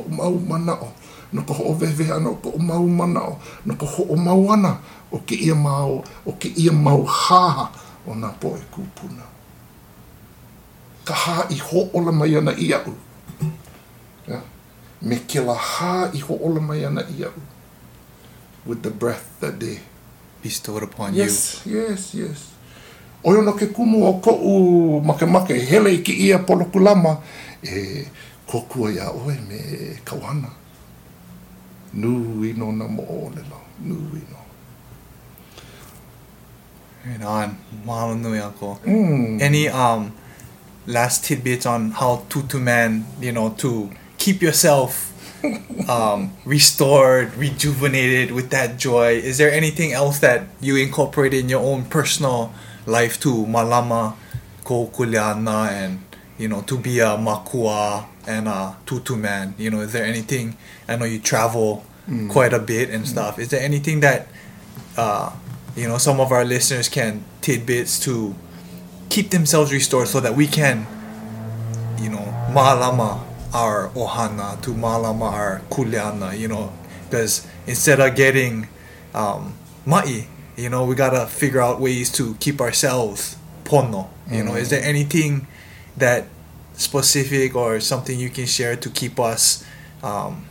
mau 0.08 0.32
mana 0.40 0.72
o. 0.80 0.92
No 1.32 1.42
ka 1.42 1.52
ho 1.52 1.74
vewe 1.74 2.16
ana 2.16 2.32
ko 2.40 2.56
mau 2.56 2.86
mana 2.86 3.20
o. 3.20 3.38
No 3.64 3.74
ka 3.76 3.86
ho 3.86 4.16
mau 4.16 4.52
ana 4.52 4.80
o 5.12 5.18
ke 5.18 5.36
ia 5.36 5.54
mau, 5.54 6.02
o 6.26 6.32
ke 6.32 6.48
ia 6.56 6.72
mau 6.72 7.04
haha 7.04 7.89
o 8.06 8.14
nā 8.14 8.32
po 8.40 8.54
e 8.56 8.62
kupuna. 8.72 9.26
Ka 11.04 11.14
ha 11.14 11.46
i 11.50 11.58
ho 11.58 11.88
ola 11.94 12.12
mai 12.12 12.36
ana 12.36 12.52
i 12.52 12.72
au. 12.74 12.94
Yeah. 14.28 14.42
Me 15.02 15.16
ke 15.26 15.40
la 15.40 15.54
ha 15.54 16.10
i 16.12 16.20
ho 16.20 16.38
ola 16.42 16.60
mai 16.60 16.84
ana 16.84 17.04
i 17.18 17.24
au. 17.24 17.34
With 18.66 18.82
the 18.82 18.90
breath 18.90 19.40
that 19.40 19.58
they 19.60 19.80
bestowed 20.42 20.82
upon 20.82 21.14
you. 21.14 21.22
Yes, 21.22 21.62
yes, 21.66 22.14
yes. 22.14 22.46
O 23.24 23.32
no 23.32 23.52
ke 23.52 23.68
kumu 23.72 24.04
o 24.06 24.18
ko 24.20 24.32
u 24.32 25.00
make 25.04 25.26
make 25.28 25.52
hele 25.52 25.92
i 25.92 26.02
ki 26.02 26.12
ia 26.28 26.38
polokulama 26.38 27.18
e 27.62 28.06
kokua 28.46 28.92
ia 28.92 29.10
oe 29.10 29.36
me 29.48 29.60
kauhana. 30.04 30.50
Nui 31.92 32.52
no 32.52 32.72
na 32.72 32.86
mo 32.88 33.02
o 33.02 33.30
lelo, 33.34 33.60
nui 33.84 34.22
no. 34.30 34.39
You. 37.04 37.10
Right 37.10 37.22
on. 37.22 37.58
Mahalo 37.86 38.20
nui 38.20 38.38
ako. 38.38 38.78
Mm. 38.84 39.40
Any 39.40 39.68
um 39.68 40.12
last 40.86 41.24
tidbits 41.24 41.66
on 41.66 41.90
how 41.92 42.24
tutu 42.28 42.58
man, 42.58 43.06
you 43.20 43.32
know, 43.32 43.50
to 43.58 43.90
keep 44.18 44.42
yourself 44.42 45.12
um 45.88 46.32
restored, 46.44 47.34
rejuvenated 47.36 48.32
with 48.32 48.50
that 48.50 48.78
joy? 48.78 49.14
Is 49.16 49.38
there 49.38 49.50
anything 49.50 49.92
else 49.92 50.18
that 50.20 50.46
you 50.60 50.76
incorporate 50.76 51.34
in 51.34 51.48
your 51.48 51.60
own 51.60 51.84
personal 51.84 52.52
life 52.86 53.20
too? 53.20 53.46
Malama, 53.46 54.14
ko 54.64 54.86
kuleana 54.88 55.70
and 55.70 56.00
you 56.38 56.48
know, 56.48 56.62
to 56.62 56.78
be 56.78 57.00
a 57.00 57.18
makua 57.18 58.06
and 58.26 58.48
a 58.48 58.76
tutu 58.86 59.16
man. 59.16 59.54
You 59.58 59.70
know, 59.70 59.80
is 59.80 59.92
there 59.92 60.04
anything 60.04 60.56
I 60.88 60.96
know 60.96 61.04
you 61.04 61.18
travel 61.18 61.84
quite 62.28 62.52
a 62.52 62.58
bit 62.58 62.90
and 62.90 63.06
stuff. 63.06 63.38
Is 63.38 63.48
there 63.50 63.60
anything 63.60 64.00
that 64.00 64.26
uh 64.96 65.30
you 65.76 65.86
know 65.88 65.98
some 65.98 66.20
of 66.20 66.32
our 66.32 66.44
listeners 66.44 66.88
can 66.88 67.24
tidbits 67.40 67.98
to 68.00 68.34
keep 69.08 69.30
themselves 69.30 69.72
restored 69.72 70.06
so 70.08 70.20
that 70.20 70.34
we 70.36 70.46
can, 70.46 70.86
you 72.00 72.08
know, 72.08 72.24
malama 72.50 73.20
our 73.52 73.88
ohana, 73.90 74.60
to 74.62 74.70
malama 74.70 75.30
our 75.32 75.62
kuleana, 75.70 76.38
you 76.38 76.46
know, 76.48 76.72
because 77.08 77.46
instead 77.66 77.98
of 78.00 78.14
getting 78.14 78.68
um, 79.14 79.54
mai, 79.84 80.26
you 80.56 80.68
know, 80.68 80.84
we 80.84 80.94
gotta 80.94 81.26
figure 81.26 81.60
out 81.60 81.80
ways 81.80 82.10
to 82.12 82.34
keep 82.38 82.60
ourselves 82.60 83.36
pono. 83.64 84.08
You 84.30 84.44
know, 84.44 84.54
is 84.54 84.70
there 84.70 84.82
anything 84.84 85.48
that 85.96 86.26
specific 86.74 87.56
or 87.56 87.80
something 87.80 88.18
you 88.18 88.30
can 88.30 88.46
share 88.46 88.76
to 88.76 88.88
keep 88.90 89.18
us 89.18 89.64
um, 90.04 90.46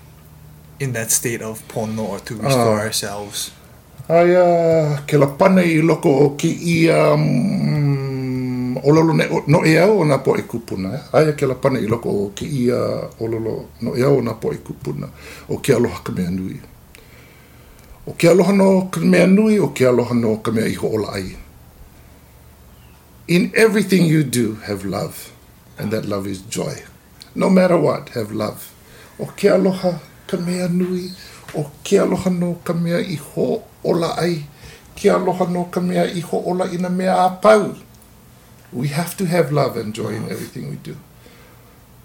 in 0.79 0.91
that 0.93 1.11
state 1.11 1.41
of 1.41 1.65
pono 1.69 1.99
or 2.09 2.19
to 2.19 2.35
restore 2.35 2.79
Uh, 2.79 2.83
ourselves? 2.83 3.51
Ke 4.09 5.17
la 5.21 5.27
pane 5.37 5.61
i 5.61 5.81
loko 5.85 6.09
o 6.09 6.29
ki 6.33 6.49
ia 6.49 7.15
mm, 7.15 8.79
ololo 8.81 9.13
ne, 9.13 9.27
no 9.47 9.61
e 9.63 9.77
au 9.77 10.01
po 10.23 10.35
i 10.35 10.41
kupuna. 10.41 10.97
Eh? 11.13 11.35
Ke 11.37 11.45
la 11.45 11.53
pane 11.53 11.77
i 11.77 11.85
loko 11.85 12.09
o 12.09 12.31
ki 12.33 12.45
ia 12.65 12.79
ololo 13.19 13.69
no 13.81 13.95
e 13.95 14.01
au 14.01 14.19
po 14.41 14.51
i 14.51 14.57
kupuna. 14.57 15.07
O 15.49 15.57
ke 15.57 15.75
aloha 15.75 16.01
ka 16.03 16.11
mea 16.11 16.31
nui. 16.31 16.59
O 18.07 18.13
ke 18.13 18.29
aloha 18.29 18.51
no 18.51 18.89
ka 18.89 18.99
mea 18.99 19.27
nui, 19.27 19.59
o 19.59 19.67
ke 19.67 19.85
aloha 19.85 20.15
no 20.15 20.37
ka 20.37 20.51
mea 20.51 20.65
iho 20.65 20.87
ola 20.87 21.13
ai. 21.13 21.37
In 23.27 23.51
everything 23.53 24.07
you 24.07 24.23
do, 24.23 24.55
have 24.65 24.85
love. 24.85 25.31
And 25.77 25.91
that 25.91 26.05
love 26.05 26.25
is 26.25 26.41
joy. 26.41 26.81
No 27.35 27.47
matter 27.51 27.77
what, 27.77 28.09
have 28.17 28.31
love. 28.31 28.73
O 29.19 29.25
ke 29.25 29.53
aloha 29.53 29.99
ka 30.25 30.37
mea 30.37 30.67
nui, 30.67 31.11
o 31.55 31.69
ke 31.83 32.01
aloha 32.01 32.31
no 32.31 32.57
ka 32.63 32.73
mea 32.73 32.97
iho 32.97 33.68
ola 33.83 34.15
ai, 34.17 34.45
ke 34.95 35.09
aloha 35.09 35.45
no 35.49 35.65
ka 35.65 35.79
mea 35.79 36.05
iho 36.05 36.43
ola 36.45 36.65
ina 36.71 36.89
mea 36.89 37.25
a 37.25 37.29
pau. 37.29 37.75
We 38.71 38.87
have 38.89 39.17
to 39.17 39.25
have 39.25 39.51
love 39.51 39.77
and 39.77 39.93
joy 39.93 40.13
in 40.13 40.29
everything 40.29 40.69
we 40.69 40.75
do. 40.75 40.95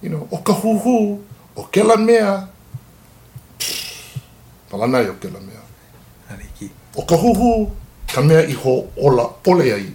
You 0.01 0.11
know, 0.11 0.29
o 0.33 0.39
ka 0.39 0.53
huhu, 0.53 1.21
o 1.57 1.63
ke 1.73 1.85
la 1.85 1.97
mea, 1.97 2.49
palanai 4.71 5.09
o 5.09 5.15
ke 5.15 5.33
la 5.33 5.41
mea. 5.41 5.61
Ariki. 6.31 6.71
O 6.97 7.03
ka 7.03 7.17
huhu, 7.17 7.71
ka 8.07 8.23
mea 8.23 8.47
iho 8.49 8.89
ola 8.97 9.29
ole 9.47 9.75
ai. 9.75 9.93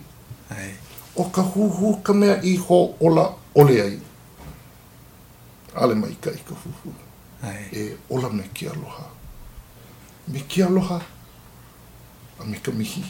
Ai. 0.52 0.74
O 1.18 1.24
ka 1.26 1.42
huhu, 1.42 2.04
ka 2.04 2.14
mea 2.14 2.42
iho 2.44 2.96
ola 3.02 3.34
ole 3.56 3.82
ai. 3.82 4.00
Ale 5.76 5.96
mai 5.96 6.18
ka 6.22 6.30
i 6.32 6.42
ka 6.46 6.54
huhu. 6.54 6.94
Ai. 7.44 7.66
E 7.74 7.98
ola 8.10 8.30
me 8.30 8.44
ki 8.54 8.68
aloha. 8.68 9.06
Me 10.28 10.40
ki 10.48 10.64
aloha, 10.64 11.02
a 12.40 12.46
me 12.46 12.58
ka 12.58 12.72
mihi. 12.72 13.04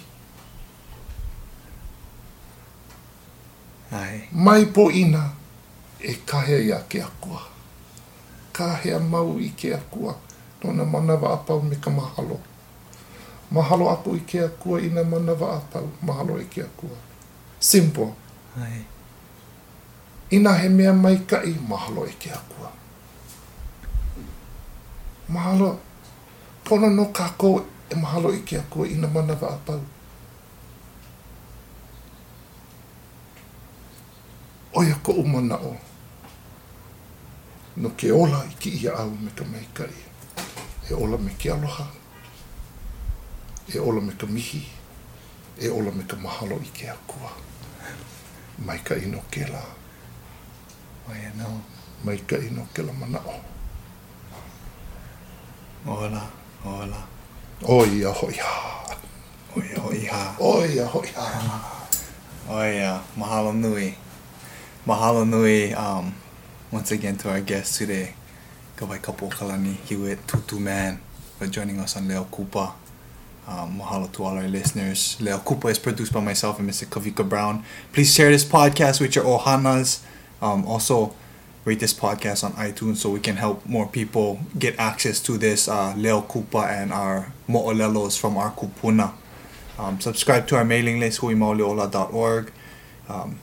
Ai. 3.92 4.28
Mai 4.32 4.66
po 4.66 4.92
ina, 4.92 5.32
e 6.00 6.14
kahea 6.26 6.60
ia 6.60 6.80
ke 6.90 7.02
akua. 7.02 7.42
Kahea 8.54 9.00
mau 9.00 9.40
i 9.40 9.50
ke 9.50 9.74
akua. 9.74 10.16
Nona 10.64 10.86
manawa 10.86 11.34
apau 11.34 11.62
me 11.62 11.76
ka 11.76 11.90
mahalo. 11.90 12.40
Mahalo 13.52 13.90
apu 13.90 14.16
i 14.16 14.20
ke 14.20 14.44
akua 14.46 14.82
ina 14.82 15.04
manawa 15.04 15.58
apau. 15.58 15.90
Mahalo 16.02 16.40
i 16.42 16.46
ke 16.46 16.62
akua. 16.62 16.98
Simple. 17.60 18.14
Ai. 18.58 18.86
Ina 20.32 20.54
he 20.54 20.70
mea 20.70 20.94
mai 20.94 21.18
kai, 21.26 21.56
mahalo 21.68 22.06
e 22.06 22.14
ke 22.20 22.30
akua. 22.32 22.72
Mahalo. 25.30 25.80
Pono 26.64 26.90
no 26.90 27.06
kako 27.06 27.66
e 27.90 27.96
mahalo 27.96 28.34
i 28.34 28.42
ke 28.42 28.58
akua 28.58 28.88
ina 28.88 29.08
manawa 29.08 29.54
apau. 29.54 29.82
Oia 34.74 34.96
ko 35.04 35.12
umana 35.12 35.56
o. 35.56 35.76
No 37.78 37.90
ke 37.98 38.12
ola 38.12 38.46
i 38.46 38.54
ki 38.60 38.70
ia 38.84 38.94
au 38.94 39.10
me 39.10 39.32
ka 39.36 39.44
mai 39.46 39.68
kai. 39.74 39.96
E 40.90 40.94
ola 40.94 41.18
me 41.18 41.32
ke 41.38 41.50
aloha. 41.52 41.88
E 43.74 43.80
ola 43.80 44.02
me 44.02 44.14
ka 44.14 44.28
mihi. 44.28 44.64
E 45.58 45.70
ola 45.70 45.92
me 45.92 46.04
ka 46.04 46.16
mahalo 46.16 46.62
i 46.62 46.70
ke 46.70 46.90
akua. 46.90 47.32
Mai 48.66 48.80
ka 48.84 48.96
ino 48.96 49.22
ke 49.32 49.48
la. 49.50 49.64
Oia 51.10 51.34
no. 51.38 51.62
mai 52.04 52.18
ka 52.18 52.38
ino 52.38 52.68
ke 52.74 52.84
la 52.84 52.94
mana 52.94 53.20
o. 53.26 53.36
Ola. 55.88 56.24
Ola. 56.66 57.19
O 57.64 57.86
ia 57.86 58.12
hoi 58.14 58.34
ha. 58.34 58.96
Oia 59.58 59.80
hoi 59.82 60.06
ha. 60.06 60.36
O 60.40 60.66
ia 60.66 60.86
hoi 60.86 61.08
ha. 61.16 61.90
Oia. 62.50 63.00
Mahalo 63.18 63.54
nui. 63.54 63.96
Mahalo 64.88 65.26
nui. 65.26 65.74
Um, 65.74 66.14
once 66.72 66.92
again 66.92 67.18
to 67.18 67.30
our 67.30 67.42
guest 67.42 67.78
today, 67.78 68.14
Kawaikapuokalani 68.78 69.76
Hewitt, 69.90 70.26
Tutu 70.28 70.60
Man, 70.60 71.00
for 71.38 71.48
joining 71.48 71.80
us 71.80 71.98
on 71.98 72.08
Leo 72.08 72.26
Kupa. 72.32 72.74
Um, 73.48 73.80
mahalo 73.80 74.12
to 74.14 74.24
all 74.24 74.38
our 74.38 74.48
listeners. 74.48 75.18
Leo 75.20 75.40
Kupa 75.40 75.70
is 75.72 75.80
produced 75.80 76.14
by 76.14 76.22
myself 76.22 76.60
and 76.60 76.70
Mr. 76.70 76.86
Kavika 76.86 77.28
Brown. 77.28 77.64
Please 77.92 78.14
share 78.14 78.30
this 78.30 78.46
podcast 78.46 79.02
with 79.02 79.16
your 79.16 79.26
ohanas. 79.26 80.02
Um, 80.42 80.66
also, 80.66 81.14
rate 81.70 81.80
this 81.80 81.94
podcast 81.94 82.44
on 82.44 82.52
iTunes 82.54 82.98
so 82.98 83.12
we 83.12 83.20
can 83.20 83.36
help 83.36 83.64
more 83.66 83.88
people 83.88 84.40
get 84.58 84.74
access 84.80 85.20
to 85.22 85.38
this 85.38 85.68
uh, 85.68 85.94
Leo 85.96 86.22
Kupa 86.22 86.68
and 86.68 86.92
our 86.92 87.32
mo'olelos 87.48 88.20
from 88.20 88.38
our 88.38 88.52
kupuna. 88.52 89.14
Um, 89.78 90.00
subscribe 90.02 90.48
to 90.48 90.56
our 90.56 90.66
mailing 90.66 91.00
list, 91.00 91.22
huimauliola.org. 91.22 92.52
Um, 93.08 93.40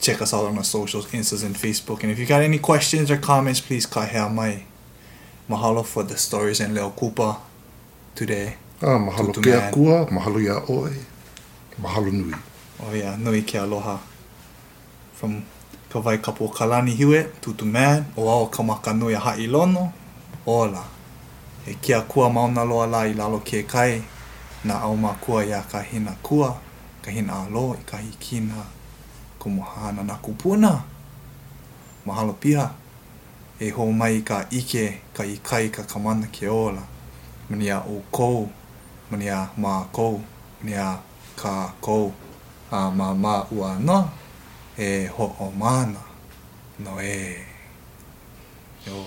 check 0.00 0.22
us 0.22 0.32
out 0.32 0.44
on 0.44 0.56
our 0.56 0.64
socials, 0.64 1.06
Instas 1.06 1.44
and 1.44 1.56
Facebook. 1.56 2.04
And 2.04 2.12
if 2.12 2.18
you 2.20 2.26
got 2.26 2.42
any 2.42 2.58
questions 2.58 3.10
or 3.10 3.16
comments, 3.16 3.60
please 3.60 3.86
kahea 3.86 4.32
mai. 4.32 4.64
Mahalo 5.50 5.84
for 5.84 6.04
the 6.04 6.16
stories 6.16 6.60
and 6.60 6.74
Leo 6.74 6.90
Kupa 6.90 7.40
today. 8.14 8.56
Ah, 8.82 8.98
mahalo 8.98 9.34
Tutu 9.34 9.50
akua, 9.50 10.08
mahalo 10.10 10.40
ia 10.40 10.62
oe. 10.70 10.94
Mahalo 11.82 12.12
nui. 12.12 12.34
Oh 12.80 12.94
yeah, 12.94 13.16
nui 13.16 13.42
ke 13.42 13.56
aloha. 13.56 13.98
From 15.12 15.44
Kawai 15.94 16.18
Kapo 16.18 16.48
Kalani 16.48 16.90
Hewitt, 16.96 17.40
Tutu 17.40 17.64
Man, 17.64 18.04
o 18.16 18.28
ao 18.28 18.46
kamaka 18.48 18.92
nui 18.92 19.14
a 19.14 19.20
hai 19.20 19.46
lono, 19.46 19.92
ola. 20.44 20.84
E 21.68 21.74
kia 21.74 22.00
kua 22.00 22.30
mauna 22.30 22.64
loa 22.64 22.86
la 22.86 23.06
i 23.06 23.14
lalo 23.14 23.38
ke 23.38 23.62
kai, 23.62 24.02
na 24.64 24.80
au 24.80 24.96
ma 24.96 25.14
kua 25.14 25.44
ia 25.44 25.62
ka 25.62 25.80
hina 25.82 26.10
kua, 26.20 26.58
ka 27.00 27.10
hina 27.12 27.46
alo 27.46 27.76
i 27.80 27.84
ka 27.84 27.96
hikina, 27.98 28.64
kumuhana 29.38 30.02
na 30.02 30.14
kupuna. 30.14 30.82
Mahalo 32.06 32.32
pia, 32.32 32.70
e 33.60 33.70
ho 33.70 33.92
mai 33.92 34.20
ka 34.22 34.46
ike, 34.50 35.00
ka 35.14 35.22
ikai 35.24 35.68
ka 35.70 35.82
kamana 35.82 36.26
ke 36.26 36.48
ola. 36.48 36.82
Mani 37.48 37.70
a 37.70 37.78
o 37.78 38.02
kou, 38.10 38.48
mani 39.10 39.28
a 39.28 39.48
ma 39.56 39.84
kou, 39.92 40.20
mani 40.60 40.74
a 40.74 40.98
ka 41.36 41.72
kou, 41.80 42.12
a 42.72 42.90
ma 42.90 43.14
ma 43.14 43.46
ua 43.52 43.78
no, 44.76 44.82
e 44.82 45.08
ho 45.08 45.24
o 45.38 45.50
mana, 45.50 46.00
no 46.78 47.00
e. 47.00 47.44
Yo, 48.86 49.06